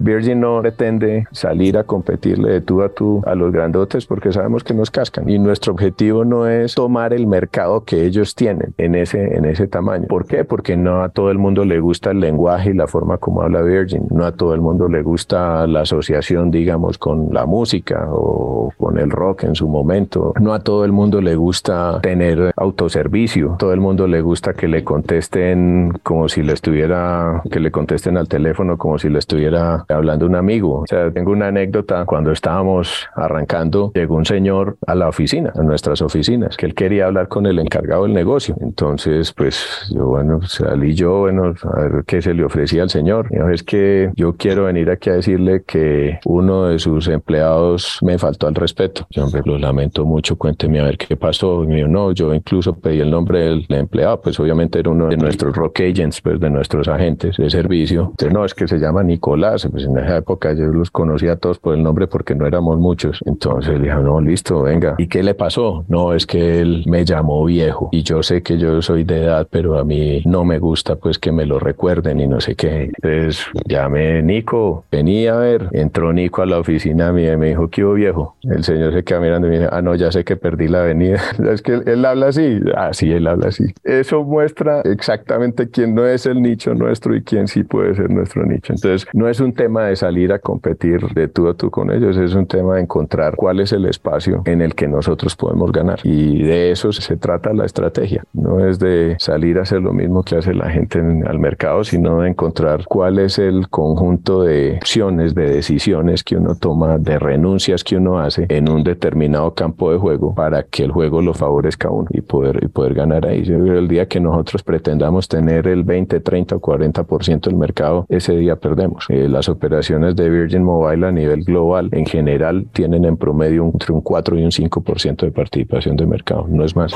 Virgin 0.00 0.40
no 0.40 0.60
pretende 0.62 1.15
salir 1.32 1.78
a 1.78 1.84
competirle 1.84 2.52
de 2.52 2.60
tú 2.60 2.82
a 2.82 2.88
tú 2.88 3.22
a 3.26 3.34
los 3.34 3.52
grandotes 3.52 4.06
porque 4.06 4.32
sabemos 4.32 4.64
que 4.64 4.74
nos 4.74 4.90
cascan. 4.90 5.28
Y 5.28 5.38
nuestro 5.38 5.72
objetivo 5.72 6.24
no 6.24 6.46
es 6.46 6.74
tomar 6.74 7.12
el 7.12 7.26
mercado 7.26 7.84
que 7.84 8.04
ellos 8.04 8.34
tienen 8.34 8.74
en 8.78 8.94
ese, 8.94 9.36
en 9.36 9.44
ese 9.44 9.66
tamaño. 9.66 10.06
¿Por 10.08 10.26
qué? 10.26 10.44
Porque 10.44 10.76
no 10.76 11.02
a 11.02 11.08
todo 11.08 11.30
el 11.30 11.38
mundo 11.38 11.64
le 11.64 11.80
gusta 11.80 12.10
el 12.10 12.20
lenguaje 12.20 12.70
y 12.70 12.74
la 12.74 12.86
forma 12.86 13.18
como 13.18 13.42
habla 13.42 13.62
Virgin. 13.62 14.06
No 14.10 14.24
a 14.24 14.32
todo 14.32 14.54
el 14.54 14.60
mundo 14.60 14.88
le 14.88 15.02
gusta 15.02 15.66
la 15.66 15.80
asociación, 15.80 16.50
digamos, 16.50 16.98
con 16.98 17.28
la 17.32 17.46
música 17.46 18.08
o 18.10 18.72
con 18.76 18.98
el 18.98 19.10
rock 19.10 19.44
en 19.44 19.54
su 19.54 19.68
momento. 19.68 20.34
No 20.40 20.52
a 20.52 20.60
todo 20.60 20.84
el 20.84 20.92
mundo 20.92 21.20
le 21.20 21.36
gusta 21.36 22.00
tener 22.02 22.52
autoservicio. 22.56 23.56
Todo 23.58 23.72
el 23.72 23.80
mundo 23.80 24.06
le 24.06 24.20
gusta 24.20 24.54
que 24.54 24.68
le 24.68 24.84
contesten 24.84 25.92
como 26.02 26.28
si 26.28 26.42
le 26.42 26.52
estuviera, 26.52 27.42
que 27.50 27.60
le 27.60 27.70
contesten 27.70 28.16
al 28.16 28.28
teléfono 28.28 28.76
como 28.76 28.98
si 28.98 29.08
le 29.08 29.18
estuviera 29.18 29.84
hablando 29.88 30.26
un 30.26 30.36
amigo. 30.36 30.80
O 30.80 30.86
sea, 30.86 31.05
tengo 31.12 31.32
una 31.32 31.48
anécdota. 31.48 32.04
Cuando 32.04 32.32
estábamos 32.32 33.08
arrancando, 33.14 33.92
llegó 33.94 34.16
un 34.16 34.24
señor 34.24 34.76
a 34.86 34.94
la 34.94 35.08
oficina, 35.08 35.52
a 35.54 35.62
nuestras 35.62 36.02
oficinas, 36.02 36.56
que 36.56 36.66
él 36.66 36.74
quería 36.74 37.06
hablar 37.06 37.28
con 37.28 37.46
el 37.46 37.58
encargado 37.58 38.04
del 38.04 38.12
negocio. 38.12 38.56
Entonces, 38.60 39.32
pues 39.32 39.88
yo, 39.94 40.06
bueno, 40.06 40.42
salí 40.42 40.94
yo, 40.94 41.20
bueno, 41.20 41.54
a 41.62 41.80
ver 41.80 42.04
qué 42.06 42.22
se 42.22 42.34
le 42.34 42.44
ofrecía 42.44 42.82
al 42.82 42.90
señor. 42.90 43.28
Es 43.52 43.62
que 43.62 44.10
yo 44.16 44.34
quiero 44.36 44.64
venir 44.64 44.90
aquí 44.90 45.10
a 45.10 45.14
decirle 45.14 45.62
que 45.66 46.18
uno 46.24 46.66
de 46.66 46.78
sus 46.78 47.08
empleados 47.08 47.98
me 48.02 48.18
faltó 48.18 48.46
al 48.46 48.54
respeto. 48.54 49.06
Yo, 49.10 49.24
hombre, 49.24 49.42
lo 49.44 49.58
lamento 49.58 50.04
mucho, 50.04 50.36
cuénteme 50.36 50.80
a 50.80 50.84
ver 50.84 50.98
qué 50.98 51.16
pasó. 51.16 51.60
Me 51.60 51.76
dijo, 51.76 51.88
no, 51.88 52.12
yo 52.12 52.32
incluso 52.34 52.74
pedí 52.74 53.00
el 53.00 53.10
nombre 53.10 53.40
del 53.40 53.66
empleado, 53.68 54.20
pues 54.20 54.38
obviamente 54.40 54.78
era 54.78 54.90
uno 54.90 55.08
de 55.08 55.16
nuestros 55.16 55.54
rock 55.54 55.80
agents, 55.80 56.20
pues 56.20 56.40
de 56.40 56.50
nuestros 56.50 56.88
agentes 56.88 57.36
de 57.36 57.50
servicio. 57.50 58.08
Entonces, 58.10 58.32
no, 58.32 58.44
es 58.44 58.54
que 58.54 58.68
se 58.68 58.78
llama 58.78 59.02
Nicolás, 59.02 59.68
pues 59.70 59.84
en 59.84 59.96
esa 59.98 60.18
época 60.18 60.52
yo 60.52 60.66
los 60.66 60.90
conocía 60.96 61.32
a 61.32 61.36
todos 61.36 61.58
por 61.58 61.74
el 61.74 61.82
nombre 61.82 62.06
porque 62.06 62.34
no 62.34 62.46
éramos 62.46 62.78
muchos. 62.78 63.20
Entonces 63.26 63.74
le 63.74 63.90
dije, 63.90 63.96
no, 63.96 64.18
listo, 64.18 64.62
venga. 64.62 64.94
¿Y 64.96 65.08
qué 65.08 65.22
le 65.22 65.34
pasó? 65.34 65.84
No, 65.88 66.14
es 66.14 66.26
que 66.26 66.60
él 66.60 66.84
me 66.86 67.04
llamó 67.04 67.44
viejo 67.44 67.90
y 67.92 68.02
yo 68.02 68.22
sé 68.22 68.42
que 68.42 68.56
yo 68.56 68.80
soy 68.80 69.04
de 69.04 69.24
edad, 69.24 69.46
pero 69.50 69.78
a 69.78 69.84
mí 69.84 70.22
no 70.24 70.46
me 70.46 70.58
gusta 70.58 70.96
pues 70.96 71.18
que 71.18 71.32
me 71.32 71.44
lo 71.44 71.58
recuerden 71.58 72.18
y 72.18 72.26
no 72.26 72.40
sé 72.40 72.54
qué. 72.54 72.90
Entonces 73.02 73.44
llamé 73.66 74.22
Nico, 74.22 74.84
venía 74.90 75.34
a 75.34 75.38
ver. 75.38 75.68
Entró 75.72 76.14
Nico 76.14 76.40
a 76.40 76.46
la 76.46 76.58
oficina 76.58 77.12
mía 77.12 77.34
y 77.34 77.36
me 77.36 77.48
dijo, 77.48 77.68
¿qué 77.68 77.84
hubo 77.84 77.92
viejo? 77.92 78.36
El 78.44 78.64
señor 78.64 78.94
se 78.94 79.04
queda 79.04 79.20
mirando 79.20 79.48
y 79.48 79.50
me 79.50 79.58
dice, 79.58 79.68
ah, 79.70 79.82
no, 79.82 79.94
ya 79.96 80.10
sé 80.10 80.24
que 80.24 80.36
perdí 80.36 80.68
la 80.68 80.80
avenida. 80.80 81.20
es 81.52 81.60
que 81.60 81.74
él, 81.84 82.06
habla 82.06 82.28
así. 82.28 82.58
Ah, 82.74 82.94
sí, 82.94 83.12
él 83.12 83.26
habla 83.26 83.48
así. 83.48 83.66
Eso 83.84 84.24
muestra 84.24 84.80
exactamente 84.80 85.68
quién 85.68 85.94
no 85.94 86.06
es 86.06 86.24
el 86.24 86.40
nicho 86.40 86.74
nuestro 86.74 87.14
y 87.14 87.22
quién 87.22 87.48
sí 87.48 87.64
puede 87.64 87.94
ser 87.94 88.08
nuestro 88.08 88.46
nicho. 88.46 88.72
Entonces, 88.72 89.06
no 89.12 89.28
es 89.28 89.40
un 89.40 89.52
tema 89.52 89.84
de 89.84 89.96
salir 89.96 90.32
a 90.32 90.38
competir 90.38 90.85
de 91.14 91.28
tú 91.28 91.48
a 91.48 91.54
tú 91.54 91.70
con 91.70 91.90
ellos, 91.90 92.16
es 92.16 92.34
un 92.34 92.46
tema 92.46 92.76
de 92.76 92.82
encontrar 92.82 93.36
cuál 93.36 93.60
es 93.60 93.72
el 93.72 93.86
espacio 93.86 94.42
en 94.44 94.62
el 94.62 94.74
que 94.74 94.88
nosotros 94.88 95.36
podemos 95.36 95.72
ganar. 95.72 96.00
Y 96.04 96.42
de 96.42 96.70
eso 96.70 96.92
se 96.92 97.16
trata 97.16 97.52
la 97.52 97.64
estrategia. 97.64 98.24
No 98.32 98.64
es 98.66 98.78
de 98.78 99.16
salir 99.18 99.58
a 99.58 99.62
hacer 99.62 99.80
lo 99.80 99.92
mismo 99.92 100.22
que 100.22 100.36
hace 100.36 100.54
la 100.54 100.70
gente 100.70 100.98
en, 100.98 101.26
al 101.26 101.38
mercado, 101.38 101.84
sino 101.84 102.20
de 102.20 102.30
encontrar 102.30 102.84
cuál 102.86 103.18
es 103.18 103.38
el 103.38 103.68
conjunto 103.68 104.42
de 104.42 104.76
opciones, 104.76 105.34
de 105.34 105.50
decisiones 105.50 106.22
que 106.22 106.36
uno 106.36 106.54
toma, 106.54 106.98
de 106.98 107.18
renuncias 107.18 107.84
que 107.84 107.96
uno 107.96 108.18
hace 108.18 108.46
en 108.48 108.68
un 108.68 108.84
determinado 108.84 109.54
campo 109.54 109.92
de 109.92 109.98
juego 109.98 110.34
para 110.34 110.62
que 110.62 110.84
el 110.84 110.92
juego 110.92 111.22
lo 111.22 111.34
favorezca 111.34 111.88
a 111.88 111.90
uno 111.90 112.08
y 112.10 112.20
poder, 112.20 112.62
y 112.62 112.68
poder 112.68 112.94
ganar 112.94 113.26
ahí. 113.26 113.42
El 113.46 113.88
día 113.88 114.06
que 114.06 114.20
nosotros 114.20 114.62
pretendamos 114.62 115.28
tener 115.28 115.66
el 115.68 115.84
20, 115.84 116.20
30 116.20 116.56
o 116.56 116.60
40% 116.60 117.40
del 117.40 117.56
mercado, 117.56 118.06
ese 118.08 118.36
día 118.36 118.56
perdemos. 118.56 119.06
Eh, 119.08 119.28
las 119.28 119.48
operaciones 119.48 120.16
de 120.16 120.28
Virgin 120.28 120.62
Mobile 120.62 120.75
a 120.84 121.12
nivel 121.12 121.44
global 121.44 121.88
en 121.92 122.06
general 122.06 122.66
tienen 122.72 123.04
en 123.04 123.16
promedio 123.16 123.64
entre 123.64 123.92
un 123.92 124.00
4 124.00 124.38
y 124.38 124.44
un 124.44 124.50
5% 124.50 125.16
de 125.16 125.30
participación 125.30 125.96
de 125.96 126.06
mercado, 126.06 126.46
no 126.48 126.64
es 126.64 126.76
más. 126.76 126.92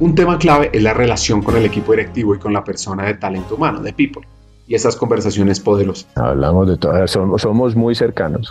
Un 0.00 0.14
tema 0.14 0.38
clave 0.38 0.70
es 0.72 0.82
la 0.82 0.92
relación 0.92 1.42
con 1.42 1.56
el 1.56 1.64
equipo 1.64 1.92
directivo 1.92 2.34
y 2.34 2.38
con 2.38 2.52
la 2.52 2.62
persona 2.62 3.04
de 3.06 3.14
talento 3.14 3.54
humano, 3.54 3.80
de 3.80 3.92
people 3.92 4.26
y 4.66 4.74
esas 4.74 4.96
conversaciones 4.96 5.60
poderosas. 5.60 6.06
Hablamos 6.16 6.68
de 6.68 6.76
todo, 6.76 7.06
somos, 7.06 7.42
somos 7.42 7.76
muy 7.76 7.94
cercanos, 7.94 8.50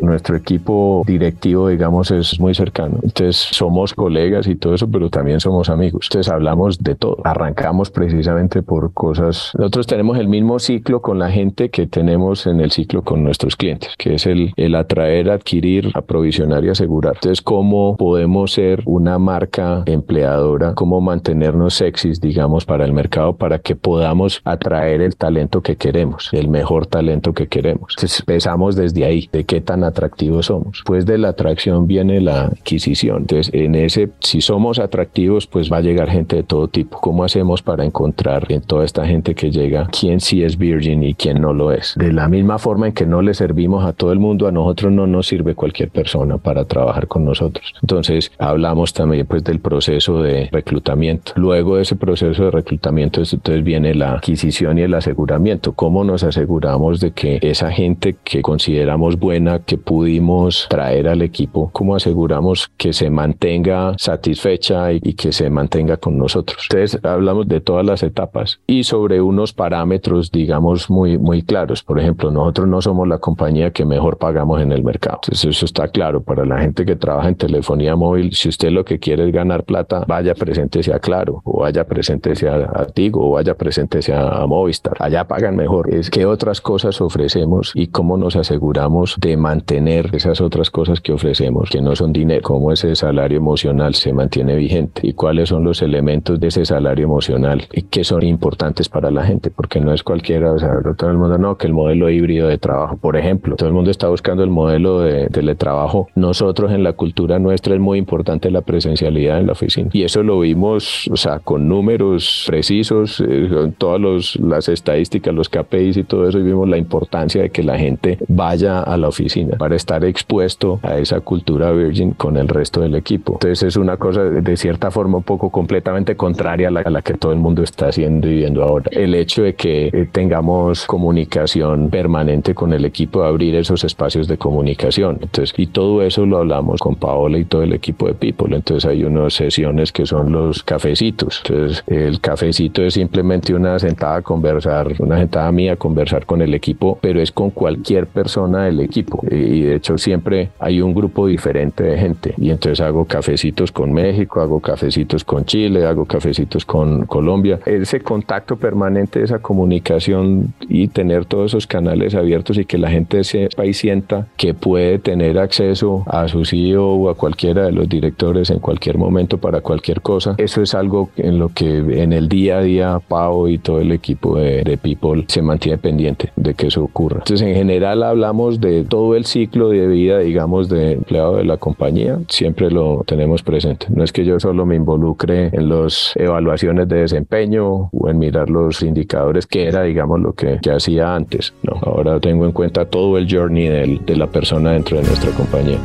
nuestro 0.00 0.36
equipo 0.36 1.02
directivo, 1.06 1.68
digamos, 1.68 2.10
es 2.10 2.40
muy 2.40 2.54
cercano. 2.54 2.98
Entonces, 3.02 3.36
somos 3.36 3.94
colegas 3.94 4.46
y 4.46 4.56
todo 4.56 4.74
eso, 4.74 4.88
pero 4.90 5.10
también 5.10 5.40
somos 5.40 5.68
amigos. 5.68 6.08
Entonces, 6.10 6.32
hablamos 6.32 6.78
de 6.78 6.94
todo. 6.94 7.18
Arrancamos 7.24 7.90
precisamente 7.90 8.62
por 8.62 8.92
cosas. 8.92 9.52
Nosotros 9.56 9.86
tenemos 9.86 10.18
el 10.18 10.28
mismo 10.28 10.58
ciclo 10.58 11.02
con 11.02 11.18
la 11.18 11.30
gente 11.30 11.70
que 11.70 11.86
tenemos 11.86 12.46
en 12.46 12.60
el 12.60 12.70
ciclo 12.70 13.02
con 13.02 13.22
nuestros 13.22 13.56
clientes, 13.56 13.90
que 13.98 14.14
es 14.14 14.26
el, 14.26 14.52
el 14.56 14.74
atraer, 14.74 15.30
adquirir, 15.30 15.90
aprovisionar 15.94 16.64
y 16.64 16.70
asegurar. 16.70 17.14
Entonces, 17.14 17.42
¿cómo 17.42 17.96
podemos 17.96 18.52
ser 18.52 18.82
una 18.86 19.18
marca 19.18 19.82
empleadora? 19.86 20.74
¿Cómo 20.74 21.00
mantenernos 21.00 21.74
sexys, 21.74 22.20
digamos, 22.20 22.64
para 22.64 22.84
el 22.84 22.92
mercado, 22.92 23.36
para 23.36 23.58
que 23.58 23.76
podamos 23.76 24.40
atraer 24.44 25.02
el 25.02 25.16
talento? 25.16 25.49
Que 25.60 25.76
queremos, 25.76 26.30
el 26.32 26.48
mejor 26.48 26.86
talento 26.86 27.32
que 27.32 27.48
queremos. 27.48 27.94
Entonces, 27.96 28.20
empezamos 28.20 28.76
desde 28.76 29.04
ahí, 29.04 29.28
de 29.32 29.44
qué 29.44 29.60
tan 29.60 29.84
atractivos 29.84 30.46
somos. 30.46 30.82
Pues 30.86 31.04
de 31.04 31.18
la 31.18 31.30
atracción 31.30 31.86
viene 31.86 32.20
la 32.20 32.44
adquisición. 32.44 33.22
Entonces, 33.22 33.52
en 33.52 33.74
ese, 33.74 34.10
si 34.20 34.40
somos 34.40 34.78
atractivos, 34.78 35.46
pues 35.46 35.70
va 35.70 35.78
a 35.78 35.80
llegar 35.80 36.08
gente 36.08 36.36
de 36.36 36.42
todo 36.44 36.68
tipo. 36.68 36.98
¿Cómo 37.00 37.24
hacemos 37.24 37.62
para 37.62 37.84
encontrar 37.84 38.46
en 38.50 38.62
toda 38.62 38.84
esta 38.84 39.04
gente 39.06 39.34
que 39.34 39.50
llega 39.50 39.88
quién 39.88 40.20
sí 40.20 40.44
es 40.44 40.56
virgin 40.56 41.02
y 41.02 41.14
quién 41.14 41.40
no 41.40 41.52
lo 41.52 41.72
es? 41.72 41.94
De 41.96 42.12
la 42.12 42.28
misma 42.28 42.58
forma 42.58 42.86
en 42.86 42.92
que 42.92 43.06
no 43.06 43.20
le 43.22 43.34
servimos 43.34 43.84
a 43.84 43.92
todo 43.92 44.12
el 44.12 44.20
mundo, 44.20 44.46
a 44.46 44.52
nosotros 44.52 44.92
no 44.92 45.06
nos 45.06 45.26
sirve 45.26 45.54
cualquier 45.54 45.90
persona 45.90 46.38
para 46.38 46.64
trabajar 46.64 47.08
con 47.08 47.24
nosotros. 47.24 47.74
Entonces, 47.82 48.30
hablamos 48.38 48.92
también 48.92 49.26
pues 49.26 49.42
del 49.42 49.58
proceso 49.58 50.22
de 50.22 50.48
reclutamiento. 50.52 51.32
Luego 51.34 51.76
de 51.76 51.82
ese 51.82 51.96
proceso 51.96 52.44
de 52.44 52.50
reclutamiento, 52.50 53.20
entonces 53.20 53.64
viene 53.64 53.94
la 53.94 54.12
adquisición 54.12 54.78
y 54.78 54.82
el 54.82 54.94
aseguramiento 54.94 55.39
¿Cómo 55.74 56.04
nos 56.04 56.22
aseguramos 56.22 57.00
de 57.00 57.12
que 57.12 57.38
esa 57.40 57.72
gente 57.72 58.16
que 58.22 58.42
consideramos 58.42 59.18
buena, 59.18 59.60
que 59.60 59.78
pudimos 59.78 60.66
traer 60.68 61.08
al 61.08 61.22
equipo, 61.22 61.70
cómo 61.72 61.96
aseguramos 61.96 62.70
que 62.76 62.92
se 62.92 63.08
mantenga 63.08 63.94
satisfecha 63.96 64.92
y, 64.92 65.14
que 65.14 65.32
se 65.32 65.48
mantenga 65.48 65.96
con 65.96 66.18
nosotros? 66.18 66.68
Entonces, 66.70 67.02
hablamos 67.02 67.48
de 67.48 67.62
todas 67.62 67.86
las 67.86 68.02
etapas 68.02 68.60
y 68.66 68.84
sobre 68.84 69.22
unos 69.22 69.54
parámetros, 69.54 70.30
digamos, 70.30 70.90
muy, 70.90 71.16
muy 71.16 71.42
claros. 71.42 71.82
Por 71.82 71.98
ejemplo, 71.98 72.30
nosotros 72.30 72.68
no 72.68 72.82
somos 72.82 73.08
la 73.08 73.16
compañía 73.16 73.70
que 73.70 73.86
mejor 73.86 74.18
pagamos 74.18 74.60
en 74.60 74.72
el 74.72 74.84
mercado. 74.84 75.20
Entonces, 75.22 75.56
eso 75.56 75.64
está 75.64 75.88
claro 75.88 76.22
para 76.22 76.44
la 76.44 76.60
gente 76.60 76.84
que 76.84 76.96
trabaja 76.96 77.28
en 77.28 77.36
telefonía 77.36 77.96
móvil. 77.96 78.34
Si 78.34 78.50
usted 78.50 78.70
lo 78.70 78.84
que 78.84 78.98
quiere 78.98 79.26
es 79.26 79.32
ganar 79.32 79.64
plata, 79.64 80.04
vaya 80.06 80.34
presente 80.34 80.82
sea 80.82 80.98
Claro, 80.98 81.40
o 81.44 81.60
vaya 81.60 81.86
presente 81.86 82.36
sea 82.36 82.70
a 82.74 82.84
Tigo, 82.84 83.26
o 83.26 83.32
vaya 83.32 83.54
presente 83.54 84.02
sea 84.02 84.28
a 84.28 84.46
Movistar. 84.46 84.96
Allá 84.98 85.29
pagan 85.30 85.54
mejor. 85.54 85.94
Es 85.94 86.10
qué 86.10 86.26
otras 86.26 86.60
cosas 86.60 87.00
ofrecemos 87.00 87.70
y 87.76 87.86
cómo 87.86 88.16
nos 88.16 88.34
aseguramos 88.34 89.14
de 89.20 89.36
mantener 89.36 90.10
esas 90.12 90.40
otras 90.40 90.70
cosas 90.70 91.00
que 91.00 91.12
ofrecemos, 91.12 91.70
que 91.70 91.80
no 91.80 91.94
son 91.94 92.12
dinero, 92.12 92.42
cómo 92.42 92.72
ese 92.72 92.96
salario 92.96 93.38
emocional 93.38 93.94
se 93.94 94.12
mantiene 94.12 94.56
vigente 94.56 95.06
y 95.06 95.12
cuáles 95.12 95.50
son 95.50 95.62
los 95.62 95.82
elementos 95.82 96.40
de 96.40 96.48
ese 96.48 96.64
salario 96.64 97.04
emocional 97.04 97.62
y 97.72 97.82
que 97.82 98.02
son 98.02 98.24
importantes 98.24 98.88
para 98.88 99.12
la 99.12 99.22
gente, 99.22 99.52
porque 99.52 99.78
no 99.78 99.94
es 99.94 100.02
cualquiera, 100.02 100.50
o 100.50 100.58
sea, 100.58 100.80
todo 100.96 101.10
el 101.10 101.16
mundo 101.16 101.38
no, 101.38 101.56
que 101.56 101.68
el 101.68 101.74
modelo 101.74 102.10
híbrido 102.10 102.48
de 102.48 102.58
trabajo, 102.58 102.96
por 102.96 103.16
ejemplo, 103.16 103.54
todo 103.54 103.68
el 103.68 103.74
mundo 103.74 103.92
está 103.92 104.08
buscando 104.08 104.42
el 104.42 104.50
modelo 104.50 104.98
de 104.98 105.28
teletrabajo. 105.28 106.08
Nosotros 106.16 106.72
en 106.72 106.82
la 106.82 106.94
cultura 106.94 107.38
nuestra 107.38 107.74
es 107.74 107.80
muy 107.80 107.98
importante 107.98 108.50
la 108.50 108.62
presencialidad 108.62 109.38
en 109.38 109.46
la 109.46 109.52
oficina 109.52 109.90
y 109.92 110.02
eso 110.02 110.24
lo 110.24 110.40
vimos, 110.40 111.08
o 111.08 111.16
sea, 111.16 111.38
con 111.38 111.68
números 111.68 112.46
precisos, 112.48 113.20
eh, 113.20 113.48
con 113.48 113.72
todas 113.74 114.00
los, 114.00 114.34
las 114.40 114.68
estadísticas, 114.68 115.19
los 115.32 115.48
KPIs 115.48 115.98
y 115.98 116.04
todo 116.04 116.28
eso, 116.28 116.38
y 116.38 116.42
vimos 116.42 116.68
la 116.68 116.78
importancia 116.78 117.42
de 117.42 117.50
que 117.50 117.62
la 117.62 117.78
gente 117.78 118.18
vaya 118.28 118.80
a 118.80 118.96
la 118.96 119.08
oficina 119.08 119.56
para 119.56 119.76
estar 119.76 120.04
expuesto 120.04 120.80
a 120.82 120.98
esa 120.98 121.20
cultura 121.20 121.70
Virgin 121.72 122.12
con 122.12 122.36
el 122.36 122.48
resto 122.48 122.80
del 122.80 122.94
equipo. 122.94 123.34
Entonces 123.34 123.62
es 123.62 123.76
una 123.76 123.96
cosa 123.96 124.22
de 124.24 124.56
cierta 124.56 124.90
forma 124.90 125.18
un 125.18 125.24
poco 125.24 125.50
completamente 125.50 126.16
contraria 126.16 126.68
a 126.68 126.70
la, 126.70 126.80
a 126.80 126.90
la 126.90 127.02
que 127.02 127.14
todo 127.14 127.32
el 127.32 127.38
mundo 127.38 127.62
está 127.62 127.88
haciendo 127.88 128.28
y 128.28 128.36
viendo 128.36 128.62
ahora. 128.62 128.90
El 128.90 129.14
hecho 129.14 129.42
de 129.42 129.54
que 129.54 129.88
eh, 129.88 130.08
tengamos 130.10 130.86
comunicación 130.86 131.90
permanente 131.90 132.54
con 132.54 132.72
el 132.72 132.84
equipo, 132.84 133.22
abrir 133.22 133.54
esos 133.54 133.84
espacios 133.84 134.28
de 134.28 134.38
comunicación. 134.38 135.18
Entonces, 135.20 135.54
y 135.56 135.66
todo 135.66 136.02
eso 136.02 136.26
lo 136.26 136.38
hablamos 136.38 136.80
con 136.80 136.96
Paola 136.96 137.38
y 137.38 137.44
todo 137.44 137.62
el 137.62 137.72
equipo 137.72 138.06
de 138.06 138.14
People. 138.14 138.54
Entonces 138.54 138.88
hay 138.88 139.04
unas 139.04 139.34
sesiones 139.34 139.92
que 139.92 140.06
son 140.06 140.32
los 140.32 140.62
cafecitos. 140.62 141.42
Entonces, 141.44 141.84
el 141.86 142.20
cafecito 142.20 142.82
es 142.82 142.94
simplemente 142.94 143.54
una 143.54 143.78
sentada 143.78 144.16
a 144.16 144.22
conversar, 144.22 144.94
una 145.10 145.18
sentada 145.18 145.50
mía 145.50 145.72
a 145.72 145.76
conversar 145.76 146.24
con 146.24 146.40
el 146.40 146.54
equipo, 146.54 146.98
pero 147.00 147.20
es 147.20 147.32
con 147.32 147.50
cualquier 147.50 148.06
persona 148.06 148.64
del 148.64 148.80
equipo. 148.80 149.22
Y 149.28 149.62
de 149.62 149.74
hecho 149.74 149.98
siempre 149.98 150.50
hay 150.60 150.80
un 150.80 150.94
grupo 150.94 151.26
diferente 151.26 151.82
de 151.82 151.98
gente. 151.98 152.34
Y 152.38 152.50
entonces 152.50 152.80
hago 152.80 153.04
cafecitos 153.06 153.72
con 153.72 153.92
México, 153.92 154.40
hago 154.40 154.60
cafecitos 154.60 155.24
con 155.24 155.44
Chile, 155.44 155.84
hago 155.84 156.04
cafecitos 156.04 156.64
con 156.64 157.06
Colombia. 157.06 157.58
Ese 157.66 158.00
contacto 158.00 158.56
permanente, 158.56 159.22
esa 159.22 159.40
comunicación 159.40 160.54
y 160.68 160.88
tener 160.88 161.24
todos 161.24 161.50
esos 161.50 161.66
canales 161.66 162.14
abiertos 162.14 162.56
y 162.58 162.64
que 162.64 162.78
la 162.78 162.90
gente 162.90 163.24
sepa 163.24 163.66
y 163.66 163.72
sienta 163.72 164.28
que 164.36 164.54
puede 164.54 165.00
tener 165.00 165.38
acceso 165.38 166.04
a 166.06 166.28
su 166.28 166.44
CEO 166.44 166.86
o 166.86 167.10
a 167.10 167.16
cualquiera 167.16 167.64
de 167.64 167.72
los 167.72 167.88
directores 167.88 168.50
en 168.50 168.60
cualquier 168.60 168.96
momento 168.96 169.38
para 169.38 169.60
cualquier 169.60 170.02
cosa. 170.02 170.36
Eso 170.38 170.62
es 170.62 170.74
algo 170.74 171.10
en 171.16 171.38
lo 171.40 171.48
que 171.48 171.78
en 171.78 172.12
el 172.12 172.28
día 172.28 172.58
a 172.58 172.62
día 172.62 173.00
Pau 173.00 173.48
y 173.48 173.58
todo 173.58 173.80
el 173.80 173.90
equipo 173.90 174.36
de, 174.38 174.62
de 174.62 174.78
Se 175.26 175.42
mantiene 175.42 175.78
pendiente 175.78 176.32
de 176.36 176.54
que 176.54 176.66
eso 176.66 176.82
ocurra. 176.82 177.18
Entonces 177.18 177.46
en 177.46 177.54
general 177.54 178.02
hablamos 178.02 178.60
de 178.60 178.84
todo 178.84 179.16
el 179.16 179.24
ciclo 179.24 179.68
de 179.70 179.86
vida, 179.86 180.18
digamos, 180.18 180.68
de 180.68 180.92
empleado 180.92 181.36
de 181.36 181.44
la 181.44 181.56
compañía. 181.56 182.18
Siempre 182.28 182.70
lo 182.70 183.02
tenemos 183.06 183.42
presente. 183.42 183.86
No 183.88 184.04
es 184.04 184.12
que 184.12 184.24
yo 184.24 184.38
solo 184.40 184.66
me 184.66 184.76
involucre 184.76 185.50
en 185.52 185.68
las 185.68 186.12
evaluaciones 186.16 186.88
de 186.88 186.96
desempeño 186.96 187.90
o 187.92 188.08
en 188.08 188.18
mirar 188.18 188.50
los 188.50 188.82
indicadores 188.82 189.46
que 189.46 189.66
era, 189.66 189.82
digamos, 189.82 190.20
lo 190.20 190.32
que, 190.32 190.58
que 190.62 190.70
hacía 190.70 191.14
antes. 191.14 191.54
No, 191.62 191.78
ahora 191.82 192.20
tengo 192.20 192.44
en 192.44 192.52
cuenta 192.52 192.84
todo 192.84 193.18
el 193.18 193.26
journey 193.30 193.98
de 193.98 194.16
la 194.16 194.26
persona 194.26 194.72
dentro 194.72 194.98
de 194.98 195.04
nuestra 195.04 195.30
compañía. 195.32 195.78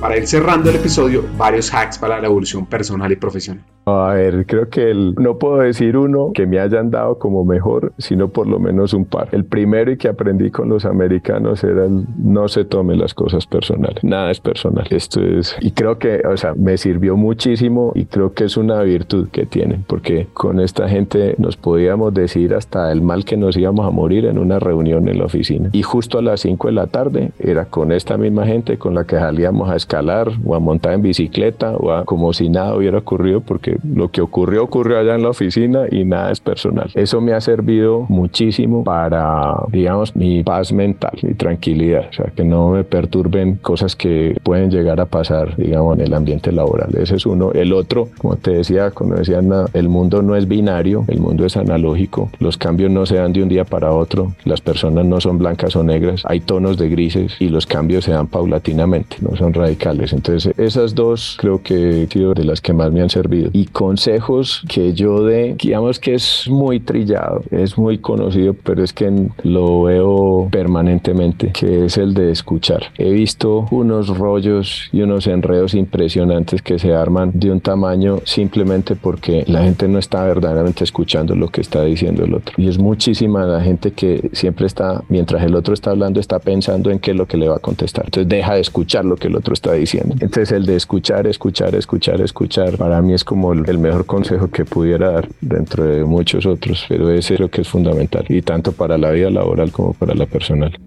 Para 0.00 0.18
ir 0.18 0.26
cerrando 0.26 0.70
el 0.70 0.76
episodio, 0.76 1.24
varios 1.36 1.72
hacks 1.72 1.98
para 1.98 2.20
la 2.20 2.26
evolución 2.26 2.66
personal 2.66 3.10
y 3.10 3.16
profesional. 3.16 3.64
A 3.88 4.14
ver, 4.14 4.46
creo 4.46 4.68
que 4.68 4.90
el, 4.90 5.14
no 5.14 5.38
puedo 5.38 5.58
decir 5.58 5.96
uno 5.96 6.32
que 6.34 6.44
me 6.44 6.58
hayan 6.58 6.90
dado 6.90 7.20
como 7.20 7.44
mejor, 7.44 7.92
sino 7.98 8.30
por 8.30 8.48
lo 8.48 8.58
menos 8.58 8.92
un 8.94 9.04
par. 9.04 9.28
El 9.30 9.44
primero 9.44 9.92
y 9.92 9.96
que 9.96 10.08
aprendí 10.08 10.50
con 10.50 10.68
los 10.68 10.84
americanos 10.84 11.62
era 11.62 11.84
el 11.84 12.04
no 12.18 12.48
se 12.48 12.64
tomen 12.64 12.98
las 12.98 13.14
cosas 13.14 13.46
personales. 13.46 14.02
Nada 14.02 14.32
es 14.32 14.40
personal. 14.40 14.88
Esto 14.90 15.22
es, 15.22 15.56
y 15.60 15.70
creo 15.70 16.00
que, 16.00 16.20
o 16.26 16.36
sea, 16.36 16.54
me 16.54 16.76
sirvió 16.78 17.16
muchísimo 17.16 17.92
y 17.94 18.06
creo 18.06 18.32
que 18.32 18.46
es 18.46 18.56
una 18.56 18.82
virtud 18.82 19.28
que 19.28 19.46
tienen, 19.46 19.84
porque 19.86 20.26
con 20.32 20.58
esta 20.58 20.88
gente 20.88 21.36
nos 21.38 21.56
podíamos 21.56 22.12
decir 22.12 22.54
hasta 22.54 22.90
el 22.90 23.02
mal 23.02 23.24
que 23.24 23.36
nos 23.36 23.56
íbamos 23.56 23.86
a 23.86 23.90
morir 23.90 24.26
en 24.26 24.38
una 24.38 24.58
reunión 24.58 25.08
en 25.08 25.20
la 25.20 25.26
oficina. 25.26 25.68
Y 25.70 25.82
justo 25.82 26.18
a 26.18 26.22
las 26.22 26.40
5 26.40 26.66
de 26.66 26.72
la 26.72 26.88
tarde 26.88 27.30
era 27.38 27.66
con 27.66 27.92
esta 27.92 28.16
misma 28.16 28.46
gente 28.46 28.78
con 28.78 28.96
la 28.96 29.04
que 29.04 29.14
salíamos 29.14 29.70
a 29.70 29.76
escalar 29.76 30.32
o 30.44 30.56
a 30.56 30.58
montar 30.58 30.94
en 30.94 31.02
bicicleta 31.02 31.76
o 31.76 31.92
a 31.92 32.04
como 32.04 32.32
si 32.32 32.48
nada 32.48 32.74
hubiera 32.74 32.98
ocurrido 32.98 33.42
porque 33.42 33.75
lo 33.82 34.10
que 34.10 34.20
ocurrió 34.20 34.64
ocurrió 34.64 34.98
allá 34.98 35.14
en 35.14 35.22
la 35.22 35.30
oficina 35.30 35.84
y 35.90 36.04
nada 36.04 36.30
es 36.30 36.40
personal. 36.40 36.90
Eso 36.94 37.20
me 37.20 37.32
ha 37.32 37.40
servido 37.40 38.06
muchísimo 38.08 38.84
para, 38.84 39.54
digamos, 39.70 40.14
mi 40.16 40.42
paz 40.42 40.72
mental, 40.72 41.18
mi 41.22 41.34
tranquilidad, 41.34 42.08
o 42.10 42.12
sea, 42.12 42.26
que 42.34 42.44
no 42.44 42.70
me 42.70 42.84
perturben 42.84 43.56
cosas 43.56 43.96
que 43.96 44.36
pueden 44.42 44.70
llegar 44.70 45.00
a 45.00 45.06
pasar, 45.06 45.56
digamos, 45.56 45.98
en 45.98 46.04
el 46.04 46.14
ambiente 46.14 46.52
laboral. 46.52 46.90
Ese 46.96 47.16
es 47.16 47.26
uno. 47.26 47.52
El 47.52 47.72
otro, 47.72 48.08
como 48.18 48.36
te 48.36 48.52
decía, 48.52 48.90
como 48.90 49.14
decían, 49.14 49.50
el 49.72 49.88
mundo 49.88 50.22
no 50.22 50.36
es 50.36 50.48
binario, 50.48 51.04
el 51.08 51.20
mundo 51.20 51.44
es 51.46 51.56
analógico, 51.56 52.30
los 52.38 52.56
cambios 52.56 52.90
no 52.90 53.06
se 53.06 53.16
dan 53.16 53.32
de 53.32 53.42
un 53.42 53.48
día 53.48 53.64
para 53.64 53.92
otro, 53.92 54.34
las 54.44 54.60
personas 54.60 55.04
no 55.04 55.20
son 55.20 55.38
blancas 55.38 55.76
o 55.76 55.84
negras, 55.84 56.22
hay 56.24 56.40
tonos 56.40 56.78
de 56.78 56.88
grises 56.88 57.36
y 57.38 57.48
los 57.48 57.66
cambios 57.66 58.04
se 58.04 58.12
dan 58.12 58.26
paulatinamente, 58.26 59.16
no 59.20 59.36
son 59.36 59.52
radicales. 59.52 60.12
Entonces, 60.12 60.52
esas 60.58 60.94
dos 60.94 61.36
creo 61.40 61.62
que 61.62 62.02
han 62.02 62.08
sido 62.10 62.34
de 62.34 62.44
las 62.44 62.60
que 62.60 62.72
más 62.72 62.90
me 62.92 63.02
han 63.02 63.10
servido. 63.10 63.50
Y 63.52 63.65
consejos 63.66 64.62
que 64.68 64.92
yo 64.94 65.24
de, 65.24 65.54
digamos 65.54 65.98
que 65.98 66.14
es 66.14 66.48
muy 66.48 66.80
trillado, 66.80 67.42
es 67.50 67.76
muy 67.78 67.98
conocido, 67.98 68.54
pero 68.54 68.82
es 68.82 68.92
que 68.92 69.12
lo 69.42 69.82
veo 69.84 70.48
permanentemente, 70.50 71.52
que 71.52 71.86
es 71.86 71.96
el 71.98 72.14
de 72.14 72.30
escuchar. 72.30 72.84
He 72.98 73.10
visto 73.10 73.66
unos 73.70 74.16
rollos 74.16 74.88
y 74.92 75.02
unos 75.02 75.26
enredos 75.26 75.74
impresionantes 75.74 76.62
que 76.62 76.78
se 76.78 76.94
arman 76.94 77.32
de 77.34 77.50
un 77.50 77.60
tamaño 77.60 78.18
simplemente 78.24 78.96
porque 78.96 79.44
la 79.46 79.62
gente 79.62 79.88
no 79.88 79.98
está 79.98 80.24
verdaderamente 80.24 80.84
escuchando 80.84 81.34
lo 81.34 81.48
que 81.48 81.60
está 81.60 81.84
diciendo 81.84 82.24
el 82.24 82.34
otro. 82.34 82.54
Y 82.56 82.68
es 82.68 82.78
muchísima 82.78 83.44
la 83.44 83.60
gente 83.60 83.92
que 83.92 84.30
siempre 84.32 84.66
está, 84.66 85.02
mientras 85.08 85.42
el 85.42 85.54
otro 85.54 85.74
está 85.74 85.90
hablando, 85.90 86.20
está 86.20 86.38
pensando 86.38 86.90
en 86.90 86.98
qué 86.98 87.12
es 87.12 87.16
lo 87.16 87.26
que 87.26 87.36
le 87.36 87.48
va 87.48 87.56
a 87.56 87.60
contestar. 87.60 88.06
Entonces 88.06 88.28
deja 88.28 88.54
de 88.54 88.60
escuchar 88.60 89.04
lo 89.04 89.16
que 89.16 89.28
el 89.28 89.36
otro 89.36 89.54
está 89.54 89.72
diciendo. 89.72 90.14
Entonces 90.20 90.52
el 90.52 90.66
de 90.66 90.76
escuchar, 90.76 91.26
escuchar, 91.26 91.74
escuchar, 91.74 92.20
escuchar, 92.20 92.76
para 92.76 93.00
mí 93.02 93.14
es 93.14 93.24
como 93.24 93.54
el 93.66 93.78
mejor 93.78 94.06
consejo 94.06 94.48
que 94.48 94.64
pudiera 94.64 95.12
dar 95.12 95.28
dentro 95.40 95.84
de 95.84 96.04
muchos 96.04 96.46
otros, 96.46 96.84
pero 96.88 97.10
ese 97.10 97.36
creo 97.36 97.50
que 97.50 97.62
es 97.62 97.68
fundamental 97.68 98.24
y 98.28 98.42
tanto 98.42 98.72
para 98.72 98.98
la 98.98 99.10
vida 99.10 99.30
laboral 99.30 99.72
como 99.72 99.92
para 99.92 100.14
la 100.14 100.26
personal. 100.26 100.78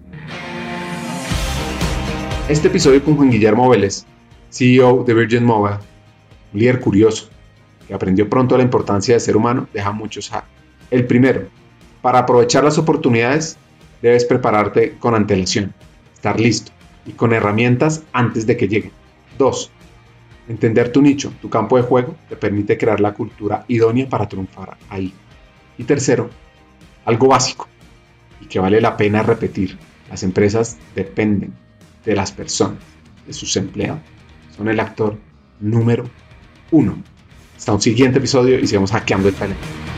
Este 2.48 2.68
episodio 2.68 3.02
con 3.02 3.16
Juan 3.16 3.30
Guillermo 3.30 3.68
Vélez, 3.68 4.04
CEO 4.50 5.04
de 5.04 5.14
Virgin 5.14 5.44
Mobile, 5.44 5.76
un 6.52 6.60
líder 6.60 6.80
curioso 6.80 7.28
que 7.86 7.94
aprendió 7.94 8.28
pronto 8.28 8.56
la 8.56 8.62
importancia 8.62 9.14
de 9.14 9.20
ser 9.20 9.36
humano, 9.36 9.68
deja 9.72 9.92
muchos 9.92 10.32
hacks. 10.32 10.48
El 10.90 11.06
primero, 11.06 11.42
para 12.02 12.20
aprovechar 12.20 12.64
las 12.64 12.78
oportunidades 12.78 13.56
debes 14.02 14.24
prepararte 14.24 14.96
con 14.98 15.14
antelación, 15.14 15.74
estar 16.14 16.40
listo 16.40 16.72
y 17.06 17.12
con 17.12 17.32
herramientas 17.32 18.02
antes 18.12 18.46
de 18.46 18.56
que 18.56 18.68
lleguen. 18.68 18.92
2. 19.38 19.70
Entender 20.50 20.90
tu 20.90 21.00
nicho, 21.00 21.32
tu 21.40 21.48
campo 21.48 21.76
de 21.76 21.84
juego, 21.84 22.16
te 22.28 22.34
permite 22.34 22.76
crear 22.76 22.98
la 22.98 23.14
cultura 23.14 23.64
idónea 23.68 24.08
para 24.08 24.28
triunfar 24.28 24.76
ahí. 24.88 25.14
Y 25.78 25.84
tercero, 25.84 26.28
algo 27.04 27.28
básico 27.28 27.68
y 28.40 28.46
que 28.46 28.58
vale 28.58 28.80
la 28.80 28.96
pena 28.96 29.22
repetir. 29.22 29.78
Las 30.10 30.24
empresas 30.24 30.76
dependen 30.96 31.52
de 32.04 32.16
las 32.16 32.32
personas, 32.32 32.80
de 33.28 33.32
sus 33.32 33.56
empleados. 33.56 34.00
Son 34.56 34.68
el 34.68 34.80
actor 34.80 35.16
número 35.60 36.10
uno. 36.72 37.00
Hasta 37.56 37.72
un 37.72 37.80
siguiente 37.80 38.18
episodio 38.18 38.58
y 38.58 38.66
sigamos 38.66 38.90
hackeando 38.90 39.28
el 39.28 39.36
talento. 39.36 39.89